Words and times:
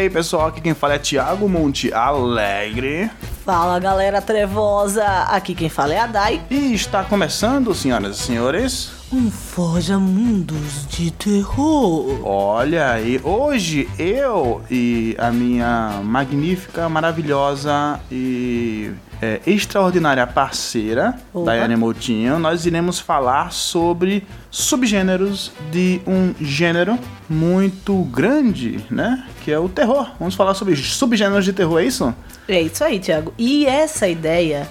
E 0.00 0.04
aí, 0.04 0.08
pessoal, 0.08 0.46
aqui 0.46 0.62
quem 0.62 0.72
fala 0.72 0.94
é 0.94 0.98
Thiago 0.98 1.46
Monte 1.46 1.92
Alegre. 1.92 3.10
Fala 3.44 3.78
galera 3.78 4.22
trevosa, 4.22 5.04
aqui 5.24 5.54
quem 5.54 5.68
fala 5.68 5.92
é 5.92 5.98
a 5.98 6.06
Dai. 6.06 6.42
E 6.50 6.72
está 6.72 7.04
começando, 7.04 7.74
senhoras 7.74 8.16
e 8.16 8.22
senhores. 8.22 8.92
Um 9.12 9.30
Forja 9.30 9.98
Mundos 9.98 10.86
de 10.88 11.10
Terror. 11.10 12.26
Olha 12.26 12.92
aí, 12.92 13.20
hoje 13.22 13.90
eu 13.98 14.62
e 14.70 15.14
a 15.18 15.30
minha 15.30 16.00
magnífica, 16.02 16.88
maravilhosa 16.88 18.00
e 18.10 18.92
é, 19.20 19.40
extraordinária 19.46 20.26
parceira, 20.26 21.14
Opa. 21.32 21.46
Daiane 21.46 21.76
Moutinho, 21.76 22.38
nós 22.38 22.64
iremos 22.66 22.98
falar 22.98 23.52
sobre 23.52 24.26
subgêneros 24.50 25.52
de 25.70 26.00
um 26.06 26.34
gênero 26.40 26.98
muito 27.28 28.02
grande, 28.04 28.84
né? 28.90 29.26
Que 29.44 29.52
é 29.52 29.58
o 29.58 29.68
terror. 29.68 30.10
Vamos 30.18 30.34
falar 30.34 30.54
sobre 30.54 30.74
subgêneros 30.76 31.44
de 31.44 31.52
terror, 31.52 31.80
é 31.80 31.84
isso? 31.84 32.14
É 32.48 32.60
isso 32.60 32.82
aí, 32.82 32.98
Thiago. 32.98 33.32
E 33.38 33.66
essa 33.66 34.08
ideia, 34.08 34.68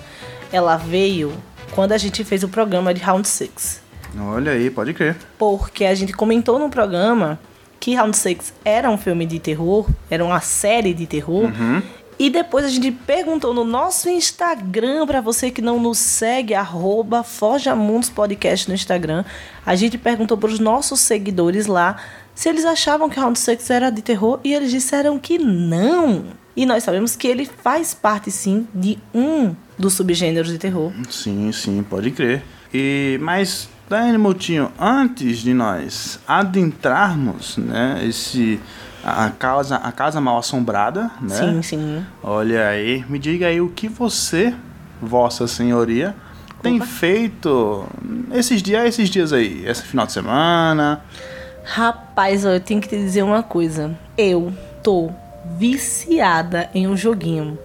ela 0.52 0.78
veio 0.78 1.32
quando 1.72 1.92
a 1.92 1.98
gente 1.98 2.24
fez 2.24 2.44
o 2.44 2.50
programa 2.50 2.94
de 2.94 3.02
Round 3.02 3.28
6. 3.28 3.82
Olha 4.20 4.54
aí, 4.54 4.70
pode 4.70 4.94
crer. 4.94 5.16
Porque 5.38 5.86
a 5.86 5.94
gente 5.94 6.14
comentou 6.14 6.58
no 6.58 6.70
programa 6.70 7.40
que 7.80 7.96
Round 7.96 8.18
6 8.18 8.54
era 8.66 8.90
um 8.90 8.98
filme 8.98 9.26
de 9.26 9.40
terror, 9.40 9.88
era 10.10 10.24
uma 10.26 10.42
série 10.42 10.94
de 10.94 11.06
terror. 11.06 11.46
Uhum. 11.46 11.82
E 12.20 12.30
depois 12.30 12.66
a 12.66 12.70
gente 12.70 12.92
perguntou 12.92 13.54
no 13.54 13.64
nosso 13.64 14.10
Instagram, 14.10 15.08
para 15.08 15.22
você 15.22 15.50
que 15.50 15.62
não 15.62 15.80
nos 15.80 15.98
segue, 15.98 16.54
arroba 16.54 17.24
Forjamundos 17.24 18.10
Podcast 18.10 18.68
no 18.68 18.76
Instagram. 18.76 19.24
A 19.66 19.74
gente 19.74 19.98
perguntou 19.98 20.38
para 20.38 20.50
os 20.50 20.60
nossos 20.60 21.00
seguidores 21.00 21.66
lá 21.66 21.96
se 22.36 22.50
eles 22.50 22.66
achavam 22.66 23.10
que 23.10 23.18
Round 23.18 23.40
6 23.40 23.70
era 23.70 23.90
de 23.90 24.02
terror 24.02 24.42
e 24.44 24.54
eles 24.54 24.70
disseram 24.70 25.18
que 25.18 25.38
não. 25.38 26.26
E 26.58 26.66
nós 26.66 26.84
sabemos 26.84 27.16
que 27.16 27.26
ele 27.26 27.46
faz 27.46 27.94
parte 27.94 28.30
sim 28.30 28.68
de 28.76 29.00
um 29.14 29.56
dos 29.78 29.94
subgêneros 29.94 30.52
de 30.52 30.58
terror. 30.58 30.92
Sim, 31.10 31.50
sim, 31.54 31.82
pode 31.90 32.12
crer. 32.12 32.44
E 32.74 33.18
mas 33.22 33.70
Daiane 33.90 34.18
Moutinho, 34.18 34.72
antes 34.78 35.38
de 35.38 35.54
nós 35.54 36.20
adentrarmos, 36.28 37.56
né, 37.58 38.02
esse 38.06 38.60
a 39.04 39.30
casa 39.30 39.78
a 39.78 39.92
casa 39.92 40.20
mal 40.20 40.38
assombrada, 40.38 41.12
né? 41.22 41.36
Sim, 41.36 41.62
sim. 41.62 42.06
Olha 42.24 42.68
aí, 42.68 43.06
me 43.08 43.20
diga 43.20 43.48
aí 43.48 43.62
o 43.62 43.70
que 43.70 43.88
você, 43.88 44.54
vossa 45.02 45.48
senhoria, 45.48 46.16
tem 46.62 46.76
Opa. 46.78 46.86
feito 46.86 47.86
esses 48.34 48.62
dias, 48.62 48.86
esses 48.86 49.10
dias 49.10 49.32
aí, 49.32 49.66
esse 49.66 49.84
final 49.84 50.06
de 50.06 50.12
semana. 50.12 51.02
Rapaz, 51.64 52.46
ó, 52.46 52.50
eu 52.50 52.60
tenho 52.60 52.82
que 52.82 52.88
te 52.88 52.98
dizer 52.98 53.24
uma 53.24 53.44
coisa. 53.44 53.98
Eu 54.18 54.52
tô 54.84 55.12
viciada 55.58 56.70
em 56.74 56.88
um 56.88 56.98
joguinho. 56.98 57.58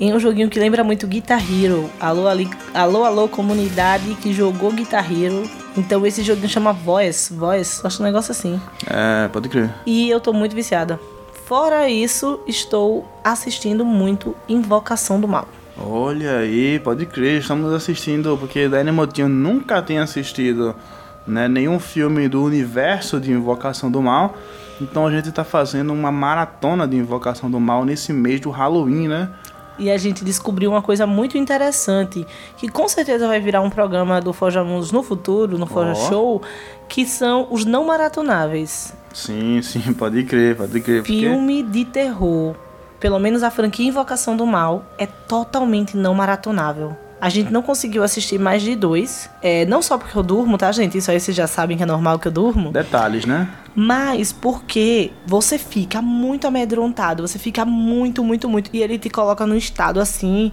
Em 0.00 0.14
um 0.14 0.20
joguinho 0.20 0.48
que 0.48 0.58
lembra 0.58 0.82
muito 0.84 1.06
Guitar 1.06 1.42
Hero. 1.42 1.90
Alô, 2.00 2.28
ali, 2.28 2.48
alô, 2.72 3.04
alô, 3.04 3.28
comunidade 3.28 4.14
que 4.14 4.32
jogou 4.32 4.72
Guitar 4.72 5.04
Hero. 5.12 5.48
Então 5.78 6.04
esse 6.04 6.24
joguinho 6.24 6.48
chama 6.48 6.72
Voice. 6.72 7.32
Voice, 7.32 7.80
acho 7.86 8.02
um 8.02 8.04
negócio 8.04 8.32
assim. 8.32 8.60
É, 8.84 9.28
pode 9.28 9.48
crer. 9.48 9.72
E 9.86 10.10
eu 10.10 10.20
tô 10.20 10.32
muito 10.32 10.52
viciada. 10.54 10.98
Fora 11.46 11.88
isso, 11.88 12.40
estou 12.48 13.08
assistindo 13.22 13.84
muito 13.84 14.34
Invocação 14.48 15.20
do 15.20 15.28
Mal. 15.28 15.46
Olha 15.78 16.38
aí, 16.38 16.80
pode 16.80 17.06
crer, 17.06 17.40
estamos 17.40 17.72
assistindo, 17.72 18.36
porque 18.36 18.68
Daiane 18.68 18.90
Moutinho 18.90 19.28
nunca 19.28 19.80
tem 19.80 20.00
assistido 20.00 20.74
né, 21.24 21.46
nenhum 21.46 21.78
filme 21.78 22.28
do 22.28 22.42
universo 22.42 23.20
de 23.20 23.30
Invocação 23.30 23.88
do 23.88 24.02
Mal. 24.02 24.36
Então 24.80 25.06
a 25.06 25.10
gente 25.12 25.30
tá 25.30 25.44
fazendo 25.44 25.92
uma 25.92 26.10
maratona 26.10 26.88
de 26.88 26.96
Invocação 26.96 27.48
do 27.48 27.60
Mal 27.60 27.84
nesse 27.84 28.12
mês 28.12 28.40
do 28.40 28.50
Halloween, 28.50 29.06
né? 29.06 29.30
E 29.78 29.90
a 29.90 29.96
gente 29.96 30.24
descobriu 30.24 30.70
uma 30.70 30.82
coisa 30.82 31.06
muito 31.06 31.38
interessante, 31.38 32.26
que 32.56 32.68
com 32.68 32.88
certeza 32.88 33.28
vai 33.28 33.38
virar 33.40 33.60
um 33.60 33.70
programa 33.70 34.20
do 34.20 34.32
Forja 34.32 34.64
Mundos 34.64 34.90
no 34.90 35.02
futuro, 35.02 35.56
no 35.56 35.66
Forja 35.66 35.92
Ó. 35.92 36.08
Show, 36.08 36.42
que 36.88 37.06
são 37.06 37.46
os 37.50 37.64
não 37.64 37.84
maratonáveis. 37.84 38.92
Sim, 39.14 39.62
sim, 39.62 39.92
pode 39.94 40.24
crer, 40.24 40.56
pode 40.56 40.80
crer. 40.80 41.02
porque- 41.02 41.12
Filme 41.20 41.62
de 41.62 41.84
terror. 41.84 42.54
Pelo 42.98 43.18
menos 43.20 43.44
a 43.44 43.50
franquia 43.50 43.86
Invocação 43.86 44.36
do 44.36 44.44
Mal 44.44 44.84
é 44.98 45.06
totalmente 45.06 45.96
não 45.96 46.12
maratonável. 46.14 46.96
A 47.20 47.28
gente 47.28 47.52
não 47.52 47.62
conseguiu 47.62 48.02
assistir 48.04 48.38
mais 48.38 48.62
de 48.62 48.76
dois. 48.76 49.28
É, 49.42 49.66
não 49.66 49.82
só 49.82 49.98
porque 49.98 50.16
eu 50.16 50.22
durmo, 50.22 50.56
tá, 50.56 50.70
gente? 50.70 50.98
Isso 50.98 51.10
aí 51.10 51.18
vocês 51.18 51.36
já 51.36 51.46
sabem 51.46 51.76
que 51.76 51.82
é 51.82 51.86
normal 51.86 52.18
que 52.18 52.28
eu 52.28 52.32
durmo. 52.32 52.70
Detalhes, 52.70 53.24
né? 53.24 53.48
Mas 53.74 54.32
porque 54.32 55.12
você 55.26 55.58
fica 55.58 56.00
muito 56.00 56.46
amedrontado, 56.46 57.26
você 57.26 57.38
fica 57.38 57.64
muito, 57.64 58.22
muito, 58.22 58.48
muito. 58.48 58.70
E 58.72 58.82
ele 58.82 58.98
te 58.98 59.10
coloca 59.10 59.46
num 59.46 59.56
estado 59.56 60.00
assim 60.00 60.52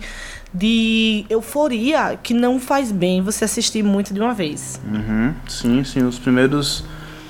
de 0.53 1.25
euforia 1.29 2.17
que 2.21 2.33
não 2.33 2.59
faz 2.59 2.91
bem 2.91 3.21
você 3.21 3.45
assistir 3.45 3.83
muito 3.83 4.13
de 4.13 4.19
uma 4.19 4.33
vez. 4.33 4.79
Uhum, 4.85 5.33
sim, 5.47 5.83
sim. 5.83 6.03
Os 6.03 6.17
primeiros, 6.17 6.83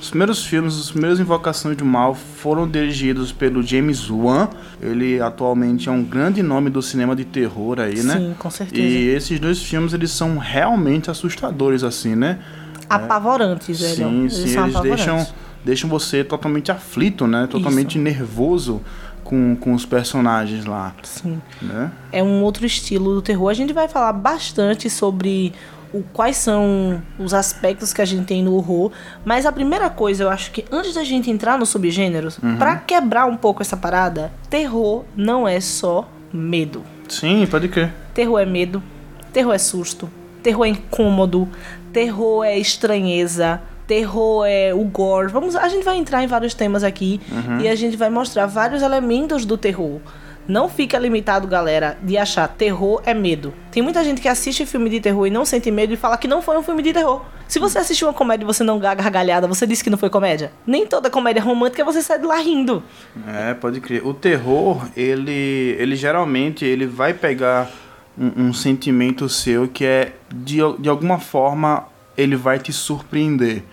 os 0.05 0.09
primeiros 0.09 0.45
filmes, 0.45 0.75
os 0.75 0.91
primeiros 0.91 1.19
Invocações 1.19 1.75
do 1.75 1.83
Mal 1.83 2.13
foram 2.13 2.67
dirigidos 2.69 3.31
pelo 3.31 3.63
James 3.63 4.07
Wan. 4.09 4.49
Ele 4.79 5.19
atualmente 5.19 5.89
é 5.89 5.91
um 5.91 6.03
grande 6.03 6.43
nome 6.43 6.69
do 6.69 6.79
cinema 6.79 7.15
de 7.15 7.25
terror 7.25 7.79
aí, 7.79 8.03
né? 8.03 8.13
Sim, 8.13 8.35
com 8.37 8.51
certeza. 8.51 8.81
E 8.81 9.07
esses 9.07 9.39
dois 9.39 9.63
filmes, 9.63 9.93
eles 9.93 10.11
são 10.11 10.37
realmente 10.37 11.09
assustadores, 11.09 11.83
assim, 11.83 12.15
né? 12.15 12.39
Apavorantes, 12.87 13.81
velho. 13.81 13.95
Sim, 13.95 14.19
Eles 14.21 14.33
sim, 14.33 14.59
eles 14.59 14.79
deixam, 14.81 15.27
deixam 15.63 15.89
você 15.89 16.23
totalmente 16.23 16.71
aflito, 16.71 17.25
né? 17.25 17.47
Totalmente 17.47 17.97
nervoso 17.97 18.83
com, 19.23 19.55
com 19.55 19.73
os 19.73 19.87
personagens 19.87 20.65
lá, 20.65 20.93
Sim. 21.01 21.41
né? 21.59 21.91
É 22.11 22.21
um 22.21 22.43
outro 22.43 22.63
estilo 22.63 23.15
do 23.15 23.23
terror. 23.23 23.49
A 23.49 23.55
gente 23.55 23.73
vai 23.73 23.87
falar 23.87 24.13
bastante 24.13 24.87
sobre 24.87 25.51
o, 25.95 26.03
quais 26.13 26.37
são 26.37 27.01
os 27.17 27.33
aspectos 27.33 27.93
que 27.93 28.01
a 28.01 28.05
gente 28.05 28.25
tem 28.25 28.43
no 28.43 28.53
horror. 28.55 28.91
Mas 29.23 29.45
a 29.45 29.51
primeira 29.51 29.89
coisa, 29.89 30.23
eu 30.23 30.29
acho 30.29 30.51
que 30.51 30.65
antes 30.71 30.93
da 30.93 31.03
gente 31.03 31.31
entrar 31.31 31.57
nos 31.57 31.69
subgêneros, 31.69 32.39
pra 32.57 32.75
quebrar 32.75 33.25
um 33.25 33.37
pouco 33.37 33.61
essa 33.61 33.77
parada, 33.77 34.31
terror 34.49 35.05
não 35.15 35.47
é 35.47 35.59
só 35.59 36.07
medo. 36.33 36.83
Sim, 37.07 37.47
pode 37.49 37.67
crer. 37.69 37.93
Terror 38.13 38.39
é 38.39 38.45
medo, 38.45 38.83
terror 39.31 39.53
é 39.53 39.57
susto, 39.57 40.09
terror 40.43 40.65
é 40.65 40.69
incômodo, 40.69 41.47
terror 41.93 42.43
é 42.43 42.57
estranheza, 42.57 43.61
terror 43.87 44.45
é 44.45 44.73
o 44.73 44.83
gore. 44.83 45.31
Vamos, 45.31 45.55
a 45.55 45.67
gente 45.67 45.83
vai 45.83 45.97
entrar 45.97 46.23
em 46.23 46.27
vários 46.27 46.53
temas 46.53 46.83
aqui 46.83 47.21
e 47.61 47.67
a 47.67 47.75
gente 47.75 47.95
vai 47.95 48.09
mostrar 48.09 48.45
vários 48.45 48.81
elementos 48.81 49.45
do 49.45 49.57
terror. 49.57 49.99
Não 50.47 50.69
fica 50.69 50.97
limitado, 50.97 51.47
galera, 51.47 51.97
de 52.01 52.17
achar 52.17 52.47
terror 52.47 53.01
é 53.05 53.13
medo. 53.13 53.53
Tem 53.71 53.81
muita 53.81 54.03
gente 54.03 54.21
que 54.21 54.27
assiste 54.27 54.65
filme 54.65 54.89
de 54.89 54.99
terror 54.99 55.25
e 55.25 55.29
não 55.31 55.43
sente 55.43 55.71
medo 55.71 55.93
e 55.93 55.97
fala 55.97 56.17
que 56.17 56.27
não 56.27 56.41
foi 56.41 56.57
um 56.57 56.63
filme 56.63 56.83
de 56.83 56.93
terror. 56.93 57.23
Se 57.47 57.59
você 57.59 57.79
assistiu 57.79 58.07
uma 58.07 58.13
comédia 58.13 58.43
e 58.43 58.47
você 58.47 58.63
não 58.63 58.79
dá 58.79 58.93
gargalhada, 58.93 59.47
você 59.47 59.65
disse 59.65 59.83
que 59.83 59.89
não 59.89 59.97
foi 59.97 60.09
comédia? 60.09 60.51
Nem 60.65 60.85
toda 60.85 61.09
comédia 61.09 61.41
romântica 61.41 61.83
você 61.83 62.01
sai 62.01 62.19
de 62.19 62.25
lá 62.25 62.37
rindo. 62.37 62.83
É, 63.27 63.53
pode 63.53 63.79
crer. 63.81 64.05
O 64.05 64.13
terror, 64.13 64.87
ele, 64.95 65.75
ele 65.79 65.95
geralmente 65.95 66.63
ele 66.63 66.85
vai 66.85 67.13
pegar 67.13 67.69
um, 68.17 68.47
um 68.47 68.53
sentimento 68.53 69.27
seu 69.27 69.67
que 69.67 69.85
é 69.85 70.13
de, 70.33 70.57
de 70.79 70.89
alguma 70.89 71.19
forma 71.19 71.85
ele 72.17 72.35
vai 72.35 72.59
te 72.59 72.71
surpreender, 72.71 73.63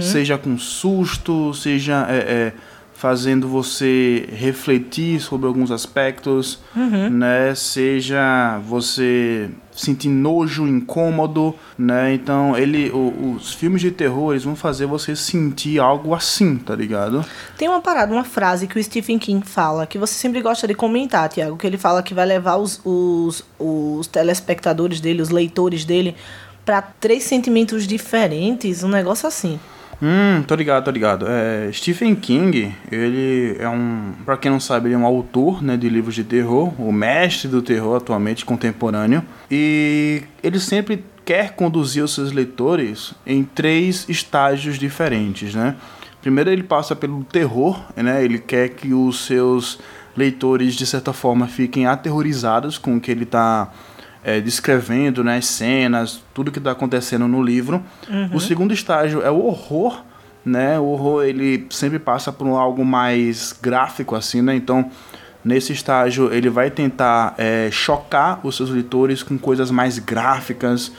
seja 0.00 0.36
com 0.36 0.58
susto, 0.58 1.54
seja 1.54 2.06
é, 2.08 2.16
é, 2.16 2.52
fazendo 3.04 3.46
você 3.46 4.26
refletir 4.32 5.20
sobre 5.20 5.46
alguns 5.46 5.70
aspectos, 5.70 6.58
né? 7.10 7.54
Seja 7.54 8.58
você 8.66 9.50
sentir 9.70 10.08
nojo, 10.08 10.66
incômodo, 10.66 11.54
né? 11.76 12.14
Então 12.14 12.56
ele, 12.56 12.88
o- 12.92 13.34
os 13.36 13.52
filmes 13.52 13.82
de 13.82 13.90
terror 13.90 14.32
eles 14.32 14.42
vão 14.44 14.56
fazer 14.56 14.86
você 14.86 15.14
sentir 15.14 15.78
algo 15.78 16.14
assim, 16.14 16.56
tá 16.56 16.74
ligado? 16.74 17.22
Tem 17.58 17.68
uma 17.68 17.82
parada, 17.82 18.10
uma 18.10 18.24
frase 18.24 18.66
que 18.66 18.78
o 18.78 18.82
Stephen 18.82 19.18
King 19.18 19.46
fala, 19.46 19.86
que 19.86 19.98
você 19.98 20.14
sempre 20.14 20.40
gosta 20.40 20.66
de 20.66 20.72
comentar, 20.72 21.28
Tiago, 21.28 21.58
que 21.58 21.66
ele 21.66 21.76
fala 21.76 22.02
que 22.02 22.14
vai 22.14 22.24
levar 22.24 22.56
os, 22.56 22.80
os, 22.86 23.44
os 23.58 24.06
telespectadores 24.06 24.98
dele, 24.98 25.20
os 25.20 25.28
leitores 25.28 25.84
dele, 25.84 26.14
pra 26.64 26.80
três 26.80 27.24
sentimentos 27.24 27.86
diferentes, 27.86 28.82
um 28.82 28.88
negócio 28.88 29.28
assim. 29.28 29.60
Hum, 30.06 30.42
tô 30.42 30.54
ligado, 30.54 30.84
tô 30.84 30.90
ligado. 30.90 31.26
É, 31.26 31.72
Stephen 31.72 32.14
King, 32.14 32.74
ele 32.92 33.56
é 33.58 33.66
um, 33.66 34.12
pra 34.22 34.36
quem 34.36 34.50
não 34.50 34.60
sabe, 34.60 34.88
ele 34.88 34.94
é 34.96 34.98
um 34.98 35.06
autor, 35.06 35.62
né, 35.62 35.78
de 35.78 35.88
livros 35.88 36.14
de 36.14 36.22
terror, 36.22 36.78
o 36.78 36.92
mestre 36.92 37.48
do 37.48 37.62
terror 37.62 37.96
atualmente 37.96 38.44
contemporâneo, 38.44 39.22
e 39.50 40.24
ele 40.42 40.60
sempre 40.60 41.02
quer 41.24 41.54
conduzir 41.56 42.04
os 42.04 42.14
seus 42.14 42.32
leitores 42.32 43.14
em 43.26 43.42
três 43.44 44.06
estágios 44.06 44.78
diferentes, 44.78 45.54
né? 45.54 45.74
Primeiro 46.20 46.50
ele 46.50 46.62
passa 46.62 46.94
pelo 46.94 47.24
terror, 47.24 47.82
né? 47.96 48.22
Ele 48.22 48.38
quer 48.38 48.68
que 48.68 48.92
os 48.92 49.24
seus 49.24 49.78
leitores 50.14 50.74
de 50.74 50.84
certa 50.84 51.14
forma 51.14 51.46
fiquem 51.46 51.86
aterrorizados 51.86 52.76
com 52.76 52.96
o 52.96 53.00
que 53.00 53.10
ele 53.10 53.24
está 53.24 53.72
é, 54.24 54.40
descrevendo, 54.40 55.22
né, 55.22 55.36
as 55.36 55.46
cenas, 55.46 56.22
tudo 56.32 56.50
que 56.50 56.58
está 56.58 56.70
acontecendo 56.70 57.28
no 57.28 57.42
livro. 57.42 57.82
O 58.32 58.40
segundo 58.40 58.72
estágio 58.72 59.22
é 59.22 59.30
o 59.30 59.44
horror, 59.44 60.02
né? 60.44 60.78
O 60.78 60.84
horror 60.86 61.24
ele 61.24 61.66
sempre 61.70 61.98
passa 61.98 62.32
por 62.32 62.48
algo 62.48 62.84
mais 62.84 63.54
gráfico 63.60 64.16
assim, 64.16 64.42
né? 64.42 64.54
Então 64.54 64.90
nesse 65.44 65.72
estágio 65.72 66.32
ele 66.32 66.48
vai 66.48 66.70
tentar 66.70 67.34
é, 67.36 67.68
chocar 67.70 68.40
os 68.42 68.56
seus 68.56 68.70
leitores 68.70 69.22
com 69.22 69.36
coisas 69.36 69.70
mais 69.70 69.98
gráficas, 69.98 70.90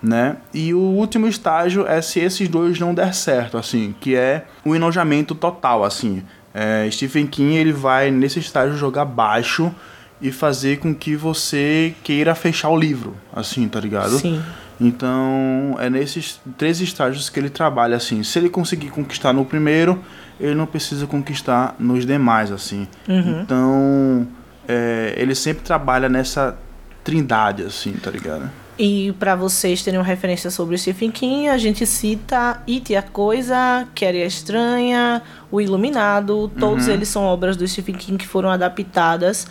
né? 0.00 0.36
E 0.54 0.72
o 0.72 0.78
último 0.78 1.26
estágio 1.26 1.86
é 1.86 2.00
se 2.00 2.20
esses 2.20 2.48
dois 2.48 2.78
não 2.78 2.94
der 2.94 3.12
certo, 3.12 3.58
assim, 3.58 3.94
que 4.00 4.14
é 4.14 4.46
o 4.64 4.74
enojamento 4.74 5.34
total, 5.34 5.84
assim. 5.84 6.22
É, 6.54 6.88
Stephen 6.90 7.26
King 7.26 7.56
ele 7.56 7.72
vai 7.72 8.10
nesse 8.10 8.38
estágio 8.38 8.76
jogar 8.76 9.04
baixo 9.04 9.72
e 10.20 10.32
fazer 10.32 10.78
com 10.78 10.94
que 10.94 11.14
você 11.16 11.94
queira 12.02 12.34
fechar 12.34 12.70
o 12.70 12.76
livro, 12.78 13.16
assim, 13.32 13.68
tá 13.68 13.78
ligado? 13.80 14.18
Sim. 14.18 14.42
Então, 14.80 15.76
é 15.78 15.90
nesses 15.90 16.40
três 16.56 16.80
estágios 16.80 17.28
que 17.28 17.38
ele 17.38 17.50
trabalha 17.50 17.96
assim. 17.96 18.22
Se 18.22 18.38
ele 18.38 18.48
conseguir 18.48 18.90
conquistar 18.90 19.32
no 19.32 19.44
primeiro, 19.44 20.02
ele 20.38 20.54
não 20.54 20.66
precisa 20.66 21.06
conquistar 21.06 21.74
nos 21.78 22.06
demais, 22.06 22.52
assim. 22.52 22.86
Uhum. 23.08 23.40
Então, 23.42 24.28
é, 24.66 25.14
ele 25.16 25.34
sempre 25.34 25.64
trabalha 25.64 26.08
nessa 26.08 26.56
trindade, 27.02 27.64
assim, 27.64 27.92
tá 27.92 28.10
ligado? 28.10 28.48
E 28.78 29.12
para 29.18 29.34
vocês 29.34 29.82
terem 29.82 29.98
uma 29.98 30.06
referência 30.06 30.50
sobre 30.52 30.76
o 30.76 30.78
Stephen 30.78 31.10
King, 31.10 31.48
a 31.48 31.58
gente 31.58 31.84
cita 31.84 32.62
It 32.68 32.92
e 32.92 32.96
a 32.96 33.02
Coisa, 33.02 33.88
Carrie 33.96 34.22
a 34.22 34.26
Estranha, 34.26 35.20
O 35.50 35.60
Iluminado, 35.60 36.48
todos 36.60 36.86
Uhum. 36.86 36.92
eles 36.94 37.08
são 37.08 37.24
obras 37.24 37.56
do 37.56 37.66
Stephen 37.66 37.96
King 37.96 38.18
que 38.18 38.26
foram 38.28 38.48
adaptadas 38.48 39.48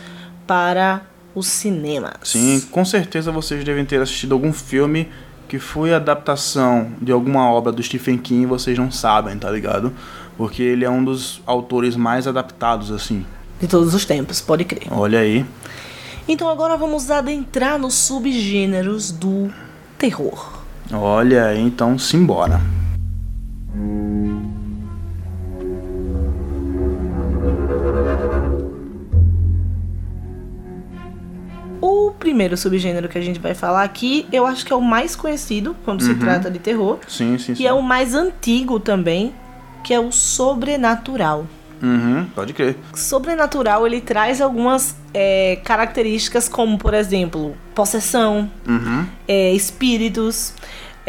para 0.48 1.02
os 1.36 1.48
cinemas. 1.48 2.14
Sim, 2.24 2.62
com 2.72 2.84
certeza 2.84 3.32
vocês 3.32 3.64
devem 3.64 3.86
ter 3.86 4.02
assistido 4.02 4.34
algum 4.34 4.52
filme 4.52 5.08
que 5.48 5.60
foi 5.60 5.94
adaptação 5.94 6.92
de 7.02 7.12
alguma 7.12 7.50
obra 7.52 7.72
do 7.72 7.82
Stephen 7.84 8.18
King 8.18 8.44
e 8.44 8.46
vocês 8.46 8.78
não 8.78 8.90
sabem, 8.90 9.38
tá 9.38 9.50
ligado? 9.52 9.94
Porque 10.36 10.62
ele 10.64 10.84
é 10.84 10.90
um 10.90 11.04
dos 11.04 11.42
autores 11.46 11.96
mais 11.96 12.28
adaptados, 12.28 12.92
assim. 12.92 13.26
De 13.60 13.68
todos 13.68 13.94
os 13.94 14.06
tempos, 14.06 14.42
pode 14.42 14.66
crer. 14.66 14.88
Olha 14.92 15.20
aí. 15.20 15.46
Então 16.28 16.50
agora 16.50 16.76
vamos 16.76 17.10
adentrar 17.10 17.80
nos 17.80 17.94
subgêneros 17.94 19.12
do 19.12 19.50
terror. 19.98 20.62
Olha 20.92 21.46
aí, 21.46 21.62
então 21.62 21.98
simbora. 21.98 22.60
O 23.76 24.17
primeiro 32.28 32.58
subgênero 32.58 33.08
que 33.08 33.18
a 33.18 33.22
gente 33.22 33.40
vai 33.40 33.54
falar 33.54 33.84
aqui, 33.84 34.28
eu 34.34 34.46
acho 34.46 34.66
que 34.66 34.74
é 34.74 34.76
o 34.76 34.82
mais 34.82 35.16
conhecido 35.16 35.74
quando 35.86 36.04
se 36.04 36.14
trata 36.16 36.52
de 36.52 36.60
terror, 36.60 37.00
Sim, 37.08 37.38
sim, 37.38 37.56
sim. 37.56 37.64
e 37.64 37.66
é 37.66 37.72
o 37.72 37.82
mais 37.82 38.14
antigo 38.14 38.82
também, 38.82 39.34
que 39.82 39.94
é 39.94 40.00
o 40.00 40.12
sobrenatural. 40.12 41.48
Uhum, 41.82 42.26
pode 42.36 42.52
crer. 42.52 42.76
Sobrenatural 42.94 43.88
ele 43.88 44.02
traz 44.02 44.42
algumas 44.42 44.94
é, 45.14 45.58
características 45.64 46.50
como, 46.50 46.78
por 46.78 46.94
exemplo, 46.94 47.56
possessão, 47.74 48.52
Uhum. 48.68 49.06
é, 49.26 49.54
espíritos. 49.54 50.54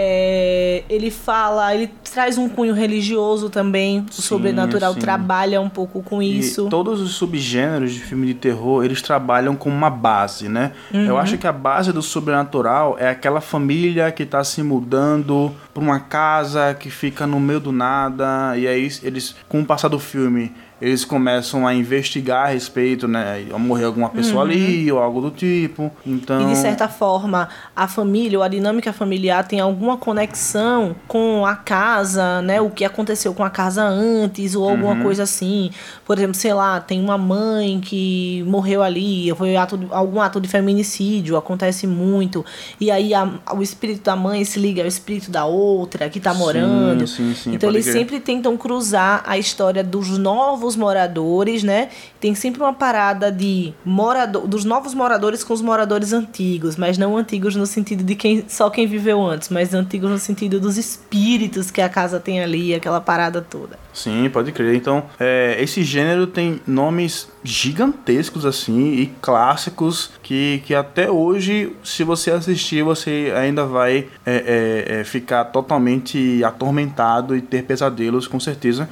É, 0.00 0.85
ele 0.89 1.11
fala, 1.11 1.75
ele 1.75 1.91
traz 2.12 2.39
um 2.39 2.49
cunho 2.49 2.73
religioso 2.73 3.50
também. 3.50 4.06
O 4.09 4.12
Sim, 4.12 4.23
sobrenatural 4.23 4.95
sim. 4.95 5.00
trabalha 5.00 5.61
um 5.61 5.69
pouco 5.69 6.00
com 6.05 6.23
isso. 6.23 6.69
E 6.69 6.71
todos 6.71 7.00
os 7.00 7.15
subgêneros 7.17 7.93
de 7.93 7.99
filme 7.99 8.29
de 8.29 8.35
terror, 8.35 8.85
eles 8.85 9.03
trabalham 9.03 9.56
com 9.56 9.69
uma 9.69 9.91
base, 9.91 10.49
né? 10.49 10.71
Eu 10.93 11.15
Uhum. 11.15 11.19
acho 11.19 11.37
que 11.37 11.49
a 11.49 11.53
base 11.53 11.93
do 11.93 12.00
sobrenatural 12.00 12.97
é 12.99 13.09
aquela 13.11 13.41
família 13.41 14.12
que 14.12 14.25
tá 14.25 14.45
se 14.45 14.62
mudando 14.62 15.53
pra 15.75 15.83
uma 15.83 15.99
casa 15.99 16.75
que 16.79 16.91
fica 16.91 17.27
no 17.27 17.41
meio 17.41 17.59
do 17.59 17.73
nada, 17.73 18.56
e 18.56 18.69
aí 18.69 18.89
eles, 19.03 19.35
com 19.49 19.61
o 19.61 19.67
passar 19.67 19.89
do 19.89 19.99
filme, 19.99 20.53
eles 20.80 21.04
começam 21.04 21.66
a 21.66 21.75
investigar 21.75 22.46
a 22.46 22.48
respeito, 22.50 23.08
né? 23.08 23.44
Morrer 23.58 23.84
alguma 23.86 24.08
pessoa 24.08 24.42
ali, 24.44 24.90
ou 24.92 24.98
algo 25.00 25.20
do 25.20 25.30
tipo. 25.30 25.90
Então. 26.06 26.40
Uhum. 26.42 26.50
E 26.50 26.54
de 26.54 26.58
certa 26.58 26.88
forma, 26.88 27.48
a 27.75 27.88
família 27.88 28.38
ou 28.38 28.44
a 28.44 28.48
dinâmica 28.48 28.92
familiar 28.92 29.46
tem 29.46 29.58
alguma 29.60 29.96
conexão 29.96 30.94
com 31.08 31.44
a 31.44 31.56
casa, 31.56 32.40
né? 32.42 32.60
O 32.60 32.70
que 32.70 32.84
aconteceu 32.84 33.34
com 33.34 33.42
a 33.42 33.50
casa 33.50 33.82
antes 33.84 34.54
ou 34.54 34.69
alguma 34.69 34.94
Uhum. 34.94 35.02
coisa 35.02 35.22
assim. 35.25 35.70
Por 36.04 36.16
exemplo, 36.16 36.34
sei 36.34 36.52
lá, 36.54 36.80
tem 36.80 37.00
uma 37.00 37.19
mãe 37.19 37.80
que 37.80 38.44
morreu 38.46 38.82
ali, 38.82 39.32
foi 39.36 39.56
ato 39.56 39.78
algum 39.90 40.20
ato 40.20 40.40
de 40.40 40.48
feminicídio, 40.48 41.36
acontece 41.36 41.86
muito. 41.86 42.44
E 42.80 42.90
aí 42.90 43.12
a- 43.14 43.28
o 43.54 43.62
espírito 43.62 44.04
da 44.04 44.14
mãe 44.16 44.44
se 44.44 44.58
liga 44.58 44.82
ao 44.82 44.88
espírito 44.88 45.30
da 45.30 45.44
outra 45.44 46.08
que 46.08 46.20
tá 46.20 46.32
Sim, 46.32 46.38
morando. 46.38 47.06
sim, 47.06 47.34
sim, 47.34 47.54
então 47.54 47.69
eles 47.70 47.84
crer. 47.86 47.98
sempre 47.98 48.20
tentam 48.20 48.56
cruzar 48.56 49.22
a 49.26 49.36
história 49.38 49.82
dos 49.82 50.16
novos 50.19 50.68
moradores, 50.76 51.62
né? 51.62 51.88
Tem 52.20 52.35
sempre 52.35 52.62
uma 52.62 52.73
parada 52.73 53.31
de 53.31 53.73
morador, 53.85 54.47
dos 54.47 54.65
novos 54.65 54.94
moradores 54.94 55.44
com 55.44 55.53
os 55.53 55.62
moradores 55.62 56.12
antigos, 56.12 56.76
mas 56.76 56.99
não 56.99 57.17
antigos 57.17 57.55
no 57.55 57.67
sentido 57.67 58.03
de 58.03 58.15
quem 58.15 58.44
só 58.49 58.70
quem 58.70 58.87
viveu 58.87 59.25
antes, 59.25 59.49
mas 59.49 59.75
antigos 59.75 60.11
no 60.11 60.19
sentido 60.19 60.61
dos 60.61 60.76
espíritos 60.76 61.70
que 61.70 61.81
a 61.81 61.88
casa 61.88 62.19
tem 62.20 62.43
ali, 62.43 62.75
aquela 62.75 63.00
parada 63.00 63.41
toda. 63.41 63.79
Sim, 63.93 64.31
pode 64.32 64.53
crer. 64.53 64.75
Então, 64.75 65.05
é, 65.19 65.56
esse 65.61 65.82
gênero 65.82 66.26
tem 66.26 66.61
nomes 66.67 67.29
gigantescos, 67.43 68.44
assim, 68.44 68.93
e 68.93 69.06
clássicos 69.21 70.11
que, 70.23 70.62
que 70.64 70.75
até 70.75 71.11
hoje, 71.11 71.75
se 71.82 72.05
você 72.05 72.31
assistir, 72.31 72.82
você 72.82 73.32
ainda 73.37 73.64
vai 73.64 74.06
é, 74.25 74.87
é, 74.87 75.00
é, 75.00 75.05
ficar 75.05 75.47
totalmente 75.47 76.43
atormentado 76.44 77.37
e 77.37 77.41
ter 77.41 77.64
pesadelos, 77.64 78.29
com 78.29 78.38
certeza. 78.38 78.88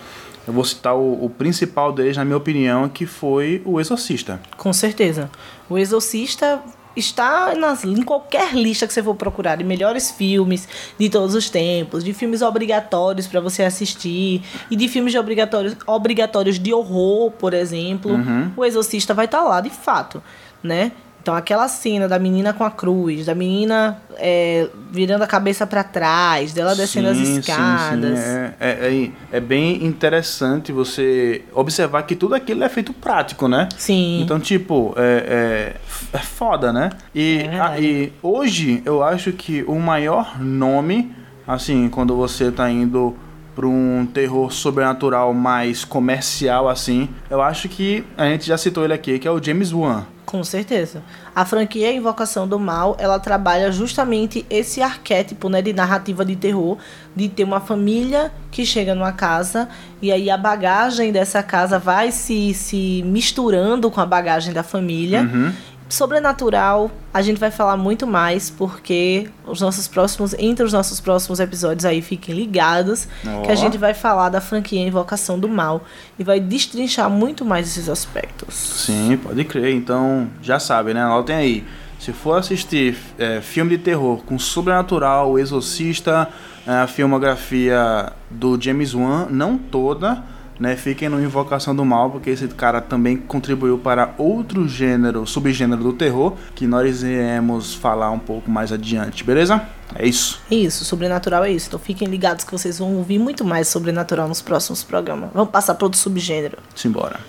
Eu 0.46 0.52
vou 0.52 0.64
citar 0.64 0.94
o, 0.94 1.24
o 1.24 1.30
principal 1.30 1.92
deles, 1.92 2.16
na 2.16 2.24
minha 2.24 2.36
opinião, 2.36 2.88
que 2.88 3.04
foi 3.04 3.62
o 3.64 3.80
Exorcista. 3.80 4.40
Com 4.56 4.72
certeza. 4.72 5.30
O 5.68 5.76
Exorcista 5.76 6.62
está 6.96 7.54
nas, 7.54 7.84
em 7.84 8.02
qualquer 8.02 8.54
lista 8.54 8.86
que 8.86 8.92
você 8.92 9.02
for 9.02 9.14
procurar 9.14 9.56
de 9.56 9.64
melhores 9.64 10.10
filmes 10.10 10.66
de 10.98 11.10
todos 11.10 11.34
os 11.34 11.50
tempos, 11.50 12.02
de 12.02 12.14
filmes 12.14 12.40
obrigatórios 12.40 13.26
para 13.26 13.40
você 13.40 13.62
assistir 13.62 14.42
e 14.70 14.76
de 14.76 14.88
filmes 14.88 15.12
de 15.12 15.18
obrigatórios, 15.18 15.76
obrigatórios 15.86 16.58
de 16.58 16.72
horror, 16.72 17.30
por 17.32 17.52
exemplo. 17.52 18.12
O 18.56 18.64
Exorcista 18.64 19.12
vai 19.12 19.26
estar 19.26 19.42
lá, 19.42 19.60
de 19.60 19.70
fato, 19.70 20.22
né? 20.62 20.92
Então 21.26 21.34
aquela 21.34 21.66
cena 21.66 22.06
da 22.06 22.20
menina 22.20 22.52
com 22.52 22.62
a 22.62 22.70
cruz, 22.70 23.26
da 23.26 23.34
menina 23.34 24.00
é, 24.16 24.68
virando 24.92 25.22
a 25.24 25.26
cabeça 25.26 25.66
para 25.66 25.82
trás, 25.82 26.52
dela 26.52 26.72
descendo 26.72 27.08
as 27.08 27.16
Sim, 27.16 27.24
sim, 27.24 27.40
escadas. 27.40 28.16
sim. 28.20 28.24
É, 28.24 28.54
é, 28.60 28.70
é, 28.70 29.10
é 29.38 29.40
bem 29.40 29.84
interessante 29.84 30.70
você 30.70 31.42
observar 31.52 32.04
que 32.04 32.14
tudo 32.14 32.36
aquilo 32.36 32.62
é 32.62 32.68
feito 32.68 32.92
prático, 32.92 33.48
né? 33.48 33.68
Sim. 33.76 34.20
Então, 34.22 34.38
tipo, 34.38 34.94
é, 34.96 35.74
é, 36.14 36.16
é 36.16 36.18
foda, 36.20 36.72
né? 36.72 36.90
E, 37.12 37.38
É 37.50 37.58
a- 37.60 37.80
e 37.80 38.12
hoje 38.22 38.80
eu 38.84 39.02
acho 39.02 39.32
que 39.32 39.64
o 39.66 39.80
maior 39.80 40.40
nome, 40.40 41.12
assim, 41.44 41.88
quando 41.88 42.14
você 42.14 42.52
tá 42.52 42.70
indo 42.70 43.16
pra 43.52 43.66
um 43.66 44.06
terror 44.14 44.52
sobrenatural 44.52 45.34
mais 45.34 45.84
comercial, 45.84 46.68
assim, 46.68 47.08
eu 47.28 47.42
acho 47.42 47.68
que 47.68 48.04
a 48.16 48.26
gente 48.26 48.46
já 48.46 48.56
citou 48.56 48.84
ele 48.84 48.92
aqui, 48.94 49.18
que 49.18 49.26
é 49.26 49.30
o 49.32 49.42
James 49.42 49.72
Wan. 49.72 50.04
Com 50.26 50.42
certeza. 50.42 51.04
A 51.32 51.44
franquia 51.44 51.92
Invocação 51.92 52.48
do 52.48 52.58
Mal, 52.58 52.96
ela 52.98 53.16
trabalha 53.20 53.70
justamente 53.70 54.44
esse 54.50 54.82
arquétipo, 54.82 55.48
né, 55.48 55.62
de 55.62 55.72
narrativa 55.72 56.24
de 56.24 56.34
terror, 56.34 56.76
de 57.14 57.28
ter 57.28 57.44
uma 57.44 57.60
família 57.60 58.32
que 58.50 58.66
chega 58.66 58.92
numa 58.92 59.12
casa 59.12 59.68
e 60.02 60.10
aí 60.10 60.28
a 60.28 60.36
bagagem 60.36 61.12
dessa 61.12 61.44
casa 61.44 61.78
vai 61.78 62.10
se, 62.10 62.52
se 62.52 63.04
misturando 63.06 63.88
com 63.88 64.00
a 64.00 64.06
bagagem 64.06 64.52
da 64.52 64.64
família. 64.64 65.22
Uhum. 65.22 65.52
Sobrenatural, 65.88 66.90
a 67.14 67.22
gente 67.22 67.38
vai 67.38 67.50
falar 67.50 67.76
muito 67.76 68.06
mais 68.06 68.50
porque 68.50 69.28
os 69.46 69.60
nossos 69.60 69.86
próximos, 69.86 70.34
entre 70.38 70.64
os 70.64 70.72
nossos 70.72 71.00
próximos 71.00 71.38
episódios 71.38 71.84
aí 71.84 72.02
fiquem 72.02 72.34
ligados, 72.34 73.06
que 73.44 73.50
a 73.50 73.54
gente 73.54 73.78
vai 73.78 73.94
falar 73.94 74.28
da 74.28 74.40
franquia 74.40 74.80
Invocação 74.80 75.38
do 75.38 75.48
Mal 75.48 75.84
e 76.18 76.24
vai 76.24 76.40
destrinchar 76.40 77.08
muito 77.08 77.44
mais 77.44 77.68
esses 77.68 77.88
aspectos. 77.88 78.54
Sim, 78.54 79.16
pode 79.16 79.44
crer. 79.44 79.74
Então, 79.74 80.28
já 80.42 80.58
sabe, 80.58 80.92
né? 80.92 81.02
Anotem 81.02 81.36
aí. 81.36 81.64
Se 81.98 82.12
for 82.12 82.38
assistir 82.38 82.96
é, 83.18 83.40
filme 83.40 83.76
de 83.76 83.82
terror 83.82 84.22
com 84.24 84.38
Sobrenatural, 84.38 85.32
O 85.32 85.38
Exorcista, 85.38 86.28
é, 86.66 86.72
a 86.72 86.86
filmografia 86.86 88.12
do 88.30 88.60
James 88.60 88.92
Wan, 88.92 89.28
não 89.30 89.56
toda, 89.56 90.22
né? 90.58 90.76
Fiquem 90.76 91.08
no 91.08 91.22
Invocação 91.22 91.74
do 91.74 91.84
Mal, 91.84 92.10
porque 92.10 92.30
esse 92.30 92.48
cara 92.48 92.80
também 92.80 93.16
contribuiu 93.16 93.78
para 93.78 94.14
outro 94.18 94.68
gênero, 94.68 95.26
subgênero 95.26 95.82
do 95.82 95.92
terror, 95.92 96.34
que 96.54 96.66
nós 96.66 97.02
iremos 97.02 97.74
falar 97.74 98.10
um 98.10 98.18
pouco 98.18 98.50
mais 98.50 98.72
adiante, 98.72 99.24
beleza? 99.24 99.62
É 99.94 100.06
isso. 100.06 100.40
Isso, 100.50 100.84
sobrenatural 100.84 101.44
é 101.44 101.52
isso. 101.52 101.68
Então 101.68 101.78
fiquem 101.78 102.08
ligados 102.08 102.44
que 102.44 102.52
vocês 102.52 102.78
vão 102.78 102.96
ouvir 102.96 103.18
muito 103.18 103.44
mais 103.44 103.68
sobrenatural 103.68 104.28
nos 104.28 104.42
próximos 104.42 104.82
programas. 104.82 105.30
Vamos 105.32 105.50
passar 105.50 105.74
para 105.74 105.84
outro 105.84 105.98
subgênero. 105.98 106.58
Simbora. 106.74 107.20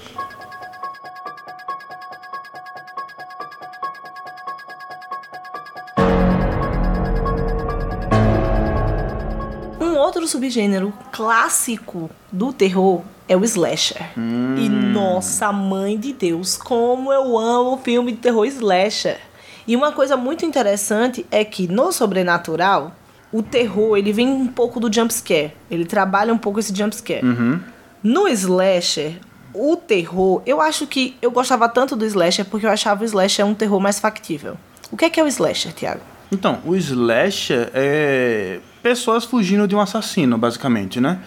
Um 9.80 9.96
outro 9.98 10.28
subgênero 10.28 10.92
clássico 11.12 12.10
do 12.32 12.52
terror 12.52 13.04
é 13.28 13.36
o 13.36 13.44
slasher. 13.44 14.10
E 14.16 14.70
nossa 14.70 15.52
mãe 15.52 15.98
de 15.98 16.14
Deus, 16.14 16.58
como 16.58 17.12
eu 17.12 17.38
amo 17.38 17.78
filme 17.78 18.12
de 18.12 18.18
terror 18.20 18.46
slasher. 18.46 19.20
E 19.68 19.76
uma 19.76 19.92
coisa 19.92 20.16
muito 20.16 20.46
interessante 20.46 21.26
é 21.30 21.44
que 21.44 21.68
no 21.68 21.92
sobrenatural, 21.92 22.96
o 23.32 23.44
terror, 23.44 23.98
ele 23.98 24.14
vem 24.14 24.30
um 24.30 24.48
pouco 24.48 24.80
do 24.80 24.92
jump 24.92 25.14
scare. 25.14 25.52
Ele 25.70 25.86
trabalha 25.86 26.34
um 26.34 26.38
pouco 26.38 26.60
esse 26.60 26.74
jump 26.74 26.96
scare. 26.96 27.22
No 28.02 28.28
slasher, 28.28 29.20
o 29.54 29.76
terror, 29.76 30.42
eu 30.46 30.62
acho 30.62 30.88
que 30.88 31.18
eu 31.22 31.32
gostava 31.32 31.68
tanto 31.68 31.96
do 31.96 32.06
slasher 32.06 32.46
porque 32.46 32.66
eu 32.66 32.70
achava 32.70 33.04
o 33.04 33.06
slasher 33.06 33.46
um 33.46 33.54
terror 33.54 33.80
mais 33.80 34.00
factível. 34.00 34.56
O 34.92 34.96
que 34.96 35.06
é 35.06 35.10
que 35.10 35.20
é 35.20 35.24
o 35.24 35.28
slasher, 35.28 35.74
Thiago? 35.74 36.02
Então, 36.32 36.60
o 36.66 36.76
slasher 36.76 37.70
é 37.74 38.60
pessoas 38.82 39.26
fugindo 39.26 39.68
de 39.68 39.76
um 39.76 39.80
assassino, 39.82 40.38
basicamente, 40.38 41.00
né? 41.00 41.20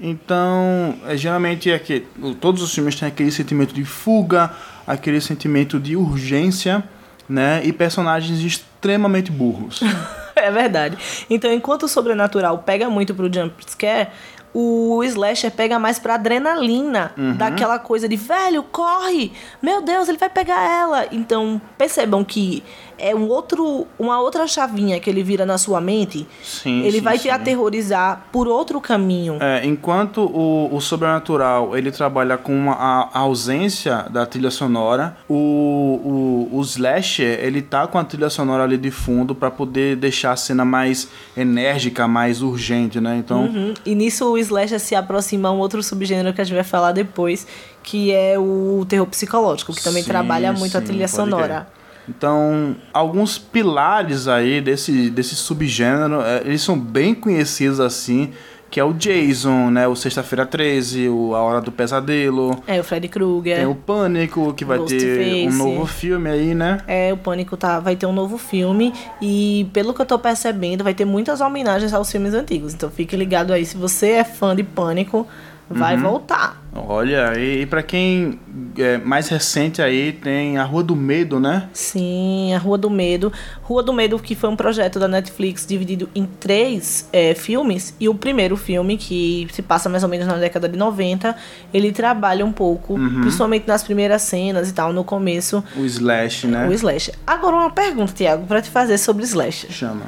Então, 0.00 0.94
é, 1.06 1.16
geralmente 1.16 1.70
é 1.70 1.78
que 1.78 2.00
todos 2.40 2.62
os 2.62 2.74
filmes 2.74 2.94
têm 2.94 3.08
aquele 3.08 3.30
sentimento 3.30 3.74
de 3.74 3.84
fuga, 3.84 4.50
aquele 4.86 5.20
sentimento 5.20 5.78
de 5.78 5.96
urgência, 5.96 6.82
né? 7.28 7.60
E 7.64 7.72
personagens 7.72 8.40
extremamente 8.40 9.30
burros. 9.30 9.80
É 10.38 10.50
verdade. 10.50 10.98
Então, 11.30 11.50
enquanto 11.50 11.84
o 11.84 11.88
sobrenatural 11.88 12.58
pega 12.58 12.90
muito 12.90 13.14
pro 13.14 13.32
jump 13.32 13.54
scare, 13.66 14.10
o 14.52 15.02
slasher 15.04 15.50
pega 15.50 15.78
mais 15.78 15.98
pra 15.98 16.14
adrenalina, 16.14 17.12
daquela 17.36 17.78
coisa 17.78 18.06
de 18.06 18.16
velho, 18.16 18.62
corre! 18.62 19.32
Meu 19.62 19.82
Deus, 19.82 20.08
ele 20.08 20.18
vai 20.18 20.28
pegar 20.28 20.62
ela. 20.62 21.06
Então, 21.10 21.60
percebam 21.78 22.22
que 22.22 22.62
é 22.98 23.14
um 23.14 23.28
outro, 23.28 23.86
uma 23.98 24.20
outra 24.20 24.46
chavinha 24.46 24.98
que 25.00 25.08
ele 25.08 25.22
vira 25.22 25.44
na 25.46 25.58
sua 25.58 25.80
mente. 25.80 26.26
Sim, 26.42 26.82
ele 26.82 26.98
sim, 26.98 27.00
vai 27.00 27.16
te 27.16 27.24
sim. 27.24 27.30
aterrorizar 27.30 28.26
por 28.32 28.46
outro 28.48 28.80
caminho. 28.80 29.38
É, 29.40 29.64
enquanto 29.64 30.22
o, 30.22 30.74
o 30.74 30.80
sobrenatural 30.80 31.76
ele 31.76 31.90
trabalha 31.90 32.36
com 32.36 32.54
uma, 32.54 32.72
a, 32.72 33.08
a 33.12 33.18
ausência 33.20 34.06
da 34.10 34.24
trilha 34.26 34.50
sonora, 34.50 35.16
o, 35.28 36.48
o, 36.52 36.58
o 36.58 36.62
slasher 36.62 37.38
ele 37.42 37.62
tá 37.62 37.86
com 37.86 37.98
a 37.98 38.04
trilha 38.04 38.30
sonora 38.30 38.64
ali 38.64 38.76
de 38.76 38.90
fundo 38.90 39.34
pra 39.34 39.50
poder 39.50 39.96
deixar 39.96 40.32
a 40.32 40.36
cena 40.36 40.64
mais 40.64 41.08
enérgica, 41.36 42.06
mais 42.08 42.42
urgente, 42.42 43.00
né? 43.00 43.16
Então, 43.16 43.46
Uhum. 43.46 43.74
E 43.84 43.94
nisso 43.94 44.24
o 44.32 44.38
slasher 44.38 44.80
se 44.80 44.94
aproxima 44.94 45.48
a 45.48 45.52
um 45.52 45.58
outro 45.58 45.82
subgênero 45.82 46.32
que 46.32 46.40
a 46.40 46.44
gente 46.44 46.54
vai 46.54 46.64
falar 46.64 46.92
depois, 46.92 47.46
que 47.82 48.12
é 48.12 48.38
o 48.38 48.84
terror 48.88 49.06
psicológico, 49.06 49.72
que 49.72 49.82
também 49.82 50.02
Sim, 50.02 50.08
trabalha 50.08 50.52
muito 50.52 50.76
a 50.76 50.80
sim, 50.80 50.86
trilha 50.86 51.06
pode 51.06 51.12
sonora. 51.12 51.68
Então, 52.08 52.76
alguns 52.92 53.38
pilares 53.38 54.28
aí 54.28 54.60
desse, 54.60 55.10
desse 55.10 55.34
subgênero, 55.34 56.20
é, 56.22 56.42
eles 56.44 56.62
são 56.62 56.78
bem 56.78 57.14
conhecidos 57.14 57.80
assim, 57.80 58.32
que 58.70 58.80
é 58.80 58.84
o 58.84 58.92
Jason, 58.92 59.70
né? 59.70 59.86
O 59.88 59.94
Sexta-feira 59.94 60.44
13, 60.44 61.08
o 61.08 61.34
A 61.34 61.40
Hora 61.40 61.60
do 61.60 61.72
Pesadelo. 61.72 62.62
É, 62.66 62.78
o 62.80 62.84
Freddy 62.84 63.08
Krueger. 63.08 63.56
Tem 63.56 63.66
o 63.66 63.74
Pânico, 63.74 64.52
que 64.54 64.64
vai 64.64 64.78
ter 64.80 64.94
Ghostface. 64.94 65.48
um 65.48 65.52
novo 65.52 65.86
filme 65.86 66.28
aí, 66.28 66.54
né? 66.54 66.78
É, 66.86 67.12
o 67.12 67.16
Pânico 67.16 67.56
tá, 67.56 67.80
vai 67.80 67.96
ter 67.96 68.06
um 68.06 68.12
novo 68.12 68.36
filme 68.38 68.92
e, 69.20 69.68
pelo 69.72 69.94
que 69.94 70.02
eu 70.02 70.06
tô 70.06 70.18
percebendo, 70.18 70.84
vai 70.84 70.94
ter 70.94 71.04
muitas 71.04 71.40
homenagens 71.40 71.94
aos 71.94 72.10
filmes 72.10 72.34
antigos. 72.34 72.74
Então 72.74 72.90
fique 72.90 73.16
ligado 73.16 73.52
aí, 73.52 73.64
se 73.64 73.76
você 73.76 74.10
é 74.10 74.24
fã 74.24 74.54
de 74.54 74.62
Pânico, 74.62 75.26
vai 75.68 75.96
voltar. 75.96 76.62
Olha, 76.74 77.32
e, 77.38 77.62
e 77.62 77.66
pra 77.66 77.82
quem 77.82 78.38
é 78.78 78.98
mais 78.98 79.28
recente 79.28 79.80
aí, 79.80 80.12
tem 80.12 80.58
a 80.58 80.64
Rua 80.64 80.82
do 80.82 80.94
Medo, 80.94 81.40
né? 81.40 81.68
Sim, 81.72 82.52
a 82.54 82.58
Rua 82.58 82.76
do 82.78 82.90
Medo. 82.90 83.32
Rua 83.62 83.82
do 83.82 83.92
Medo, 83.92 84.18
que 84.18 84.34
foi 84.34 84.48
um 84.50 84.56
projeto 84.56 84.98
da 84.98 85.08
Netflix 85.08 85.66
dividido 85.66 86.08
em 86.14 86.24
três 86.24 87.08
é, 87.12 87.34
filmes. 87.34 87.94
E 87.98 88.08
o 88.08 88.14
primeiro 88.14 88.56
filme, 88.56 88.96
que 88.96 89.48
se 89.52 89.62
passa 89.62 89.88
mais 89.88 90.02
ou 90.02 90.08
menos 90.08 90.26
na 90.26 90.36
década 90.36 90.68
de 90.68 90.76
90, 90.76 91.34
ele 91.72 91.92
trabalha 91.92 92.44
um 92.44 92.52
pouco, 92.52 92.94
principalmente 93.20 93.66
nas 93.66 93.82
primeiras 93.82 94.22
cenas 94.22 94.68
e 94.68 94.72
tal, 94.74 94.92
no 94.92 95.02
começo, 95.02 95.64
O 95.76 95.84
Slash, 95.84 96.46
né? 96.46 96.68
o 96.68 96.72
slasher. 96.72 97.14
Agora 97.26 97.56
uma 97.56 97.70
pergunta, 97.70 98.12
Tiago, 98.12 98.46
pra 98.46 98.60
te 98.60 98.70
fazer 98.70 98.98
sobre 98.98 99.24
slasher. 99.24 99.70
Chama. 99.72 100.02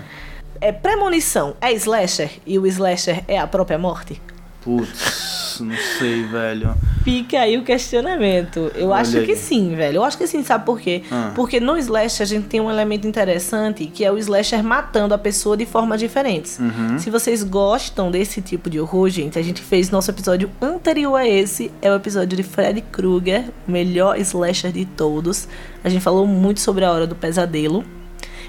É 0.60 0.72
premonição 0.72 1.54
é 1.60 1.72
slasher 1.72 2.30
e 2.46 2.58
o 2.58 2.66
slasher 2.66 3.22
é 3.28 3.38
a 3.38 3.46
própria 3.46 3.78
morte? 3.78 4.20
Putz, 4.68 5.60
não 5.62 5.74
sei, 5.98 6.24
velho. 6.24 6.74
Fica 7.02 7.40
aí 7.40 7.56
o 7.56 7.64
questionamento. 7.64 8.70
Eu 8.74 8.90
Olha 8.90 9.00
acho 9.00 9.22
que 9.22 9.30
aí. 9.30 9.36
sim, 9.36 9.74
velho. 9.74 9.96
Eu 9.96 10.04
acho 10.04 10.18
que 10.18 10.26
sim, 10.26 10.42
sabe 10.42 10.66
por 10.66 10.78
quê? 10.78 11.04
Ah. 11.10 11.32
Porque 11.34 11.58
no 11.58 11.74
slasher 11.78 12.22
a 12.22 12.26
gente 12.26 12.48
tem 12.48 12.60
um 12.60 12.70
elemento 12.70 13.08
interessante 13.08 13.86
que 13.86 14.04
é 14.04 14.12
o 14.12 14.18
slasher 14.18 14.62
matando 14.62 15.14
a 15.14 15.18
pessoa 15.18 15.56
de 15.56 15.64
formas 15.64 15.98
diferentes. 16.00 16.58
Uhum. 16.58 16.98
Se 16.98 17.08
vocês 17.08 17.42
gostam 17.42 18.10
desse 18.10 18.42
tipo 18.42 18.68
de 18.68 18.78
horror, 18.78 19.08
gente, 19.08 19.38
a 19.38 19.42
gente 19.42 19.62
fez 19.62 19.88
nosso 19.88 20.10
episódio 20.10 20.50
anterior 20.60 21.16
a 21.16 21.26
esse, 21.26 21.72
é 21.80 21.90
o 21.90 21.94
episódio 21.94 22.36
de 22.36 22.42
Freddy 22.42 22.82
Krueger, 22.82 23.46
o 23.66 23.70
melhor 23.70 24.18
slasher 24.20 24.70
de 24.70 24.84
todos. 24.84 25.48
A 25.82 25.88
gente 25.88 26.02
falou 26.02 26.26
muito 26.26 26.60
sobre 26.60 26.84
a 26.84 26.92
hora 26.92 27.06
do 27.06 27.14
pesadelo. 27.14 27.82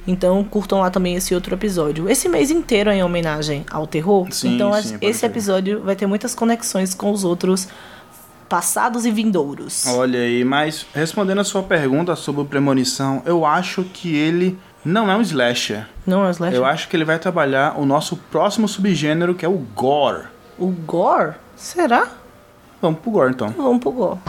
Então 0.10 0.44
curtam 0.44 0.80
lá 0.80 0.90
também 0.90 1.16
esse 1.16 1.36
outro 1.36 1.54
episódio. 1.54 2.10
Esse 2.10 2.28
mês 2.28 2.50
inteiro 2.50 2.90
é 2.90 2.96
em 2.96 3.04
homenagem 3.04 3.64
ao 3.70 3.86
terror. 3.86 4.28
Sim, 4.32 4.56
então 4.56 4.74
sim, 4.82 4.98
esse 5.02 5.24
episódio 5.24 5.82
vai 5.84 5.96
ter 5.96 6.08
muitas 6.08 6.34
conexões 6.34 6.96
com 6.96 7.12
os 7.12 7.24
outros 7.24 7.68
passados 8.50 9.06
e 9.06 9.12
vindouros. 9.12 9.86
Olha 9.86 10.20
aí, 10.20 10.44
mas 10.44 10.88
respondendo 10.96 11.40
a 11.42 11.44
sua 11.44 11.62
pergunta 11.62 12.16
sobre 12.16 12.42
o 12.42 12.46
Premonição, 12.46 13.22
eu 13.24 13.46
acho 13.46 13.84
que 13.84 14.16
ele 14.16 14.58
não 14.84 15.12
é 15.12 15.16
um 15.16 15.22
slasher. 15.22 15.88
Não 16.08 16.26
é 16.26 16.30
o 16.30 16.32
slasher? 16.32 16.58
Eu 16.58 16.66
acho 16.66 16.90
que 16.90 16.98
ele 16.98 17.06
vai 17.06 17.20
trabalhar 17.20 17.80
o 17.80 17.86
nosso 17.86 18.18
próximo 18.18 18.68
subgênero, 18.68 19.36
que 19.36 19.46
é 19.46 19.50
o 19.50 19.58
gore. 19.76 20.24
O 20.58 20.68
gore? 20.68 21.36
Será? 21.56 22.08
Vamos 22.82 23.00
pro 23.02 23.12
gore, 23.12 23.32
então. 23.32 23.50
Vamos 23.56 23.80
pro 23.80 23.92
gore. 23.92 24.20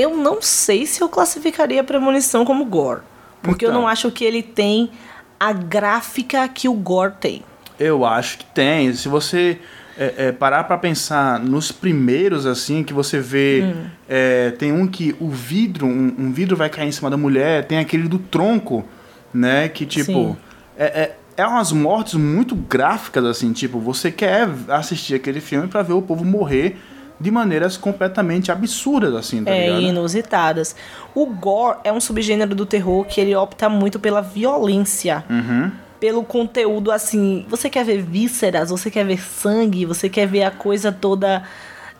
Eu 0.00 0.16
não 0.16 0.40
sei 0.40 0.86
se 0.86 1.02
eu 1.02 1.08
classificaria 1.08 1.80
a 1.80 1.84
premonição 1.84 2.44
como 2.44 2.64
gore. 2.64 3.02
Porque 3.42 3.64
eu 3.64 3.70
Então. 3.70 3.82
não 3.82 3.88
acho 3.88 4.10
que 4.10 4.24
ele 4.24 4.42
tem 4.42 4.90
a 5.38 5.52
gráfica 5.52 6.46
que 6.48 6.68
o 6.68 6.72
gore 6.74 7.12
tem. 7.20 7.42
Eu 7.78 8.04
acho 8.04 8.38
que 8.38 8.44
tem. 8.46 8.92
Se 8.94 9.08
você 9.08 9.58
é, 9.98 10.14
é, 10.28 10.32
parar 10.32 10.64
pra 10.64 10.78
pensar 10.78 11.38
nos 11.38 11.70
primeiros, 11.70 12.46
assim, 12.46 12.82
que 12.82 12.92
você 12.94 13.20
vê. 13.20 13.62
Hum. 13.64 13.84
é, 14.08 14.50
tem 14.52 14.72
um 14.72 14.86
que 14.86 15.14
o 15.20 15.28
vidro, 15.28 15.86
um, 15.86 16.14
um 16.18 16.32
vidro 16.32 16.56
vai 16.56 16.70
cair 16.70 16.88
em 16.88 16.92
cima 16.92 17.10
da 17.10 17.16
mulher, 17.16 17.66
tem 17.66 17.78
aquele 17.78 18.08
do 18.08 18.18
tronco, 18.18 18.84
né? 19.32 19.68
Que 19.68 19.84
tipo. 19.84 20.36
É, 20.78 20.84
é, 20.84 21.16
é 21.36 21.46
umas 21.46 21.72
mortes 21.72 22.14
muito 22.14 22.54
gráficas, 22.54 23.24
assim, 23.24 23.52
tipo, 23.52 23.78
você 23.78 24.10
quer 24.10 24.48
assistir 24.68 25.14
aquele 25.14 25.40
filme 25.40 25.68
pra 25.68 25.82
ver 25.82 25.92
o 25.94 26.02
povo 26.02 26.24
morrer 26.24 26.78
de 27.20 27.30
maneiras 27.30 27.76
completamente 27.76 28.50
absurdas, 28.50 29.14
assim, 29.14 29.44
tá 29.44 29.50
é, 29.50 29.66
ligado? 29.66 29.82
inusitadas. 29.82 30.74
O 31.14 31.26
gore 31.26 31.78
é 31.84 31.92
um 31.92 32.00
subgênero 32.00 32.54
do 32.54 32.64
terror 32.64 33.04
que 33.04 33.20
ele 33.20 33.36
opta 33.36 33.68
muito 33.68 34.00
pela 34.00 34.22
violência. 34.22 35.22
Uhum. 35.28 35.70
Pelo 36.00 36.24
conteúdo, 36.24 36.90
assim. 36.90 37.44
Você 37.50 37.68
quer 37.68 37.84
ver 37.84 38.00
vísceras, 38.00 38.70
você 38.70 38.90
quer 38.90 39.04
ver 39.04 39.20
sangue, 39.20 39.84
você 39.84 40.08
quer 40.08 40.26
ver 40.26 40.44
a 40.44 40.50
coisa 40.50 40.90
toda 40.90 41.42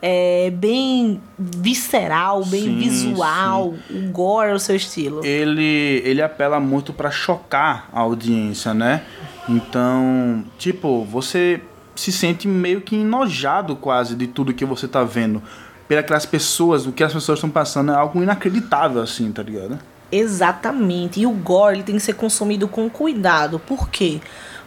é, 0.01 0.49
bem 0.49 1.21
visceral, 1.37 2.43
bem 2.43 2.63
Sim, 2.63 2.77
visual. 2.79 3.75
O 3.91 4.11
gore 4.11 4.49
é 4.49 4.53
o 4.53 4.59
seu 4.59 4.75
estilo. 4.75 5.23
ele, 5.23 6.01
ele 6.03 6.21
apela 6.21 6.59
muito 6.59 6.91
pra 6.91 7.11
chocar 7.11 7.87
a 7.93 7.99
audiência, 7.99 8.73
né? 8.73 9.03
Então, 9.47 10.43
tipo, 10.57 11.03
você 11.05 11.61
se 12.01 12.11
sente 12.11 12.47
meio 12.47 12.81
que 12.81 12.95
enojado 12.95 13.75
quase 13.75 14.15
de 14.15 14.27
tudo 14.27 14.53
que 14.53 14.65
você 14.65 14.87
tá 14.87 15.03
vendo. 15.03 15.41
Pelas 15.87 16.25
pessoas, 16.25 16.87
o 16.87 16.91
que 16.91 17.03
as 17.03 17.13
pessoas 17.13 17.37
estão 17.37 17.49
passando 17.49 17.91
é 17.91 17.95
algo 17.95 18.23
inacreditável, 18.23 19.01
assim, 19.01 19.31
tá 19.31 19.43
ligado? 19.43 19.77
Exatamente. 20.11 21.21
E 21.21 21.27
o 21.27 21.31
gore 21.31 21.77
ele 21.77 21.83
tem 21.83 21.95
que 21.95 22.01
ser 22.01 22.13
consumido 22.13 22.67
com 22.67 22.89
cuidado. 22.89 23.59
Por 23.59 23.89
quê? 23.89 24.19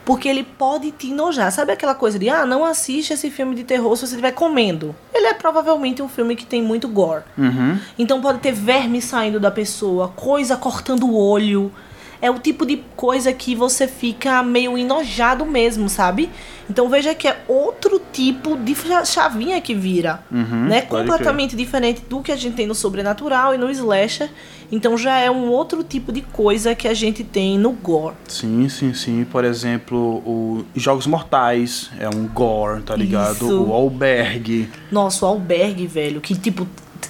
Porque 0.05 0.29
ele 0.29 0.45
pode 0.45 0.91
te 0.91 1.11
enojar. 1.11 1.51
Sabe 1.51 1.73
aquela 1.73 1.95
coisa 1.95 2.19
de, 2.19 2.29
ah, 2.29 2.45
não 2.45 2.65
assiste 2.65 3.13
esse 3.13 3.31
filme 3.31 3.55
de 3.55 3.65
terror 3.65 3.97
se 3.97 4.07
você 4.07 4.15
estiver 4.15 4.33
comendo. 4.33 4.95
Ele 5.13 5.27
é 5.27 5.35
provavelmente 5.35 6.03
um 6.03 6.09
filme 6.09 6.37
que 6.37 6.45
tem 6.45 6.63
muito 6.63 6.87
gore. 6.89 7.25
Uhum. 7.37 7.79
Então 7.99 8.21
pode 8.21 8.39
ter 8.39 8.53
verme 8.53 9.01
saindo 9.01 9.41
da 9.41 9.51
pessoa, 9.51 10.09
coisa 10.09 10.57
cortando 10.57 11.05
o 11.05 11.17
olho. 11.17 11.73
É 12.21 12.31
o 12.31 12.39
tipo 12.39 12.65
de 12.65 12.83
coisa 12.97 13.33
que 13.33 13.55
você 13.55 13.87
fica 13.87 14.43
meio 14.43 14.77
enojado 14.79 15.45
mesmo, 15.45 15.89
sabe? 15.89 16.31
Então 16.71 16.89
veja 16.89 17.15
que 17.15 17.29
é 17.29 17.43
outro 17.47 18.01
tipo 18.13 18.57
de 18.57 18.75
cha- 18.75 19.05
chavinha 19.05 19.61
que 19.61 19.75
vira, 19.75 20.21
Uhum, 20.33 20.67
né? 20.69 20.81
Completamente 20.83 21.55
diferente 21.55 22.03
do 22.09 22.23
que 22.23 22.33
a 22.33 22.37
gente 22.37 22.55
tem 22.57 22.67
no 22.67 22.75
sobrenatural 22.75 23.55
e 23.55 23.59
no 23.59 23.71
slasher. 23.71 24.31
Então 24.73 24.97
já 24.97 25.19
é 25.19 25.31
um 25.31 25.49
outro 25.51 25.85
tipo 25.85 26.11
de 26.11 26.23
coisa 26.23 26.75
que 26.75 26.89
a 26.89 26.95
gente 26.95 27.23
tem 27.23 27.59
no 27.59 27.73
gore. 27.73 28.15
Sim, 28.27 28.67
sim, 28.71 28.95
sim. 28.95 29.25
Por 29.31 29.45
exemplo, 29.45 29.99
o 30.25 30.65
Jogos 30.75 31.07
Mortais 31.07 31.91
é 32.01 32.09
um 32.09 32.27
gore, 32.27 32.81
tá 32.83 32.97
ligado? 32.97 33.45
Isso. 33.45 33.63
O 33.63 33.73
Albergue. 33.75 34.71
Nossa, 34.91 35.27
o 35.27 35.29
albergue, 35.29 35.87
velho, 35.87 36.21
que 36.21 36.35
tipo 36.35 36.67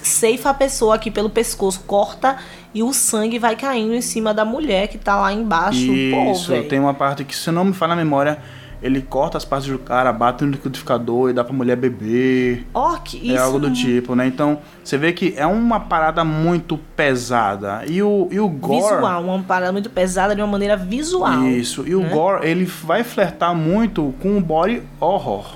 ceifa 0.07 0.49
a 0.49 0.53
pessoa 0.53 0.95
aqui 0.95 1.09
pelo 1.09 1.29
pescoço, 1.29 1.81
corta 1.87 2.37
e 2.73 2.83
o 2.83 2.93
sangue 2.93 3.39
vai 3.39 3.55
caindo 3.55 3.93
em 3.93 4.01
cima 4.01 4.33
da 4.33 4.43
mulher 4.43 4.87
que 4.87 4.97
tá 4.97 5.15
lá 5.15 5.31
embaixo. 5.31 5.79
Isso, 5.79 6.51
Pô, 6.53 6.63
tem 6.63 6.79
uma 6.79 6.93
parte 6.93 7.23
que, 7.23 7.35
se 7.35 7.49
não 7.51 7.65
me 7.65 7.73
falha 7.73 7.93
a 7.93 7.95
memória, 7.95 8.37
ele 8.81 9.01
corta 9.01 9.37
as 9.37 9.45
partes 9.45 9.69
do 9.69 9.79
cara, 9.79 10.11
bate 10.11 10.43
no 10.43 10.51
liquidificador 10.51 11.29
e 11.29 11.33
dá 11.33 11.43
pra 11.43 11.53
mulher 11.53 11.75
beber. 11.75 12.67
Ó, 12.73 12.95
que 12.97 13.17
isso. 13.17 13.35
É 13.35 13.39
algo 13.39 13.59
do 13.59 13.71
tipo, 13.71 14.13
né? 14.13 14.27
Então, 14.27 14.59
você 14.83 14.97
vê 14.97 15.13
que 15.13 15.33
é 15.37 15.45
uma 15.45 15.79
parada 15.79 16.23
muito 16.23 16.77
pesada. 16.95 17.83
E 17.87 18.03
o, 18.03 18.27
e 18.29 18.39
o 18.39 18.47
gore... 18.47 18.95
Visual, 18.95 19.23
uma 19.23 19.41
parada 19.41 19.71
muito 19.71 19.89
pesada 19.89 20.35
de 20.35 20.41
uma 20.41 20.47
maneira 20.47 20.75
visual. 20.75 21.45
Isso. 21.45 21.87
E 21.87 21.95
o 21.95 22.01
né? 22.01 22.09
gore, 22.09 22.47
ele 22.47 22.65
vai 22.65 23.03
flertar 23.03 23.55
muito 23.55 24.13
com 24.21 24.37
o 24.37 24.41
body 24.41 24.83
horror. 24.99 25.55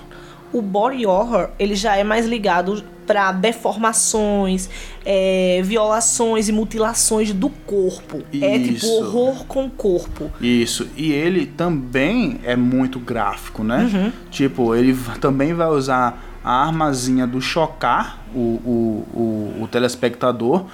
O 0.51 0.61
body 0.61 1.05
horror, 1.05 1.49
ele 1.59 1.75
já 1.75 1.95
é 1.95 2.03
mais 2.03 2.25
ligado 2.25 2.83
para 3.09 3.31
deformações, 3.31 4.69
é, 5.03 5.61
violações 5.63 6.47
e 6.47 6.51
mutilações 6.51 7.33
do 7.33 7.49
corpo. 7.49 8.21
É 8.31 8.59
tipo 8.59 8.75
Isso. 8.75 8.87
horror 8.87 9.45
com 9.45 9.65
o 9.65 9.69
corpo. 9.71 10.29
Isso. 10.39 10.87
E 10.95 11.11
ele 11.11 11.47
também 11.47 12.39
é 12.43 12.55
muito 12.55 12.99
gráfico, 12.99 13.63
né? 13.63 13.89
Uhum. 13.91 14.11
Tipo, 14.29 14.75
ele 14.75 14.95
também 15.19 15.55
vai 15.55 15.69
usar 15.69 16.23
a 16.43 16.67
armazinha 16.67 17.25
do 17.25 17.41
chocar 17.41 18.19
o, 18.31 18.37
o, 18.37 19.07
o, 19.11 19.63
o 19.63 19.67
telespectador. 19.67 20.65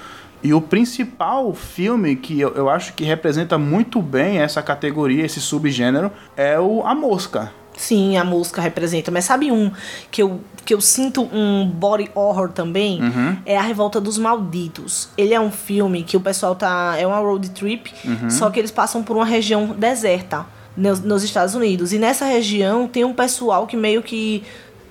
E 0.42 0.52
o 0.52 0.60
principal 0.60 1.54
filme 1.54 2.16
que 2.16 2.38
eu, 2.38 2.54
eu 2.54 2.68
acho 2.68 2.92
que 2.92 3.02
representa 3.02 3.56
muito 3.56 4.02
bem 4.02 4.40
essa 4.40 4.62
categoria, 4.62 5.24
esse 5.24 5.40
subgênero, 5.40 6.12
é 6.36 6.60
o 6.60 6.86
A 6.86 6.94
Mosca. 6.94 7.50
Sim, 7.76 8.16
a 8.16 8.24
música 8.24 8.60
representa. 8.62 9.10
Mas 9.10 9.24
sabe 9.26 9.52
um 9.52 9.70
que 10.10 10.22
eu, 10.22 10.40
que 10.64 10.72
eu 10.72 10.80
sinto 10.80 11.22
um 11.32 11.68
body 11.68 12.10
horror 12.14 12.48
também? 12.50 13.00
Uhum. 13.02 13.36
É 13.44 13.56
A 13.56 13.62
Revolta 13.62 14.00
dos 14.00 14.16
Malditos. 14.18 15.08
Ele 15.16 15.34
é 15.34 15.40
um 15.40 15.50
filme 15.50 16.02
que 16.02 16.16
o 16.16 16.20
pessoal 16.20 16.54
tá. 16.54 16.96
É 16.98 17.06
uma 17.06 17.18
road 17.18 17.50
trip, 17.50 17.92
Uhum. 18.04 18.30
só 18.30 18.48
que 18.50 18.58
eles 18.58 18.70
passam 18.70 19.02
por 19.02 19.16
uma 19.16 19.26
região 19.26 19.66
deserta 19.78 20.46
nos, 20.76 21.00
nos 21.00 21.22
Estados 21.22 21.54
Unidos. 21.54 21.92
E 21.92 21.98
nessa 21.98 22.24
região 22.24 22.88
tem 22.88 23.04
um 23.04 23.12
pessoal 23.12 23.66
que 23.66 23.76
meio 23.76 24.02
que 24.02 24.42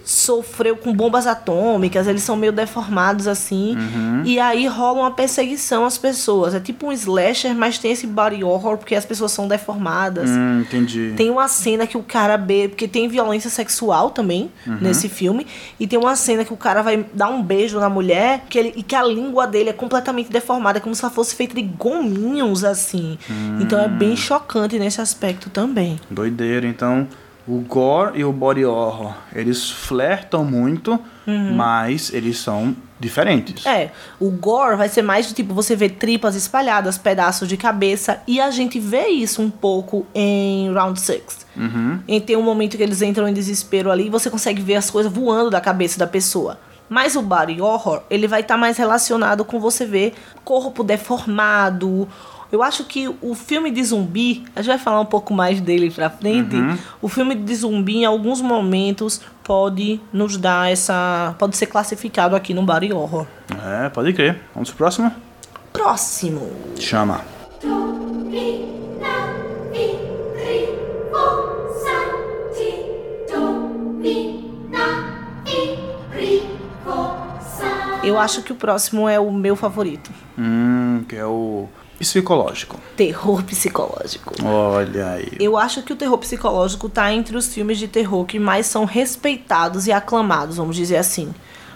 sofreu 0.05 0.77
com 0.77 0.93
bombas 0.93 1.25
atômicas, 1.25 2.07
eles 2.07 2.21
são 2.21 2.35
meio 2.35 2.51
deformados 2.53 3.27
assim. 3.27 3.75
Uhum. 3.75 4.21
E 4.23 4.39
aí 4.39 4.67
rola 4.67 4.99
uma 5.01 5.11
perseguição 5.11 5.83
às 5.83 5.97
pessoas. 5.97 6.53
É 6.53 6.59
tipo 6.59 6.87
um 6.87 6.91
slasher, 6.91 7.55
mas 7.55 7.79
tem 7.79 7.91
esse 7.91 8.05
body 8.05 8.43
horror 8.43 8.77
porque 8.77 8.93
as 8.95 9.03
pessoas 9.05 9.31
são 9.31 9.47
deformadas. 9.47 10.29
Hum, 10.29 10.61
entendi. 10.61 11.13
Tem 11.17 11.29
uma 11.31 11.47
cena 11.47 11.87
que 11.87 11.97
o 11.97 12.03
cara 12.03 12.37
bebe, 12.37 12.69
porque 12.69 12.87
tem 12.87 13.07
violência 13.07 13.49
sexual 13.49 14.11
também 14.11 14.51
Uhum. 14.67 14.77
nesse 14.79 15.09
filme, 15.09 15.47
e 15.79 15.87
tem 15.87 15.97
uma 15.97 16.15
cena 16.15 16.45
que 16.45 16.53
o 16.53 16.57
cara 16.57 16.83
vai 16.83 17.03
dar 17.13 17.29
um 17.29 17.41
beijo 17.41 17.79
na 17.79 17.89
mulher 17.89 18.43
que 18.47 18.59
ele, 18.59 18.73
e 18.75 18.83
que 18.83 18.95
a 18.95 19.03
língua 19.03 19.47
dele 19.47 19.69
é 19.71 19.73
completamente 19.73 20.29
deformada, 20.31 20.79
como 20.79 20.93
se 20.93 21.03
ela 21.03 21.11
fosse 21.11 21.33
feita 21.35 21.55
de 21.55 21.63
gominhos 21.63 22.63
assim. 22.63 23.17
Então 23.59 23.79
é 23.79 23.87
Hum. 23.87 23.97
bem 23.97 24.15
chocante 24.15 24.77
nesse 24.77 25.01
aspecto 25.01 25.49
também. 25.49 25.99
Doideira. 26.11 26.67
Então, 26.67 27.07
o 27.47 27.59
gore 27.59 28.19
e 28.19 28.25
o 28.25 28.33
body 28.33 28.65
horror, 28.65 29.13
eles 29.33 29.69
flertam 29.69 30.43
muito, 30.43 30.99
mas 31.55 32.11
eles 32.13 32.39
são 32.39 32.75
diferentes. 32.99 33.65
Uhum. 33.65 33.71
É, 33.71 33.91
o 34.19 34.31
gore 34.31 34.75
vai 34.75 34.89
ser 34.89 35.01
mais 35.01 35.27
de 35.27 35.33
tipo 35.33 35.53
você 35.53 35.75
vê 35.75 35.89
tripas 35.89 36.35
espalhadas, 36.35 36.97
pedaços 36.97 37.47
de 37.47 37.57
cabeça, 37.57 38.21
e 38.27 38.39
a 38.39 38.49
gente 38.49 38.79
vê 38.79 39.07
isso 39.07 39.41
um 39.41 39.49
pouco 39.49 40.05
em 40.13 40.71
Round 40.73 40.99
Six. 40.99 41.45
Uhum. 41.55 41.99
E 42.07 42.19
tem 42.19 42.35
um 42.35 42.41
momento 42.41 42.77
que 42.77 42.83
eles 42.83 43.01
entram 43.01 43.27
em 43.27 43.33
desespero 43.33 43.91
ali 43.91 44.07
e 44.07 44.09
você 44.09 44.29
consegue 44.29 44.61
ver 44.61 44.75
as 44.75 44.89
coisas 44.89 45.11
voando 45.11 45.49
da 45.49 45.61
cabeça 45.61 45.99
da 45.99 46.07
pessoa. 46.07 46.57
Mas 46.87 47.15
o 47.15 47.21
body 47.21 47.59
horror, 47.61 48.03
ele 48.09 48.27
vai 48.27 48.41
estar 48.41 48.57
mais 48.57 48.77
relacionado 48.77 49.43
com 49.43 49.59
você 49.59 49.85
ver 49.85 50.13
corpo 50.43 50.83
deformado. 50.83 52.07
Eu 52.55 52.63
acho 52.63 52.85
que 52.85 53.13
o 53.21 53.35
filme 53.35 53.69
de 53.69 53.83
zumbi, 53.83 54.45
a 54.55 54.61
gente 54.61 54.69
vai 54.69 54.79
falar 54.79 55.01
um 55.01 55.05
pouco 55.05 55.33
mais 55.33 55.59
dele 55.59 55.91
pra 55.91 56.09
frente. 56.09 56.55
O 57.01 57.09
filme 57.09 57.35
de 57.35 57.53
zumbi, 57.53 57.97
em 57.97 58.05
alguns 58.05 58.39
momentos, 58.39 59.19
pode 59.43 59.99
nos 60.13 60.37
dar 60.37 60.71
essa. 60.71 61.35
pode 61.37 61.57
ser 61.57 61.65
classificado 61.65 62.33
aqui 62.33 62.53
no 62.53 62.63
body 62.63 62.93
horror. 62.93 63.27
É, 63.61 63.89
pode 63.89 64.13
crer. 64.13 64.39
Vamos 64.53 64.69
pro 64.69 64.77
próximo? 64.77 65.11
Próximo. 65.73 66.49
Chama. 66.79 67.25
Eu 78.01 78.17
acho 78.17 78.43
que 78.43 78.53
o 78.53 78.55
próximo 78.55 79.09
é 79.09 79.19
o 79.19 79.29
meu 79.29 79.57
favorito. 79.57 80.09
Hum, 80.37 81.03
que 81.09 81.17
é 81.17 81.25
o 81.25 81.67
psicológico. 81.99 82.79
Terror 82.95 83.43
psicológico. 83.43 84.33
Olha 84.43 85.13
aí. 85.13 85.31
Eu 85.39 85.57
acho 85.57 85.81
que 85.83 85.93
o 85.93 85.95
terror 85.95 86.17
psicológico 86.17 86.89
tá 86.89 87.11
entre 87.13 87.35
os 87.37 87.53
filmes 87.53 87.77
de 87.77 87.87
terror 87.87 88.25
que 88.25 88.39
mais 88.39 88.65
são 88.65 88.85
respeitados 88.85 89.87
e 89.87 89.91
aclamados, 89.91 90.57
vamos 90.57 90.75
dizer 90.75 90.97
assim. 90.97 91.33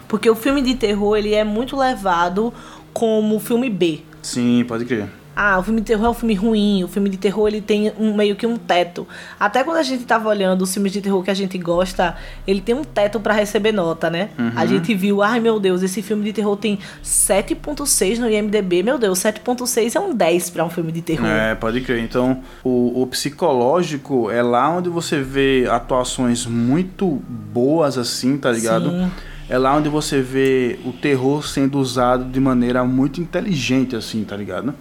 Porque 0.08 0.28
o 0.28 0.34
filme 0.34 0.60
de 0.62 0.74
terror, 0.74 1.16
ele 1.16 1.34
é 1.34 1.44
muito 1.44 1.76
levado 1.76 2.52
como 2.92 3.38
filme 3.38 3.70
B. 3.70 4.02
Sim, 4.22 4.64
pode 4.66 4.84
crer. 4.84 5.08
Ah, 5.42 5.58
o 5.58 5.62
filme 5.62 5.80
de 5.80 5.86
terror 5.86 6.04
é 6.04 6.10
um 6.10 6.14
filme 6.14 6.34
ruim, 6.34 6.84
o 6.84 6.88
filme 6.88 7.08
de 7.08 7.16
terror 7.16 7.48
ele 7.48 7.62
tem 7.62 7.90
um, 7.98 8.14
meio 8.14 8.36
que 8.36 8.46
um 8.46 8.58
teto. 8.58 9.08
Até 9.38 9.64
quando 9.64 9.78
a 9.78 9.82
gente 9.82 10.04
tava 10.04 10.28
olhando 10.28 10.60
os 10.60 10.74
filmes 10.74 10.92
de 10.92 11.00
terror 11.00 11.22
que 11.22 11.30
a 11.30 11.34
gente 11.34 11.56
gosta, 11.56 12.14
ele 12.46 12.60
tem 12.60 12.74
um 12.74 12.84
teto 12.84 13.18
pra 13.18 13.32
receber 13.32 13.72
nota, 13.72 14.10
né? 14.10 14.28
A 14.54 14.66
gente 14.66 14.94
viu, 14.94 15.22
ai 15.22 15.40
meu 15.40 15.58
Deus, 15.58 15.82
esse 15.82 16.02
filme 16.02 16.24
de 16.24 16.34
terror 16.34 16.58
tem 16.58 16.78
7.6 17.02 18.18
no 18.18 18.28
IMDB. 18.28 18.82
Meu 18.82 18.98
Deus, 18.98 19.18
7.6 19.20 19.96
é 19.96 19.98
um 19.98 20.14
10 20.14 20.50
pra 20.50 20.62
um 20.62 20.68
filme 20.68 20.92
de 20.92 21.00
terror. 21.00 21.26
É, 21.26 21.54
pode 21.54 21.80
crer. 21.80 22.04
Então, 22.04 22.42
o, 22.62 23.00
o 23.00 23.06
psicológico 23.06 24.30
é 24.30 24.42
lá 24.42 24.68
onde 24.68 24.90
você 24.90 25.22
vê 25.22 25.66
atuações 25.70 26.44
muito 26.44 27.06
boas, 27.50 27.96
assim, 27.96 28.36
tá 28.36 28.52
ligado? 28.52 28.90
Sim. 28.90 29.10
É 29.48 29.56
lá 29.56 29.74
onde 29.74 29.88
você 29.88 30.20
vê 30.20 30.78
o 30.84 30.92
terror 30.92 31.48
sendo 31.48 31.78
usado 31.78 32.26
de 32.26 32.38
maneira 32.38 32.84
muito 32.84 33.22
inteligente, 33.22 33.96
assim, 33.96 34.22
tá 34.22 34.36
ligado? 34.36 34.74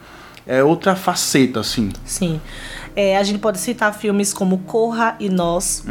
É 0.50 0.64
outra 0.64 0.96
faceta, 0.96 1.60
assim. 1.60 1.92
Sim. 2.04 2.42
É, 2.96 3.16
a 3.16 3.22
gente 3.22 3.38
pode 3.38 3.60
citar 3.60 3.94
filmes 3.94 4.34
como 4.34 4.58
Corra 4.58 5.16
e 5.20 5.30
Nós. 5.30 5.84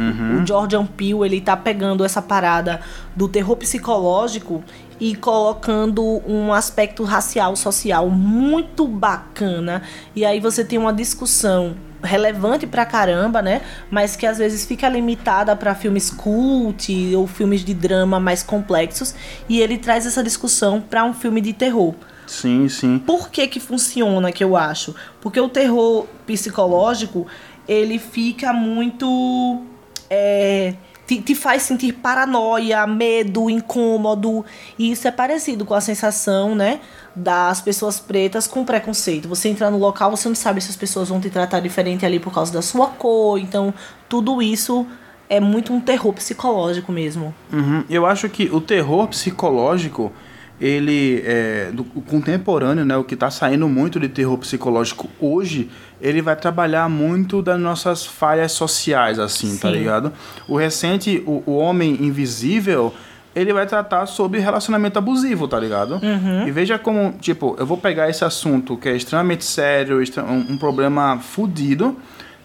O 0.43 0.45
Jordan 0.45 0.85
Peele, 0.85 1.23
ele 1.23 1.39
tá 1.39 1.55
pegando 1.55 2.03
essa 2.03 2.21
parada 2.21 2.81
do 3.15 3.29
terror 3.29 3.55
psicológico 3.55 4.61
e 4.99 5.15
colocando 5.15 6.03
um 6.27 6.51
aspecto 6.51 7.05
racial, 7.05 7.55
social 7.55 8.09
muito 8.09 8.85
bacana. 8.85 9.81
E 10.13 10.25
aí 10.25 10.41
você 10.41 10.65
tem 10.65 10.77
uma 10.77 10.91
discussão 10.91 11.77
relevante 12.03 12.67
pra 12.67 12.85
caramba, 12.85 13.41
né? 13.41 13.61
Mas 13.89 14.17
que 14.17 14.25
às 14.25 14.39
vezes 14.39 14.65
fica 14.65 14.89
limitada 14.89 15.55
pra 15.55 15.73
filmes 15.73 16.09
cult 16.09 17.15
ou 17.15 17.27
filmes 17.27 17.63
de 17.63 17.73
drama 17.73 18.19
mais 18.19 18.43
complexos. 18.43 19.15
E 19.47 19.61
ele 19.61 19.77
traz 19.77 20.05
essa 20.05 20.21
discussão 20.21 20.81
pra 20.81 21.05
um 21.05 21.13
filme 21.13 21.39
de 21.39 21.53
terror. 21.53 21.95
Sim, 22.29 22.69
sim. 22.69 22.99
Por 22.99 23.29
que 23.29 23.47
que 23.47 23.59
funciona, 23.59 24.31
que 24.31 24.43
eu 24.43 24.55
acho? 24.55 24.93
Porque 25.19 25.39
o 25.39 25.49
terror 25.49 26.05
psicológico, 26.27 27.25
ele 27.67 27.97
fica 27.97 28.53
muito... 28.53 29.63
é, 30.09 30.75
te, 31.07 31.19
te 31.19 31.33
faz 31.33 31.63
sentir 31.63 31.93
paranoia, 31.93 32.85
medo, 32.85 33.49
incômodo. 33.49 34.45
E 34.77 34.91
isso 34.91 35.07
é 35.07 35.11
parecido 35.11 35.65
com 35.65 35.73
a 35.73 35.81
sensação, 35.81 36.53
né? 36.53 36.79
Das 37.15 37.61
pessoas 37.61 37.99
pretas 37.99 38.45
com 38.45 38.63
preconceito. 38.63 39.27
Você 39.27 39.49
entra 39.49 39.71
no 39.71 39.79
local, 39.79 40.11
você 40.11 40.27
não 40.27 40.35
sabe 40.35 40.61
se 40.61 40.69
as 40.69 40.75
pessoas 40.75 41.09
vão 41.09 41.19
te 41.19 41.31
tratar 41.31 41.59
diferente 41.61 42.05
ali 42.05 42.19
por 42.19 42.31
causa 42.31 42.53
da 42.53 42.61
sua 42.61 42.87
cor. 42.87 43.39
Então, 43.39 43.73
tudo 44.07 44.39
isso 44.39 44.85
é 45.27 45.39
muito 45.39 45.73
um 45.73 45.79
terror 45.79 46.13
psicológico 46.13 46.91
mesmo. 46.91 47.33
Uhum. 47.51 47.83
Eu 47.89 48.05
acho 48.05 48.29
que 48.29 48.45
o 48.51 48.61
terror 48.61 49.07
psicológico, 49.07 50.11
ele 50.59 51.23
é 51.25 51.69
do 51.71 51.85
o 51.95 52.01
contemporâneo, 52.01 52.83
né, 52.83 52.97
o 52.97 53.03
que 53.03 53.13
está 53.13 53.31
saindo 53.31 53.67
muito 53.67 53.99
de 53.99 54.09
terror 54.09 54.37
psicológico 54.37 55.09
hoje, 55.19 55.69
ele 56.01 56.21
vai 56.21 56.35
trabalhar 56.35 56.89
muito 56.89 57.41
das 57.41 57.59
nossas 57.59 58.05
falhas 58.05 58.51
sociais, 58.51 59.19
assim, 59.19 59.57
tá 59.57 59.69
Sim. 59.69 59.77
ligado? 59.77 60.13
O 60.47 60.57
recente, 60.57 61.23
o, 61.25 61.43
o 61.45 61.57
Homem 61.57 61.93
Invisível, 62.01 62.93
ele 63.35 63.53
vai 63.53 63.65
tratar 63.65 64.05
sobre 64.05 64.39
relacionamento 64.39 64.97
abusivo, 64.97 65.47
tá 65.47 65.59
ligado? 65.59 65.99
E 66.47 66.51
veja 66.51 66.77
como, 66.77 67.13
tipo, 67.19 67.55
eu 67.59 67.65
vou 67.65 67.77
pegar 67.77 68.09
esse 68.09 68.25
assunto 68.25 68.75
que 68.75 68.89
é 68.89 68.95
extremamente 68.95 69.45
sério, 69.45 70.01
um, 70.27 70.53
um 70.53 70.57
problema 70.57 71.19
fudido, 71.19 71.95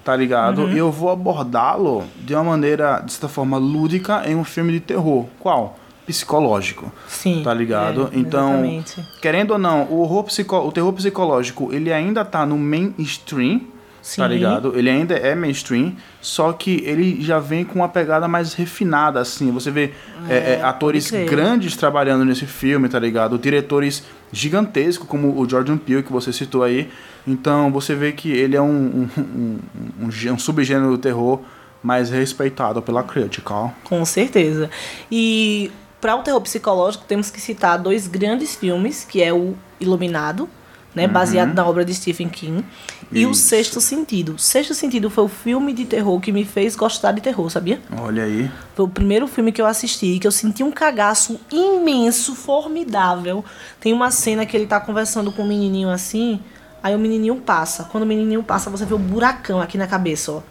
tá 0.04 0.14
ligado? 0.14 0.68
E 0.70 0.78
eu 0.78 0.92
vou 0.92 1.10
abordá-lo 1.10 2.04
de 2.20 2.34
uma 2.34 2.44
maneira, 2.44 3.00
de 3.00 3.12
certa 3.12 3.28
forma, 3.28 3.56
lúdica 3.56 4.22
em 4.26 4.36
um 4.36 4.44
filme 4.44 4.72
de 4.72 4.80
terror. 4.80 5.26
Qual? 5.40 5.78
Psicológico. 6.06 6.92
Sim. 7.08 7.42
Tá 7.42 7.54
ligado? 7.54 8.10
é, 8.12 8.18
então, 8.18 8.50
exatamente. 8.50 9.04
querendo 9.20 9.52
ou 9.52 9.58
não, 9.58 9.84
o, 9.84 10.00
horror 10.00 10.24
psico, 10.24 10.56
o 10.56 10.70
terror 10.70 10.92
psicológico, 10.92 11.72
ele 11.72 11.92
ainda 11.92 12.24
tá 12.24 12.44
no 12.44 12.58
mainstream, 12.58 13.62
Sim. 14.02 14.20
tá 14.20 14.28
ligado? 14.28 14.76
Ele 14.76 14.90
ainda 14.90 15.14
é 15.14 15.34
mainstream, 15.34 15.94
só 16.20 16.52
que 16.52 16.82
ele 16.84 17.22
já 17.22 17.38
vem 17.38 17.64
com 17.64 17.78
uma 17.78 17.88
pegada 17.88 18.28
mais 18.28 18.52
refinada, 18.52 19.18
assim. 19.18 19.50
Você 19.50 19.70
vê 19.70 19.92
é, 20.28 20.54
é, 20.54 20.62
atores 20.62 21.10
crer. 21.10 21.26
grandes 21.26 21.74
trabalhando 21.74 22.24
nesse 22.24 22.44
filme, 22.44 22.86
tá 22.88 22.98
ligado? 22.98 23.38
Diretores 23.38 24.04
gigantescos, 24.30 25.08
como 25.08 25.40
o 25.40 25.48
Jordan 25.48 25.78
Peele, 25.78 26.02
que 26.02 26.12
você 26.12 26.32
citou 26.32 26.62
aí. 26.62 26.90
Então, 27.26 27.72
você 27.72 27.94
vê 27.94 28.12
que 28.12 28.30
ele 28.30 28.54
é 28.54 28.60
um, 28.60 29.08
um, 29.16 29.20
um, 29.20 29.58
um, 30.02 30.32
um 30.32 30.38
subgênero 30.38 30.90
do 30.90 30.98
terror 30.98 31.40
mais 31.84 32.08
respeitado 32.08 32.80
pela 32.80 33.02
crítica. 33.02 33.70
Com 33.84 34.04
certeza. 34.06 34.70
E 35.12 35.70
para 36.04 36.16
o 36.16 36.22
terror 36.22 36.40
psicológico, 36.42 37.02
temos 37.08 37.30
que 37.30 37.40
citar 37.40 37.78
dois 37.78 38.06
grandes 38.06 38.54
filmes, 38.54 39.06
que 39.08 39.22
é 39.22 39.32
o 39.32 39.54
Iluminado, 39.80 40.46
né, 40.94 41.08
baseado 41.08 41.54
na 41.54 41.66
obra 41.66 41.82
de 41.82 41.94
Stephen 41.94 42.28
King, 42.28 42.62
e 43.10 43.24
o 43.24 43.28
Uhum. 43.28 43.34
Sexto 43.34 43.80
Sentido. 43.80 44.38
Sexto 44.38 44.74
Sentido 44.74 45.08
foi 45.08 45.24
o 45.24 45.28
filme 45.28 45.72
de 45.72 45.86
terror 45.86 46.20
que 46.20 46.30
me 46.30 46.44
fez 46.44 46.76
gostar 46.76 47.12
de 47.12 47.22
terror, 47.22 47.48
sabia? 47.48 47.80
Olha 48.02 48.24
aí. 48.24 48.50
Foi 48.74 48.84
o 48.84 48.88
primeiro 48.88 49.26
filme 49.26 49.50
que 49.50 49.62
eu 49.62 49.64
assisti, 49.66 50.18
que 50.18 50.26
eu 50.26 50.30
senti 50.30 50.62
um 50.62 50.70
cagaço 50.70 51.40
imenso, 51.50 52.34
formidável. 52.34 53.42
Tem 53.80 53.90
uma 53.94 54.10
cena 54.10 54.44
que 54.44 54.54
ele 54.54 54.66
tá 54.66 54.78
conversando 54.80 55.32
com 55.32 55.42
um 55.42 55.48
menininho 55.48 55.88
assim, 55.88 56.38
aí 56.82 56.94
o 56.94 56.98
menininho 56.98 57.36
passa. 57.36 57.84
Quando 57.84 58.04
o 58.04 58.06
menininho 58.06 58.42
passa, 58.42 58.68
você 58.68 58.84
vê 58.84 58.92
um 58.92 58.98
buracão 58.98 59.58
aqui 59.58 59.78
na 59.78 59.86
cabeça, 59.86 60.32
ó. 60.32 60.42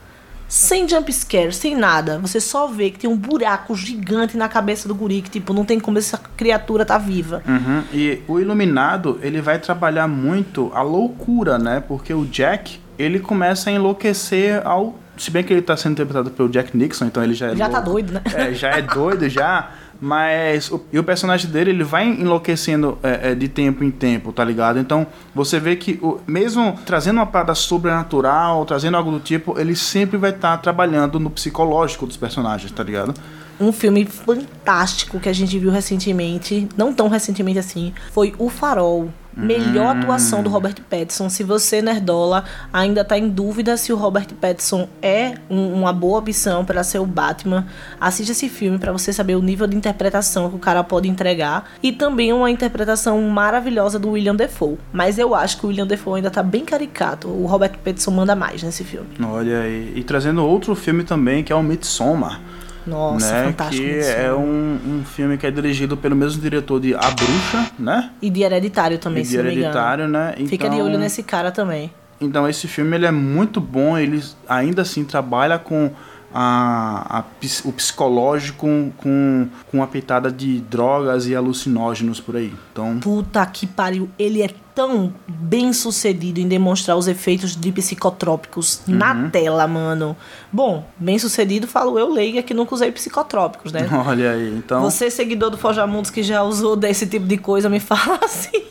Sem 0.53 0.87
jump 0.87 1.11
scare, 1.11 1.51
sem 1.51 1.75
nada. 1.75 2.19
Você 2.19 2.39
só 2.39 2.67
vê 2.67 2.91
que 2.91 2.99
tem 2.99 3.09
um 3.09 3.17
buraco 3.17 3.75
gigante 3.75 4.37
na 4.37 4.47
cabeça 4.47 4.87
do 4.87 4.93
guri, 4.93 5.23
que 5.23 5.29
tipo, 5.31 5.51
não 5.51 5.65
tem 5.65 5.79
como 5.79 5.97
essa 5.97 6.15
criatura 6.37 6.85
tá 6.85 6.95
viva. 6.99 7.41
Uhum. 7.47 7.81
E 7.91 8.21
o 8.27 8.39
Iluminado, 8.39 9.19
ele 9.23 9.41
vai 9.41 9.57
trabalhar 9.57 10.07
muito 10.07 10.71
a 10.75 10.83
loucura, 10.83 11.57
né? 11.57 11.81
Porque 11.87 12.13
o 12.13 12.23
Jack, 12.25 12.79
ele 12.99 13.19
começa 13.19 13.71
a 13.71 13.73
enlouquecer 13.73 14.61
ao... 14.63 14.95
Se 15.17 15.31
bem 15.31 15.43
que 15.43 15.51
ele 15.51 15.63
tá 15.63 15.75
sendo 15.75 15.93
interpretado 15.93 16.29
pelo 16.29 16.47
Jack 16.49 16.77
Nixon, 16.77 17.05
então 17.05 17.23
ele 17.23 17.33
já 17.33 17.47
é 17.47 17.55
Já 17.55 17.67
tá 17.67 17.77
louco. 17.79 17.91
doido, 17.93 18.13
né? 18.13 18.21
É, 18.35 18.53
já 18.53 18.69
é 18.69 18.81
doido 18.83 19.27
já, 19.27 19.71
mas 20.03 20.69
o, 20.69 20.81
e 20.91 20.99
o 20.99 21.03
personagem 21.03 21.49
dele 21.49 21.69
ele 21.69 21.83
vai 21.83 22.05
enlouquecendo 22.05 22.97
é, 23.01 23.31
é, 23.31 23.35
de 23.35 23.47
tempo 23.47 23.85
em 23.85 23.89
tempo, 23.89 24.33
tá 24.33 24.43
ligado? 24.43 24.77
Então 24.77 25.07
você 25.33 25.61
vê 25.61 25.77
que 25.77 25.97
o, 26.01 26.19
mesmo 26.27 26.77
trazendo 26.85 27.17
uma 27.17 27.25
parada 27.25 27.55
sobrenatural, 27.55 28.65
trazendo 28.65 28.97
algo 28.97 29.11
do 29.11 29.21
tipo, 29.21 29.57
ele 29.57 29.75
sempre 29.77 30.17
vai 30.17 30.31
estar 30.31 30.57
trabalhando 30.57 31.21
no 31.21 31.29
psicológico 31.29 32.05
dos 32.05 32.17
personagens, 32.17 32.69
tá 32.69 32.83
ligado? 32.83 33.13
Um 33.57 33.71
filme 33.71 34.05
fantástico 34.05 35.21
que 35.21 35.29
a 35.29 35.33
gente 35.33 35.57
viu 35.57 35.71
recentemente, 35.71 36.67
não 36.75 36.93
tão 36.93 37.07
recentemente 37.07 37.59
assim, 37.59 37.93
foi 38.11 38.33
O 38.37 38.49
Farol. 38.49 39.09
Melhor 39.35 39.97
atuação 39.97 40.43
do 40.43 40.49
Robert 40.49 40.75
Pattinson. 40.89 41.29
Se 41.29 41.43
você, 41.43 41.81
nerdola, 41.81 42.43
ainda 42.71 43.03
tá 43.03 43.17
em 43.17 43.27
dúvida 43.29 43.75
se 43.77 43.91
o 43.91 43.95
Robert 43.95 44.27
Pattinson 44.39 44.87
é 45.01 45.33
um- 45.49 45.73
uma 45.73 45.91
boa 45.91 46.19
opção 46.19 46.63
para 46.63 46.83
ser 46.83 46.99
o 46.99 47.05
Batman, 47.05 47.65
assista 47.99 48.31
esse 48.31 48.47
filme 48.49 48.77
para 48.77 48.91
você 48.91 49.11
saber 49.11 49.35
o 49.35 49.41
nível 49.41 49.65
de 49.67 49.75
interpretação 49.75 50.49
que 50.49 50.55
o 50.55 50.59
cara 50.59 50.83
pode 50.83 51.07
entregar. 51.09 51.71
E 51.81 51.91
também 51.91 52.31
uma 52.31 52.49
interpretação 52.51 53.21
maravilhosa 53.23 53.97
do 53.97 54.11
William 54.11 54.35
Defoe. 54.35 54.77
Mas 54.91 55.17
eu 55.17 55.33
acho 55.33 55.57
que 55.57 55.65
o 55.65 55.69
William 55.69 55.87
Defoe 55.87 56.17
ainda 56.17 56.29
tá 56.31 56.43
bem 56.43 56.63
caricato. 56.63 57.27
O 57.27 57.45
Robert 57.45 57.77
Pattinson 57.83 58.11
manda 58.11 58.35
mais 58.35 58.61
nesse 58.61 58.83
filme. 58.83 59.07
Olha 59.23 59.61
aí. 59.61 59.93
E 59.95 60.03
trazendo 60.03 60.45
outro 60.45 60.75
filme 60.75 61.03
também, 61.03 61.43
que 61.43 61.51
é 61.51 61.55
o 61.55 61.63
Midsommar. 61.63 62.39
Nossa, 62.85 63.31
né? 63.31 63.43
fantástico. 63.45 63.81
Que 63.83 63.99
é 63.99 64.33
um, 64.33 64.79
um 64.85 65.03
filme 65.05 65.37
que 65.37 65.45
é 65.47 65.51
dirigido 65.51 65.95
pelo 65.95 66.15
mesmo 66.15 66.41
diretor 66.41 66.79
de 66.79 66.93
A 66.93 67.11
Bruxa, 67.11 67.71
né? 67.79 68.11
E 68.21 68.29
de 68.29 68.43
Hereditário 68.43 68.97
também, 68.97 69.23
e 69.23 69.25
se 69.25 69.31
de. 69.31 69.37
Hereditário, 69.39 70.07
né? 70.07 70.33
Fica 70.47 70.69
de 70.69 70.75
Então- 70.75 70.87
olho 70.87 70.97
nesse 70.97 71.23
cara 71.23 71.51
também. 71.51 71.91
Então 72.21 72.47
esse 72.47 72.67
filme 72.67 72.95
ele 72.95 73.05
é 73.05 73.11
muito 73.11 73.59
bom, 73.59 73.97
ele 73.97 74.23
ainda 74.47 74.81
assim 74.83 75.03
trabalha 75.03 75.57
com 75.59 75.91
a, 76.33 77.19
a 77.19 77.23
o 77.63 77.71
psicológico 77.71 78.57
com, 78.65 78.91
com 78.97 79.47
uma 79.71 79.87
pitada 79.87 80.31
de 80.31 80.59
drogas 80.61 81.27
e 81.27 81.35
alucinógenos 81.35 82.19
por 82.19 82.35
aí. 82.35 82.53
Então, 82.71 82.99
Puta 82.99 83.45
que 83.45 83.67
pariu. 83.67 84.09
Ele 84.17 84.41
é 84.41 84.49
tão 84.73 85.13
bem 85.27 85.71
sucedido 85.71 86.39
em 86.39 86.47
demonstrar 86.47 86.97
os 86.97 87.07
efeitos 87.07 87.55
de 87.55 87.71
psicotrópicos 87.71 88.81
Uhum. 88.87 88.95
na 88.95 89.29
tela, 89.29 89.67
mano. 89.67 90.17
Bom, 90.51 90.83
bem 90.97 91.19
sucedido, 91.19 91.67
falo 91.67 91.99
eu, 91.99 92.09
leiga, 92.11 92.41
que 92.41 92.53
nunca 92.55 92.73
usei 92.73 92.91
psicotrópicos, 92.91 93.71
né? 93.71 93.87
olha 94.07 94.31
aí. 94.31 94.55
Então, 94.57 94.81
Você, 94.81 95.11
seguidor 95.11 95.51
do 95.51 95.57
Forjamundos, 95.57 96.09
que 96.09 96.23
já 96.23 96.41
usou 96.41 96.75
desse 96.75 97.05
tipo 97.05 97.27
de 97.27 97.37
coisa, 97.37 97.69
me 97.69 97.79
fala 97.79 98.19
assim. 98.23 98.63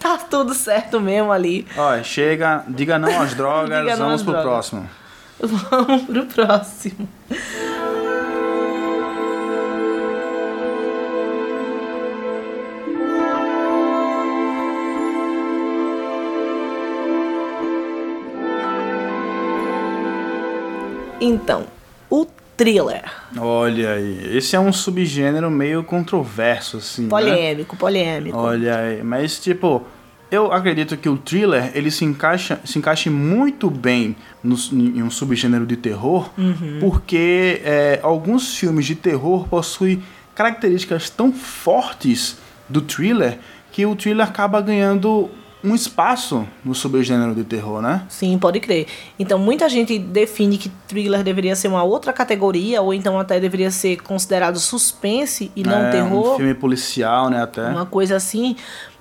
tá 0.00 0.18
tudo 0.18 0.54
certo 0.54 1.00
mesmo 1.00 1.30
ali. 1.30 1.64
ó, 1.76 2.02
chega, 2.02 2.64
diga 2.68 2.98
não 2.98 3.20
às 3.20 3.34
drogas, 3.38 3.84
não 3.86 3.96
vamos 3.96 4.14
às 4.14 4.22
pro 4.22 4.32
drogas. 4.32 4.42
próximo. 4.70 4.90
Vamos 5.70 6.02
pro 6.02 6.26
próximo. 6.26 7.08
Então, 21.20 21.66
o 22.08 22.26
thriller. 22.56 23.04
Olha 23.36 23.92
aí, 23.92 24.36
esse 24.36 24.56
é 24.56 24.60
um 24.60 24.72
subgênero 24.72 25.50
meio 25.50 25.84
controverso 25.84 26.78
assim, 26.78 27.02
né? 27.02 27.08
Polêmico, 27.08 27.76
polêmico. 27.76 28.36
Olha 28.36 28.76
aí, 28.76 29.02
mas 29.02 29.38
tipo, 29.38 29.84
eu 30.30 30.52
acredito 30.52 30.96
que 30.96 31.08
o 31.08 31.16
thriller 31.16 31.70
ele 31.74 31.90
se 31.90 32.04
encaixa, 32.04 32.60
se 32.64 32.78
encaixa 32.78 33.10
muito 33.10 33.70
bem 33.70 34.16
no, 34.42 34.56
em 34.72 35.02
um 35.02 35.10
subgênero 35.10 35.66
de 35.66 35.76
terror, 35.76 36.30
porque 36.80 37.60
é, 37.64 38.00
alguns 38.02 38.56
filmes 38.56 38.86
de 38.86 38.94
terror 38.94 39.48
possuem 39.48 40.02
características 40.34 41.10
tão 41.10 41.32
fortes 41.32 42.38
do 42.68 42.80
thriller 42.80 43.38
que 43.72 43.84
o 43.86 43.96
thriller 43.96 44.26
acaba 44.26 44.60
ganhando 44.60 45.30
um 45.62 45.74
espaço 45.74 46.46
no 46.64 46.74
subgênero 46.74 47.34
de 47.34 47.42
terror, 47.42 47.82
né? 47.82 48.02
Sim, 48.08 48.38
pode 48.38 48.60
crer. 48.60 48.86
Então, 49.18 49.38
muita 49.38 49.68
gente 49.68 49.98
define 49.98 50.56
que 50.56 50.68
thriller 50.86 51.22
deveria 51.24 51.56
ser 51.56 51.68
uma 51.68 51.82
outra 51.82 52.12
categoria, 52.12 52.80
ou 52.80 52.94
então 52.94 53.18
até 53.18 53.40
deveria 53.40 53.70
ser 53.70 53.96
considerado 54.02 54.58
suspense 54.58 55.50
e 55.56 55.62
não 55.64 55.86
é, 55.86 55.90
terror. 55.90 56.34
Um 56.34 56.36
filme 56.36 56.54
policial, 56.54 57.28
né, 57.28 57.42
até. 57.42 57.66
uma 57.68 57.86
coisa 57.86 58.16
assim. 58.16 58.56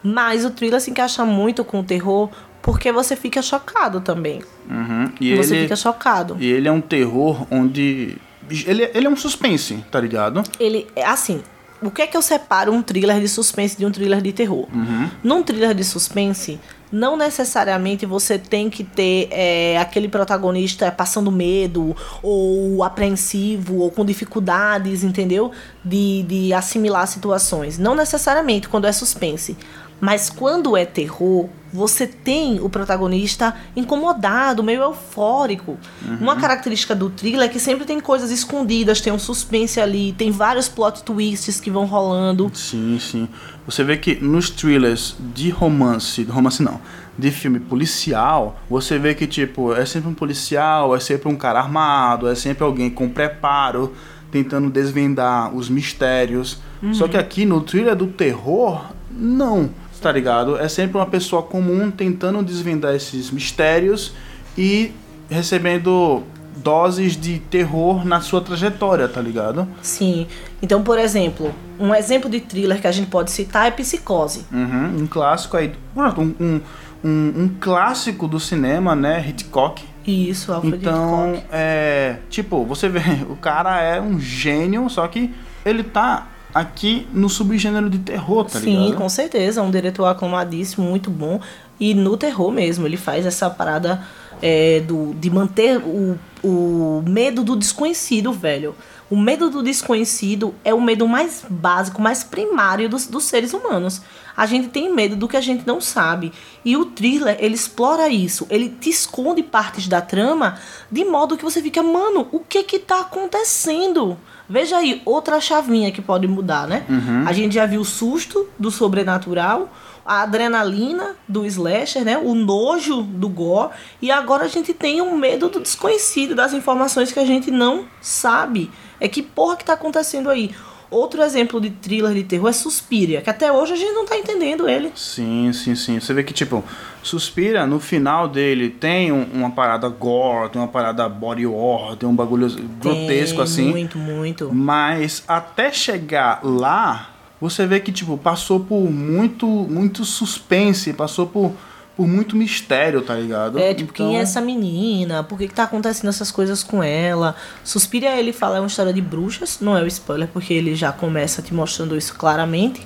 Mas 0.07 0.45
o 0.45 0.51
thriller 0.51 0.79
se 0.79 0.91
encaixa 0.91 1.25
muito 1.25 1.65
com 1.65 1.81
o 1.81 1.83
terror 1.83 2.29
porque 2.61 2.91
você 2.91 3.15
fica 3.15 3.41
chocado 3.41 4.01
também. 4.01 4.41
Uhum. 4.69 5.11
E 5.19 5.35
você 5.35 5.53
ele, 5.53 5.63
fica 5.63 5.75
chocado. 5.75 6.37
e 6.39 6.51
ele 6.51 6.67
é 6.67 6.71
um 6.71 6.81
terror 6.81 7.45
onde 7.51 8.17
ele, 8.65 8.89
ele 8.93 9.07
é 9.07 9.09
um 9.09 9.15
suspense, 9.15 9.83
tá 9.91 9.99
ligado? 9.99 10.43
Ele 10.59 10.87
é 10.95 11.05
assim. 11.05 11.41
O 11.81 11.91
que 11.91 12.01
é 12.01 12.07
que 12.07 12.17
eu 12.17 12.21
separo 12.23 12.71
um 12.71 12.81
thriller 12.81 13.19
de 13.19 13.27
suspense 13.27 13.77
de 13.77 13.85
um 13.85 13.91
thriller 13.91 14.19
de 14.19 14.33
terror? 14.33 14.67
Uhum. 14.73 15.09
Num 15.23 15.43
thriller 15.43 15.75
de 15.75 15.83
suspense, 15.83 16.59
não 16.91 17.15
necessariamente 17.15 18.03
você 18.03 18.39
tem 18.39 18.67
que 18.67 18.83
ter 18.83 19.27
é, 19.29 19.77
aquele 19.77 20.07
protagonista 20.07 20.91
passando 20.91 21.31
medo, 21.31 21.95
ou 22.23 22.83
apreensivo, 22.83 23.77
ou 23.77 23.91
com 23.91 24.03
dificuldades, 24.03 25.03
entendeu? 25.03 25.51
De, 25.85 26.23
de 26.23 26.53
assimilar 26.53 27.05
situações. 27.07 27.77
Não 27.77 27.93
necessariamente 27.93 28.67
quando 28.67 28.87
é 28.87 28.91
suspense. 28.91 29.55
Mas 29.99 30.29
quando 30.29 30.77
é 30.77 30.85
terror, 30.85 31.49
você 31.73 32.07
tem 32.07 32.59
o 32.59 32.69
protagonista 32.69 33.55
incomodado, 33.75 34.63
meio 34.63 34.81
eufórico. 34.81 35.77
Uma 36.19 36.35
característica 36.35 36.95
do 36.95 37.09
thriller 37.09 37.41
é 37.41 37.47
que 37.47 37.59
sempre 37.59 37.85
tem 37.85 37.99
coisas 37.99 38.31
escondidas, 38.31 39.01
tem 39.01 39.11
um 39.11 39.19
suspense 39.19 39.79
ali, 39.79 40.13
tem 40.13 40.31
vários 40.31 40.69
plot 40.69 41.03
twists 41.03 41.59
que 41.59 41.69
vão 41.69 41.85
rolando. 41.85 42.49
Sim, 42.53 42.97
sim. 42.99 43.27
Você 43.65 43.83
vê 43.83 43.97
que 43.97 44.15
nos 44.15 44.49
thrillers 44.49 45.15
de 45.19 45.49
romance, 45.49 46.23
de 46.23 46.31
romance 46.31 46.63
não, 46.63 46.79
de 47.17 47.31
filme 47.31 47.59
policial, 47.59 48.59
você 48.69 48.97
vê 48.97 49.13
que 49.13 49.27
tipo, 49.27 49.73
é 49.73 49.85
sempre 49.85 50.09
um 50.09 50.13
policial, 50.13 50.95
é 50.95 50.99
sempre 50.99 51.27
um 51.27 51.35
cara 51.35 51.59
armado, 51.59 52.27
é 52.27 52.35
sempre 52.35 52.63
alguém 52.63 52.89
com 52.89 53.09
preparo, 53.09 53.93
tentando 54.31 54.69
desvendar 54.69 55.53
os 55.53 55.69
mistérios. 55.69 56.59
Só 56.93 57.07
que 57.07 57.17
aqui 57.17 57.43
no 57.43 57.61
thriller 57.61 57.95
do 57.95 58.05
terror, 58.05 58.91
não, 59.09 59.71
tá 60.01 60.11
ligado? 60.11 60.57
É 60.57 60.67
sempre 60.67 60.97
uma 60.97 61.05
pessoa 61.05 61.41
comum 61.43 61.89
tentando 61.91 62.41
desvendar 62.43 62.95
esses 62.95 63.31
mistérios 63.31 64.13
e 64.57 64.91
recebendo 65.29 66.23
doses 66.57 67.15
de 67.15 67.39
terror 67.39 68.03
na 68.05 68.19
sua 68.19 68.41
trajetória, 68.41 69.07
tá 69.07 69.21
ligado? 69.21 69.67
Sim. 69.81 70.27
Então, 70.61 70.81
por 70.81 70.97
exemplo, 70.97 71.53
um 71.79 71.93
exemplo 71.93 72.29
de 72.29 72.39
thriller 72.39 72.81
que 72.81 72.87
a 72.87 72.91
gente 72.91 73.07
pode 73.09 73.31
citar 73.31 73.67
é 73.67 73.71
Psicose. 73.71 74.45
Uhum, 74.51 75.01
um 75.03 75.07
clássico 75.07 75.55
aí. 75.55 75.71
Um, 75.95 76.21
um, 76.43 76.61
um, 77.03 77.33
um 77.43 77.51
clássico 77.59 78.27
do 78.27 78.39
cinema, 78.39 78.95
né? 78.95 79.23
Hitchcock. 79.29 79.83
Isso, 80.05 80.51
Alfred 80.51 80.77
Então, 80.77 81.33
Hitchcock. 81.35 81.47
é. 81.51 82.15
Tipo, 82.29 82.65
você 82.65 82.89
vê, 82.89 83.01
o 83.29 83.35
cara 83.35 83.79
é 83.81 84.01
um 84.01 84.19
gênio, 84.19 84.89
só 84.89 85.07
que 85.07 85.31
ele 85.63 85.83
tá 85.83 86.27
aqui 86.53 87.07
no 87.13 87.29
subgênero 87.29 87.89
de 87.89 87.99
terror, 87.99 88.45
tá 88.45 88.59
Sim, 88.59 88.85
ligado? 88.85 88.97
com 88.97 89.09
certeza. 89.09 89.61
Um 89.61 89.71
diretor 89.71 90.05
aclamadíssimo, 90.05 90.87
muito 90.87 91.09
bom. 91.09 91.39
E 91.79 91.93
no 91.93 92.17
terror 92.17 92.51
mesmo, 92.51 92.85
ele 92.85 92.97
faz 92.97 93.25
essa 93.25 93.49
parada 93.49 94.03
é, 94.41 94.81
do, 94.81 95.13
de 95.13 95.29
manter 95.29 95.77
o, 95.77 96.17
o 96.43 97.03
medo 97.07 97.43
do 97.43 97.55
desconhecido, 97.55 98.31
velho. 98.31 98.75
O 99.09 99.15
medo 99.15 99.49
do 99.49 99.63
desconhecido 99.63 100.53
é 100.65 100.73
o 100.73 100.81
medo 100.81 101.07
mais 101.07 101.45
básico, 101.49 102.01
mais 102.01 102.23
primário 102.23 102.89
dos, 102.89 103.07
dos 103.07 103.23
seres 103.23 103.53
humanos. 103.53 104.01
A 104.35 104.45
gente 104.45 104.67
tem 104.67 104.93
medo 104.93 105.15
do 105.15 105.27
que 105.27 105.37
a 105.37 105.41
gente 105.41 105.65
não 105.65 105.79
sabe. 105.79 106.33
E 106.63 106.75
o 106.75 106.85
thriller, 106.85 107.37
ele 107.39 107.55
explora 107.55 108.09
isso. 108.09 108.45
Ele 108.49 108.69
te 108.69 108.89
esconde 108.89 109.41
partes 109.41 109.87
da 109.87 110.01
trama 110.01 110.59
de 110.91 111.05
modo 111.05 111.37
que 111.37 111.43
você 111.43 111.61
fica, 111.61 111.81
mano, 111.81 112.27
o 112.31 112.41
que 112.41 112.63
que 112.63 112.79
tá 112.79 113.01
acontecendo? 113.01 114.17
Veja 114.49 114.77
aí, 114.77 115.01
outra 115.05 115.39
chavinha 115.39 115.91
que 115.91 116.01
pode 116.01 116.27
mudar, 116.27 116.67
né? 116.67 116.85
Uhum. 116.89 117.23
A 117.25 117.33
gente 117.33 117.55
já 117.55 117.65
viu 117.65 117.81
o 117.81 117.85
susto 117.85 118.47
do 118.59 118.69
sobrenatural, 118.69 119.69
a 120.07 120.21
adrenalina 120.23 121.15
do 121.27 121.45
slasher, 121.45 122.05
né? 122.05 122.17
O 122.17 122.33
nojo 122.33 123.01
do 123.03 123.27
gore. 123.27 123.71
E 124.01 124.09
agora 124.09 124.45
a 124.45 124.47
gente 124.47 124.73
tem 124.73 125.01
o 125.01 125.15
medo 125.17 125.49
do 125.49 125.59
desconhecido, 125.59 126.33
das 126.33 126.53
informações 126.53 127.11
que 127.11 127.19
a 127.19 127.25
gente 127.25 127.51
não 127.51 127.85
sabe. 128.01 128.71
É 128.99 129.07
que 129.09 129.21
porra 129.21 129.57
que 129.57 129.65
tá 129.65 129.73
acontecendo 129.73 130.29
aí? 130.29 130.55
Outro 130.89 131.21
exemplo 131.21 131.59
de 131.59 131.69
thriller 131.69 132.13
de 132.13 132.23
terror 132.23 132.47
é 132.49 132.53
Suspiria, 132.53 133.21
que 133.21 133.29
até 133.29 133.51
hoje 133.51 133.73
a 133.73 133.75
gente 133.75 133.91
não 133.91 134.05
tá 134.05 134.17
entendendo 134.17 134.69
ele. 134.69 134.89
Sim, 134.95 135.51
sim, 135.51 135.75
sim. 135.75 135.99
Você 135.99 136.13
vê 136.13 136.23
que, 136.23 136.33
tipo, 136.33 136.63
Suspira, 137.03 137.67
no 137.67 137.77
final 137.77 138.29
dele, 138.29 138.69
tem 138.69 139.11
um- 139.11 139.27
uma 139.33 139.51
parada 139.51 139.89
gore, 139.89 140.49
tem 140.49 140.61
uma 140.61 140.67
parada 140.69 141.09
body 141.09 141.45
horror, 141.45 141.97
tem 141.97 142.07
um 142.07 142.15
bagulho 142.15 142.47
grotesco, 142.79 143.35
Tem 143.35 143.43
assim. 143.43 143.69
Muito, 143.69 143.97
muito. 143.97 144.49
Mas 144.53 145.21
até 145.27 145.73
chegar 145.73 146.39
lá, 146.41 147.09
você 147.39 147.65
vê 147.65 147.79
que, 147.79 147.91
tipo, 147.91 148.17
passou 148.17 148.59
por 148.59 148.89
muito, 148.91 149.45
muito 149.47 150.03
suspense, 150.03 150.91
passou 150.93 151.27
por, 151.27 151.53
por 151.95 152.07
muito 152.07 152.35
mistério, 152.35 153.01
tá 153.01 153.15
ligado? 153.15 153.59
É, 153.59 153.73
tipo, 153.73 153.91
Então, 153.93 154.07
quem 154.07 154.17
é 154.17 154.21
essa 154.21 154.41
menina? 154.41 155.23
Por 155.23 155.37
que, 155.37 155.47
que 155.47 155.53
tá 155.53 155.63
acontecendo 155.63 156.09
essas 156.09 156.31
coisas 156.31 156.63
com 156.63 156.81
ela? 156.81 157.35
Suspiria, 157.63 158.17
ele 158.17 158.33
fala, 158.33 158.57
é 158.57 158.59
uma 158.59 158.67
história 158.67 158.91
de 158.93 159.01
bruxas, 159.01 159.59
não 159.61 159.77
é 159.77 159.83
o 159.83 159.87
spoiler, 159.87 160.27
porque 160.33 160.53
ele 160.53 160.75
já 160.75 160.91
começa 160.91 161.41
te 161.41 161.53
mostrando 161.53 161.95
isso 161.95 162.15
claramente. 162.15 162.85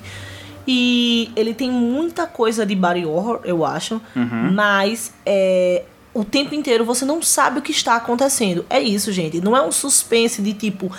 E 0.66 1.30
ele 1.34 1.54
tem 1.54 1.70
muita 1.70 2.26
coisa 2.26 2.64
de 2.64 2.76
body 2.76 3.04
horror, 3.04 3.40
eu 3.44 3.64
acho, 3.64 4.00
mas 4.52 5.12
é, 5.26 5.82
o 6.14 6.24
tempo 6.24 6.54
inteiro 6.54 6.84
você 6.84 7.04
não 7.04 7.20
sabe 7.20 7.58
o 7.58 7.62
que 7.62 7.72
está 7.72 7.96
acontecendo. 7.96 8.64
É 8.70 8.80
isso, 8.80 9.10
gente. 9.10 9.40
Não 9.40 9.56
é 9.56 9.62
um 9.62 9.72
suspense 9.72 10.40
de 10.40 10.52
tipo 10.54 10.92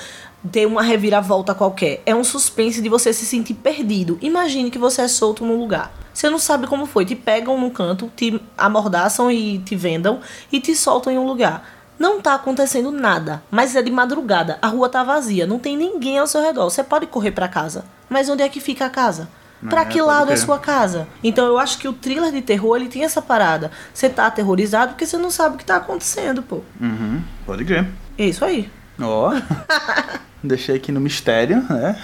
ter 0.51 0.65
uma 0.65 0.81
reviravolta 0.81 1.55
qualquer. 1.55 2.01
É 2.05 2.13
um 2.13 2.23
suspense 2.23 2.81
de 2.81 2.89
você 2.89 3.13
se 3.13 3.25
sentir 3.25 3.53
perdido. 3.53 4.17
Imagine 4.21 4.69
que 4.69 4.77
você 4.77 5.03
é 5.03 5.07
solto 5.07 5.45
num 5.45 5.57
lugar. 5.57 5.91
Você 6.13 6.29
não 6.29 6.37
sabe 6.37 6.67
como 6.67 6.85
foi. 6.85 7.05
Te 7.05 7.15
pegam 7.15 7.59
num 7.59 7.69
canto, 7.69 8.11
te 8.15 8.39
amordaçam 8.57 9.31
e 9.31 9.59
te 9.59 9.75
vendam 9.75 10.19
e 10.51 10.59
te 10.59 10.75
soltam 10.75 11.11
em 11.11 11.17
um 11.17 11.25
lugar. 11.25 11.67
Não 11.97 12.21
tá 12.21 12.33
acontecendo 12.33 12.91
nada, 12.91 13.43
mas 13.49 13.75
é 13.75 13.81
de 13.81 13.91
madrugada. 13.91 14.57
A 14.61 14.67
rua 14.67 14.89
tá 14.89 15.03
vazia, 15.03 15.47
não 15.47 15.59
tem 15.59 15.77
ninguém 15.77 16.19
ao 16.19 16.27
seu 16.27 16.41
redor. 16.41 16.69
Você 16.69 16.83
pode 16.83 17.07
correr 17.07 17.31
pra 17.31 17.47
casa, 17.47 17.85
mas 18.09 18.29
onde 18.29 18.43
é 18.43 18.49
que 18.49 18.59
fica 18.59 18.85
a 18.85 18.89
casa? 18.89 19.29
Pra 19.69 19.81
É, 19.81 19.85
que 19.85 20.01
lado 20.01 20.31
é 20.31 20.35
sua 20.35 20.59
casa? 20.59 21.07
Então 21.23 21.45
eu 21.45 21.57
acho 21.57 21.77
que 21.77 21.87
o 21.87 21.93
thriller 21.93 22.31
de 22.31 22.41
terror 22.41 22.75
ele 22.75 22.89
tem 22.89 23.05
essa 23.05 23.21
parada. 23.21 23.71
Você 23.93 24.09
tá 24.09 24.25
aterrorizado 24.27 24.91
porque 24.91 25.05
você 25.05 25.17
não 25.17 25.31
sabe 25.31 25.55
o 25.55 25.57
que 25.57 25.63
tá 25.63 25.77
acontecendo, 25.77 26.43
pô. 26.43 26.59
Uhum, 26.81 27.21
pode 27.45 27.63
crer. 27.63 27.87
É 28.17 28.25
isso 28.25 28.43
aí. 28.43 28.69
Ó. 28.99 29.33
Deixei 30.43 30.75
aqui 30.75 30.91
no 30.91 30.99
mistério, 30.99 31.63
né? 31.69 31.95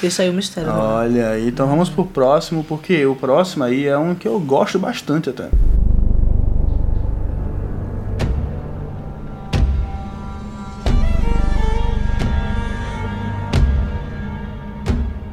Deixa 0.00 0.22
aí 0.24 0.28
o 0.30 0.32
mistério. 0.32 0.68
né? 0.68 0.76
Olha 0.76 1.28
aí, 1.30 1.46
então 1.48 1.68
vamos 1.68 1.88
pro 1.88 2.04
próximo, 2.04 2.64
porque 2.64 3.06
o 3.06 3.14
próximo 3.14 3.62
aí 3.62 3.86
é 3.86 3.96
um 3.96 4.16
que 4.16 4.26
eu 4.26 4.40
gosto 4.40 4.78
bastante 4.80 5.30
até. 5.30 5.48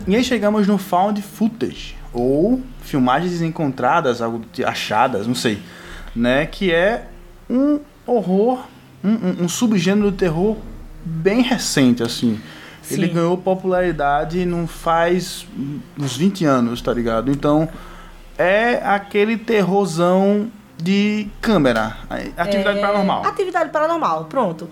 E 0.08 0.16
aí 0.16 0.24
chegamos 0.24 0.68
no 0.68 0.78
found 0.78 1.22
footage, 1.22 1.96
ou 2.12 2.62
filmagens 2.82 3.42
encontradas, 3.42 4.22
algo 4.22 4.42
achadas, 4.66 5.28
não 5.28 5.36
sei, 5.36 5.60
né? 6.16 6.46
Que 6.46 6.72
é 6.72 7.08
um 7.50 7.80
horror, 8.06 8.66
um, 9.04 9.10
um- 9.10 9.44
um 9.44 9.50
subgênero 9.50 10.12
do 10.12 10.18
terror 10.18 10.58
bem 11.04 11.42
recente, 11.42 12.04
assim. 12.04 12.40
Ele 12.90 13.08
Sim. 13.08 13.14
ganhou 13.14 13.38
popularidade 13.38 14.46
não 14.46 14.68
faz 14.68 15.46
uns 15.98 16.18
20 16.18 16.46
anos, 16.46 16.82
tá 16.82 16.94
ligado? 16.94 17.32
Então, 17.32 17.70
é 18.38 18.82
aquele 18.84 19.38
terrorzão 19.38 20.50
de 20.78 21.28
câmera, 21.40 21.96
atividade 22.36 22.80
É, 22.80 22.82
paranormal. 22.82 23.26
Atividade 23.26 23.70
paranormal, 23.70 24.26
pronto. 24.26 24.68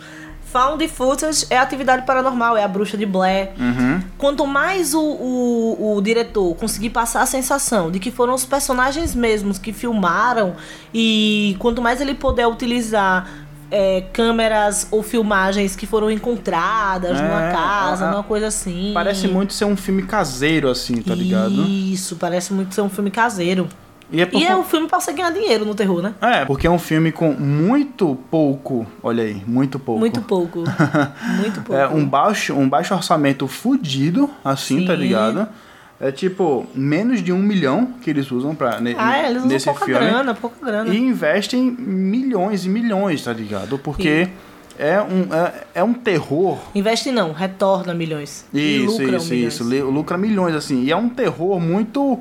Found 0.52 0.88
footage 0.88 1.46
é 1.52 1.58
atividade 1.60 2.08
paranormal, 2.08 2.58
é 2.58 2.64
a 2.64 2.68
bruxa 2.68 2.98
de 2.98 3.06
Blair. 3.06 3.52
Uhum. 3.60 4.02
Quanto 4.18 4.48
mais 4.48 4.96
o, 4.96 5.00
o, 5.00 5.96
o 5.98 6.02
diretor 6.02 6.56
conseguir 6.56 6.90
passar 6.90 7.22
a 7.22 7.28
sensação 7.28 7.92
de 7.92 8.00
que 8.00 8.10
foram 8.10 8.34
os 8.34 8.46
personagens 8.46 9.14
mesmos 9.14 9.60
que 9.60 9.72
filmaram, 9.72 10.56
e 10.92 11.56
quanto 11.60 11.84
mais 11.84 12.02
ele 12.02 12.16
puder 12.16 12.48
utilizar 12.48 13.30
é, 13.72 14.04
câmeras 14.14 14.88
ou 14.92 15.04
filmagens 15.04 15.76
que 15.76 15.86
foram 15.86 16.10
encontradas 16.10 17.20
É, 17.20 17.22
numa 17.22 17.52
casa, 17.52 18.06
é, 18.06 18.08
é. 18.08 18.12
numa 18.12 18.24
coisa 18.24 18.48
assim. 18.48 18.92
Parece 18.94 19.28
muito 19.28 19.54
ser 19.54 19.66
um 19.66 19.76
filme 19.76 20.04
caseiro, 20.04 20.70
assim, 20.70 21.02
tá 21.02 21.14
ligado? 21.16 21.62
Isso, 21.68 22.16
parece 22.16 22.54
muito 22.54 22.74
ser 22.74 22.82
um 22.82 22.90
filme 22.90 23.12
caseiro. 23.12 23.68
E 24.12 24.22
é, 24.22 24.26
por 24.26 24.42
E 24.42 24.46
é 24.46 24.56
um 24.56 24.64
filme 24.64 24.88
pra 24.88 25.00
você 25.00 25.14
ganhar 25.14 25.32
dinheiro 25.32 25.66
no 25.66 25.76
terror, 25.76 26.02
né? 26.02 26.16
É, 26.20 26.46
porque 26.46 26.66
é 26.66 26.70
um 26.70 26.80
filme 26.80 27.12
com 27.12 27.32
muito 27.32 28.18
pouco, 28.32 28.88
olha 29.04 29.24
aí, 29.24 29.44
muito 29.46 29.78
pouco. 29.78 30.00
Muito 30.00 30.22
pouco. 30.22 30.64
muito 31.38 31.62
pouco. 31.62 31.80
É 31.80 31.88
um 31.88 32.08
baixo, 32.08 32.56
um 32.56 32.68
baixo 32.68 32.94
orçamento 32.96 33.48
fudido, 33.48 34.30
assim, 34.44 34.86
tá 34.86 34.94
Sim. 34.94 35.00
ligado? 35.00 35.48
É 36.02 36.12
tipo, 36.14 36.66
menos 36.74 37.22
de 37.22 37.34
um 37.34 37.40
milhão 37.40 37.94
que 38.02 38.10
eles 38.10 38.32
usam 38.32 38.56
pra, 38.56 38.80
ne- 38.80 38.96
Ah, 38.98 39.18
é, 39.18 39.26
eles 39.26 39.38
usam 39.40 39.50
nesse 39.50 39.66
pouca 39.66 39.86
filme. 39.86 40.00
grana, 40.00 40.34
pouca 40.34 40.66
grana. 40.66 40.94
E 40.94 40.98
investem 40.98 41.62
milhões 41.78 42.66
e 42.66 42.70
milhões, 42.70 43.22
tá 43.24 43.34
ligado? 43.34 43.78
Porque 43.78 44.30
é 44.78 45.02
um, 45.02 45.34
é, 45.34 45.54
é 45.76 45.84
um 45.84 45.94
terror. 45.94 46.58
Investe 46.74 47.12
não, 47.12 47.34
retorna 47.34 47.94
milhões. 47.94 48.46
Isso, 48.54 48.86
isso, 48.94 49.02
milhões. 49.02 49.32
isso. 49.32 49.64
Lucra 49.90 50.18
milhões, 50.18 50.56
assim. 50.56 50.84
E 50.84 50.92
é 50.92 50.96
um 50.96 51.10
terror 51.10 51.60
muito, 51.60 52.18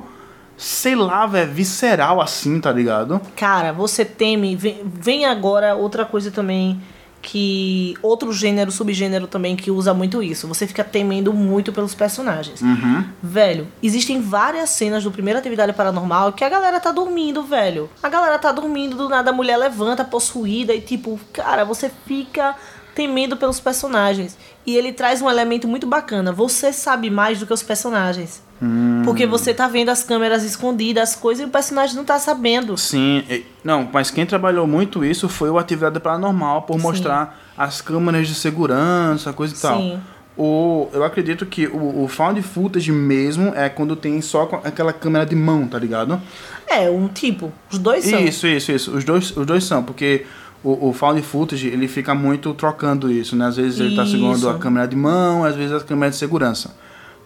sei 0.57 0.95
lá, 0.95 1.25
velho, 1.25 1.49
visceral, 1.49 2.19
assim, 2.19 2.59
tá 2.59 2.73
ligado? 2.73 3.21
Cara, 3.37 3.71
você 3.71 4.03
teme. 4.03 4.57
Vem, 4.57 4.81
vem 4.83 5.25
agora 5.25 5.73
outra 5.73 6.03
coisa 6.03 6.29
também 6.31 6.81
que. 7.21 7.95
Outro 8.01 8.31
gênero, 8.31 8.71
subgênero 8.71 9.27
também 9.27 9.55
que 9.55 9.71
usa 9.71 9.93
muito 9.93 10.21
isso. 10.21 10.47
Você 10.47 10.67
fica 10.67 10.83
temendo 10.83 11.33
muito 11.33 11.71
pelos 11.71 11.93
personagens. 11.95 12.61
Uhum. 12.61 13.05
Velho, 13.21 13.67
existem 13.81 14.21
várias 14.21 14.69
cenas 14.69 15.03
do 15.03 15.11
primeiro 15.11 15.39
Atividade 15.39 15.73
Paranormal 15.73 16.33
que 16.33 16.43
a 16.43 16.49
galera 16.49 16.79
tá 16.79 16.91
dormindo, 16.91 17.43
velho. 17.43 17.89
A 18.01 18.09
galera 18.09 18.37
tá 18.37 18.51
dormindo, 18.51 18.95
do 18.95 19.09
nada 19.09 19.29
a 19.29 19.33
mulher 19.33 19.57
levanta 19.57 20.03
possuída 20.03 20.73
e 20.73 20.81
tipo, 20.81 21.19
cara, 21.33 21.63
você 21.63 21.91
fica 22.05 22.55
temendo 22.99 23.37
pelos 23.37 23.61
personagens. 23.61 24.37
E 24.65 24.75
ele 24.75 24.91
traz 24.91 25.21
um 25.21 25.29
elemento 25.29 25.69
muito 25.69 25.87
bacana. 25.87 26.33
Você 26.33 26.73
sabe 26.73 27.09
mais 27.09 27.39
do 27.39 27.47
que 27.47 27.53
os 27.53 27.63
personagens. 27.63 28.43
Hum. 28.61 29.03
Porque 29.05 29.25
você 29.25 29.53
tá 29.53 29.69
vendo 29.69 29.87
as 29.87 30.03
câmeras 30.03 30.43
escondidas, 30.43 31.11
as 31.11 31.15
coisas, 31.15 31.45
e 31.45 31.47
o 31.47 31.49
personagem 31.49 31.95
não 31.95 32.03
tá 32.03 32.19
sabendo. 32.19 32.77
Sim, 32.77 33.23
não, 33.63 33.87
mas 33.93 34.11
quem 34.11 34.25
trabalhou 34.25 34.67
muito 34.67 35.05
isso 35.05 35.29
foi 35.29 35.49
o 35.49 35.57
Atividade 35.57 35.97
Paranormal, 36.01 36.63
por 36.63 36.75
Sim. 36.75 36.81
mostrar 36.81 37.39
as 37.57 37.79
câmeras 37.79 38.27
de 38.27 38.35
segurança, 38.35 39.31
coisa 39.31 39.55
e 39.55 39.57
tal. 39.57 39.77
Sim. 39.77 40.01
O, 40.37 40.89
eu 40.91 41.03
acredito 41.05 41.45
que 41.45 41.67
o, 41.67 42.03
o 42.03 42.07
found 42.09 42.41
footage 42.41 42.91
mesmo 42.91 43.53
é 43.55 43.69
quando 43.69 43.95
tem 43.95 44.21
só 44.21 44.43
aquela 44.65 44.91
câmera 44.91 45.25
de 45.25 45.35
mão, 45.35 45.67
tá 45.67 45.79
ligado? 45.79 46.21
É, 46.67 46.89
um 46.89 47.07
tipo. 47.07 47.49
Os 47.71 47.79
dois 47.79 48.03
são. 48.03 48.19
Isso, 48.19 48.45
isso, 48.45 48.71
isso. 48.73 48.91
Os 48.91 49.05
dois, 49.05 49.35
os 49.35 49.45
dois 49.45 49.63
são, 49.63 49.83
porque 49.83 50.25
o, 50.63 50.89
o 50.89 50.93
found 50.93 51.21
footage 51.21 51.67
ele 51.67 51.87
fica 51.87 52.13
muito 52.13 52.53
trocando 52.53 53.11
isso, 53.11 53.35
né? 53.35 53.47
Às 53.47 53.57
vezes 53.57 53.79
ele 53.79 53.95
tá 53.95 54.03
Isso. 54.03 54.11
segurando 54.11 54.49
a 54.49 54.57
câmera 54.57 54.87
de 54.87 54.95
mão, 54.95 55.43
às 55.43 55.55
vezes 55.55 55.73
a 55.73 55.79
câmera 55.79 56.11
de 56.11 56.17
segurança. 56.17 56.75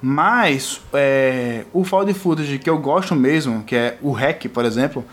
Mas 0.01 0.81
é, 0.93 1.65
o 1.71 1.83
found 1.83 2.13
footage 2.13 2.59
que 2.59 2.69
eu 2.69 2.77
gosto 2.77 3.15
mesmo, 3.15 3.63
que 3.63 3.75
é 3.75 3.97
o 4.01 4.11
REC, 4.11 4.49
por 4.49 4.65
exemplo, 4.65 5.03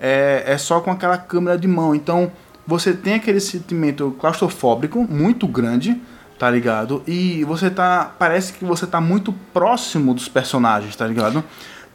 é, 0.00 0.44
é 0.46 0.56
só 0.58 0.80
com 0.80 0.90
aquela 0.90 1.18
câmera 1.18 1.58
de 1.58 1.66
mão. 1.68 1.94
Então 1.94 2.30
você 2.66 2.92
tem 2.92 3.14
aquele 3.14 3.40
sentimento 3.40 4.14
claustrofóbico 4.18 5.04
muito 5.04 5.46
grande, 5.46 6.00
tá 6.38 6.50
ligado? 6.50 7.02
E 7.06 7.44
você 7.44 7.68
tá. 7.68 8.14
Parece 8.18 8.52
que 8.52 8.64
você 8.64 8.86
tá 8.86 9.00
muito 9.00 9.34
próximo 9.52 10.14
dos 10.14 10.28
personagens, 10.28 10.96
tá 10.96 11.06
ligado? 11.06 11.44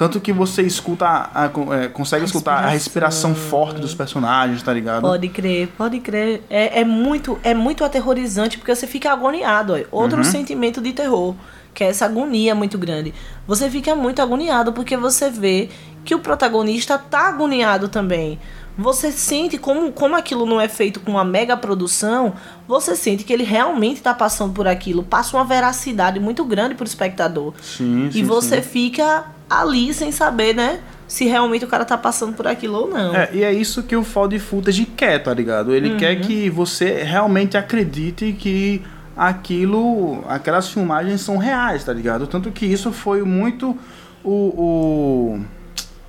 Tanto 0.01 0.19
que 0.19 0.33
você 0.33 0.63
escuta, 0.63 1.05
a- 1.05 1.29
a- 1.45 1.75
é, 1.75 1.87
consegue 1.87 2.23
A 2.23 2.25
escutar 2.25 2.53
a 2.63 2.69
respiração 2.69 3.35
forte 3.35 3.79
dos 3.79 3.93
personagens, 3.93 4.63
tá 4.63 4.73
ligado? 4.73 5.03
Pode 5.03 5.29
crer, 5.29 5.67
pode 5.77 5.99
crer. 5.99 6.41
É, 6.49 6.79
é 6.81 6.83
muito, 6.83 7.37
é 7.43 7.53
muito 7.53 7.83
aterrorizante 7.83 8.57
porque 8.57 8.73
você 8.75 8.87
fica 8.87 9.11
agoniado. 9.13 9.73
ó. 9.75 10.01
Outro 10.01 10.17
Uhum. 10.17 10.23
sentimento 10.23 10.81
de 10.81 10.91
terror, 10.91 11.35
que 11.71 11.83
é 11.83 11.87
essa 11.89 12.05
agonia 12.05 12.55
muito 12.55 12.79
grande. 12.79 13.13
Você 13.45 13.69
fica 13.69 13.95
muito 13.95 14.23
agoniado 14.23 14.73
porque 14.73 14.97
você 14.97 15.29
vê 15.29 15.69
que 16.03 16.15
o 16.15 16.19
protagonista 16.19 16.97
tá 16.97 17.29
agoniado 17.29 17.87
também. 17.87 18.39
Você 18.75 19.11
sente 19.11 19.59
como, 19.59 19.91
como 19.91 20.15
aquilo 20.15 20.47
não 20.47 20.59
é 20.59 20.67
feito 20.67 20.99
com 21.01 21.11
uma 21.11 21.23
mega 21.23 21.55
produção, 21.55 22.33
você 22.67 22.95
sente 22.95 23.23
que 23.23 23.31
ele 23.31 23.43
realmente 23.43 24.01
tá 24.01 24.15
passando 24.15 24.51
por 24.51 24.67
aquilo. 24.67 25.03
Passa 25.03 25.37
uma 25.37 25.45
veracidade 25.45 26.19
muito 26.19 26.43
grande 26.43 26.73
pro 26.73 26.87
espectador. 26.87 27.53
Sim, 27.61 28.09
sim. 28.11 28.17
e 28.17 28.23
você 28.23 28.63
sim. 28.63 28.67
fica 28.67 29.25
ali 29.59 29.93
sem 29.93 30.11
saber, 30.11 30.55
né? 30.55 30.79
Se 31.07 31.25
realmente 31.25 31.65
o 31.65 31.67
cara 31.67 31.83
tá 31.83 31.97
passando 31.97 32.33
por 32.35 32.47
aquilo 32.47 32.77
ou 32.77 32.87
não. 32.89 33.13
É, 33.15 33.29
e 33.33 33.43
é 33.43 33.53
isso 33.53 33.83
que 33.83 33.95
o 33.95 34.03
found 34.03 34.37
footage 34.39 34.85
quer, 34.85 35.19
tá 35.19 35.33
ligado? 35.33 35.73
Ele 35.73 35.97
quer 35.97 36.15
Uhum. 36.17 36.21
que 36.21 36.49
você 36.49 37.03
realmente 37.03 37.57
acredite 37.57 38.31
que 38.39 38.81
aquilo, 39.15 40.23
aquelas 40.27 40.69
filmagens 40.69 41.19
são 41.21 41.37
reais, 41.37 41.83
tá 41.83 41.91
ligado? 41.93 42.27
Tanto 42.27 42.49
que 42.51 42.65
isso 42.65 42.91
foi 42.93 43.23
muito 43.23 43.77
o, 44.23 44.31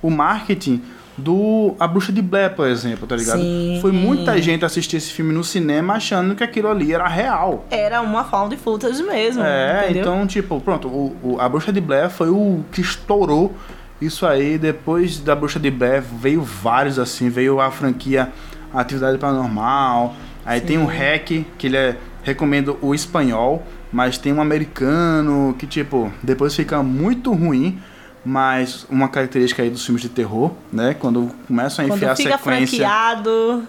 o, 0.01 0.07
o 0.07 0.09
marketing 0.09 0.81
do 1.17 1.75
A 1.79 1.87
Bruxa 1.87 2.11
de 2.11 2.21
Blair, 2.21 2.55
por 2.55 2.67
exemplo, 2.67 3.05
tá 3.05 3.15
ligado? 3.15 3.39
Sim. 3.39 3.77
Foi 3.81 3.91
muita 3.91 4.41
gente 4.41 4.65
assistir 4.65 4.97
esse 4.97 5.11
filme 5.11 5.31
no 5.33 5.43
cinema 5.43 5.93
achando 5.95 6.33
que 6.35 6.43
aquilo 6.43 6.67
ali 6.69 6.91
era 6.93 7.07
real. 7.07 7.65
Era 7.69 8.01
uma 8.01 8.23
found 8.23 8.55
footage 8.57 9.03
mesmo. 9.03 9.43
É, 9.43 9.83
entendeu? 9.85 10.01
então, 10.01 10.25
tipo, 10.27 10.59
pronto, 10.59 10.87
o, 10.87 11.15
o- 11.23 11.37
a 11.39 11.47
Bruxa 11.47 11.71
de 11.71 11.79
Blair 11.79 12.09
foi 12.09 12.29
o 12.29 12.63
que 12.71 12.81
estourou 12.81 13.53
isso 14.01 14.25
aí. 14.25 14.57
Depois 14.57 15.19
da 15.19 15.35
Bruxa 15.35 15.59
de 15.59 15.69
Blair 15.69 16.01
veio 16.01 16.41
vários 16.41 16.97
assim, 16.97 17.29
veio 17.29 17.59
a 17.61 17.69
franquia 17.69 18.29
Atividade 18.73 19.19
Paranormal, 19.19 20.15
aí 20.43 20.59
tem 20.59 20.79
o 20.79 20.85
Hack, 20.85 21.45
que 21.57 21.67
ele 21.67 21.77
é, 21.77 21.95
recomendo 22.23 22.75
o 22.81 22.95
espanhol, 22.95 23.61
mas 23.91 24.17
tem 24.17 24.33
um 24.33 24.41
americano 24.41 25.55
que, 25.59 25.67
tipo, 25.67 26.11
depois 26.23 26.55
fica 26.55 26.81
muito 26.81 27.31
ruim. 27.33 27.77
Mas 28.25 28.85
uma 28.89 29.09
característica 29.09 29.61
aí 29.61 29.69
dos 29.69 29.85
filmes 29.85 30.01
de 30.01 30.09
terror, 30.09 30.51
né? 30.71 30.93
Quando 30.97 31.29
começam 31.47 31.83
a 31.83 31.87
Quando 31.87 31.97
enfiar 31.97 32.15
fica 32.15 32.37
sequência. 32.37 32.77
franqueado. 32.77 33.63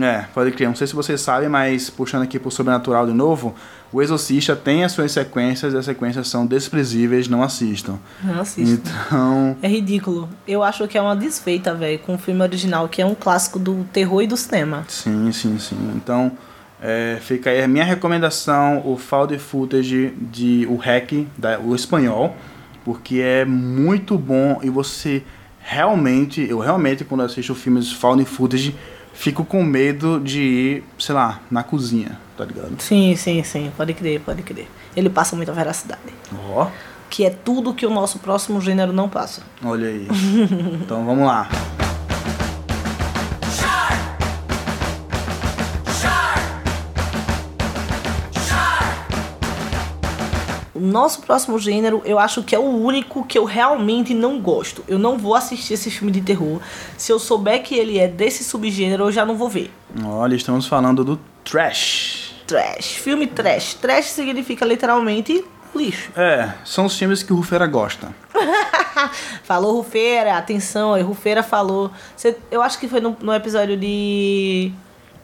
É, 0.00 0.24
pode 0.34 0.52
crer. 0.52 0.68
Não 0.68 0.76
sei 0.76 0.86
se 0.86 0.94
vocês 0.94 1.20
sabem, 1.20 1.48
mas 1.48 1.90
puxando 1.90 2.22
aqui 2.22 2.38
pro 2.38 2.50
Sobrenatural 2.50 3.06
de 3.06 3.12
novo, 3.12 3.54
o 3.90 4.00
Exorcista 4.02 4.54
tem 4.54 4.84
as 4.84 4.92
suas 4.92 5.10
sequências 5.10 5.72
e 5.72 5.76
as 5.76 5.84
sequências 5.86 6.28
são 6.28 6.46
desprezíveis, 6.46 7.26
não 7.26 7.42
assistam. 7.42 7.98
Não 8.22 8.40
assista. 8.40 8.88
Então, 9.08 9.56
É 9.62 9.66
ridículo. 9.66 10.28
Eu 10.46 10.62
acho 10.62 10.86
que 10.86 10.96
é 10.96 11.02
uma 11.02 11.16
desfeita, 11.16 11.74
velho, 11.74 11.98
com 12.00 12.14
o 12.14 12.18
filme 12.18 12.40
original, 12.42 12.86
que 12.88 13.00
é 13.02 13.06
um 13.06 13.14
clássico 13.14 13.58
do 13.58 13.84
terror 13.92 14.22
e 14.22 14.26
do 14.28 14.36
cinema. 14.36 14.84
sim, 14.86 15.32
sim, 15.32 15.58
sim. 15.58 15.92
Então, 15.96 16.30
é, 16.80 17.18
fica 17.20 17.50
aí 17.50 17.62
a 17.62 17.66
minha 17.66 17.84
recomendação, 17.84 18.82
o 18.86 18.96
found 18.96 19.36
footage 19.38 20.12
de 20.20 20.66
o 20.70 20.76
hack, 20.76 21.26
da, 21.36 21.58
o 21.58 21.74
espanhol, 21.74 22.36
porque 22.88 23.20
é 23.20 23.44
muito 23.44 24.16
bom 24.16 24.60
e 24.62 24.70
você 24.70 25.22
realmente, 25.60 26.40
eu 26.48 26.58
realmente 26.58 27.04
quando 27.04 27.22
assisto 27.22 27.54
filmes 27.54 27.92
found 27.92 28.24
footage, 28.24 28.74
fico 29.12 29.44
com 29.44 29.62
medo 29.62 30.18
de 30.18 30.40
ir, 30.40 30.84
sei 30.98 31.14
lá, 31.14 31.38
na 31.50 31.62
cozinha, 31.62 32.18
tá 32.34 32.46
ligado? 32.46 32.80
Sim, 32.80 33.14
sim, 33.14 33.42
sim. 33.42 33.70
Pode 33.76 33.92
crer, 33.92 34.20
pode 34.20 34.42
crer. 34.42 34.66
Ele 34.96 35.10
passa 35.10 35.36
muita 35.36 35.52
veracidade. 35.52 36.00
Ó. 36.48 36.68
Que 37.10 37.26
é 37.26 37.30
tudo 37.30 37.74
que 37.74 37.84
o 37.84 37.90
nosso 37.90 38.20
próximo 38.20 38.58
gênero 38.58 38.90
não 38.90 39.06
passa. 39.06 39.42
Olha 39.62 39.88
aí. 39.88 40.08
então 40.80 41.04
vamos 41.04 41.26
lá. 41.26 41.46
Nosso 50.88 51.20
próximo 51.22 51.58
gênero, 51.58 52.02
eu 52.04 52.18
acho 52.18 52.42
que 52.42 52.54
é 52.54 52.58
o 52.58 52.62
único 52.64 53.24
que 53.24 53.38
eu 53.38 53.44
realmente 53.44 54.12
não 54.14 54.40
gosto. 54.40 54.84
Eu 54.88 54.98
não 54.98 55.16
vou 55.18 55.34
assistir 55.34 55.74
esse 55.74 55.90
filme 55.90 56.10
de 56.10 56.20
terror. 56.20 56.60
Se 56.96 57.12
eu 57.12 57.18
souber 57.18 57.62
que 57.62 57.74
ele 57.74 57.98
é 57.98 58.08
desse 58.08 58.42
subgênero, 58.44 59.04
eu 59.04 59.12
já 59.12 59.24
não 59.24 59.36
vou 59.36 59.48
ver. 59.48 59.70
Olha, 60.04 60.34
estamos 60.34 60.66
falando 60.66 61.04
do 61.04 61.20
trash. 61.44 62.34
Trash. 62.46 62.94
Filme 62.96 63.26
trash. 63.26 63.74
Trash 63.74 64.06
significa 64.06 64.64
literalmente 64.64 65.44
lixo. 65.74 66.10
É, 66.16 66.52
são 66.64 66.86
os 66.86 66.96
filmes 66.98 67.22
que 67.22 67.32
o 67.32 67.36
Rufeira 67.36 67.66
gosta. 67.66 68.08
Falou 69.44 69.76
Rufeira, 69.76 70.36
atenção, 70.36 70.94
aí 70.94 71.02
Rufeira 71.02 71.42
falou. 71.42 71.90
Cê- 72.16 72.36
eu 72.50 72.62
acho 72.62 72.78
que 72.78 72.88
foi 72.88 73.00
no, 73.00 73.16
no 73.20 73.32
episódio 73.34 73.76
de 73.76 74.72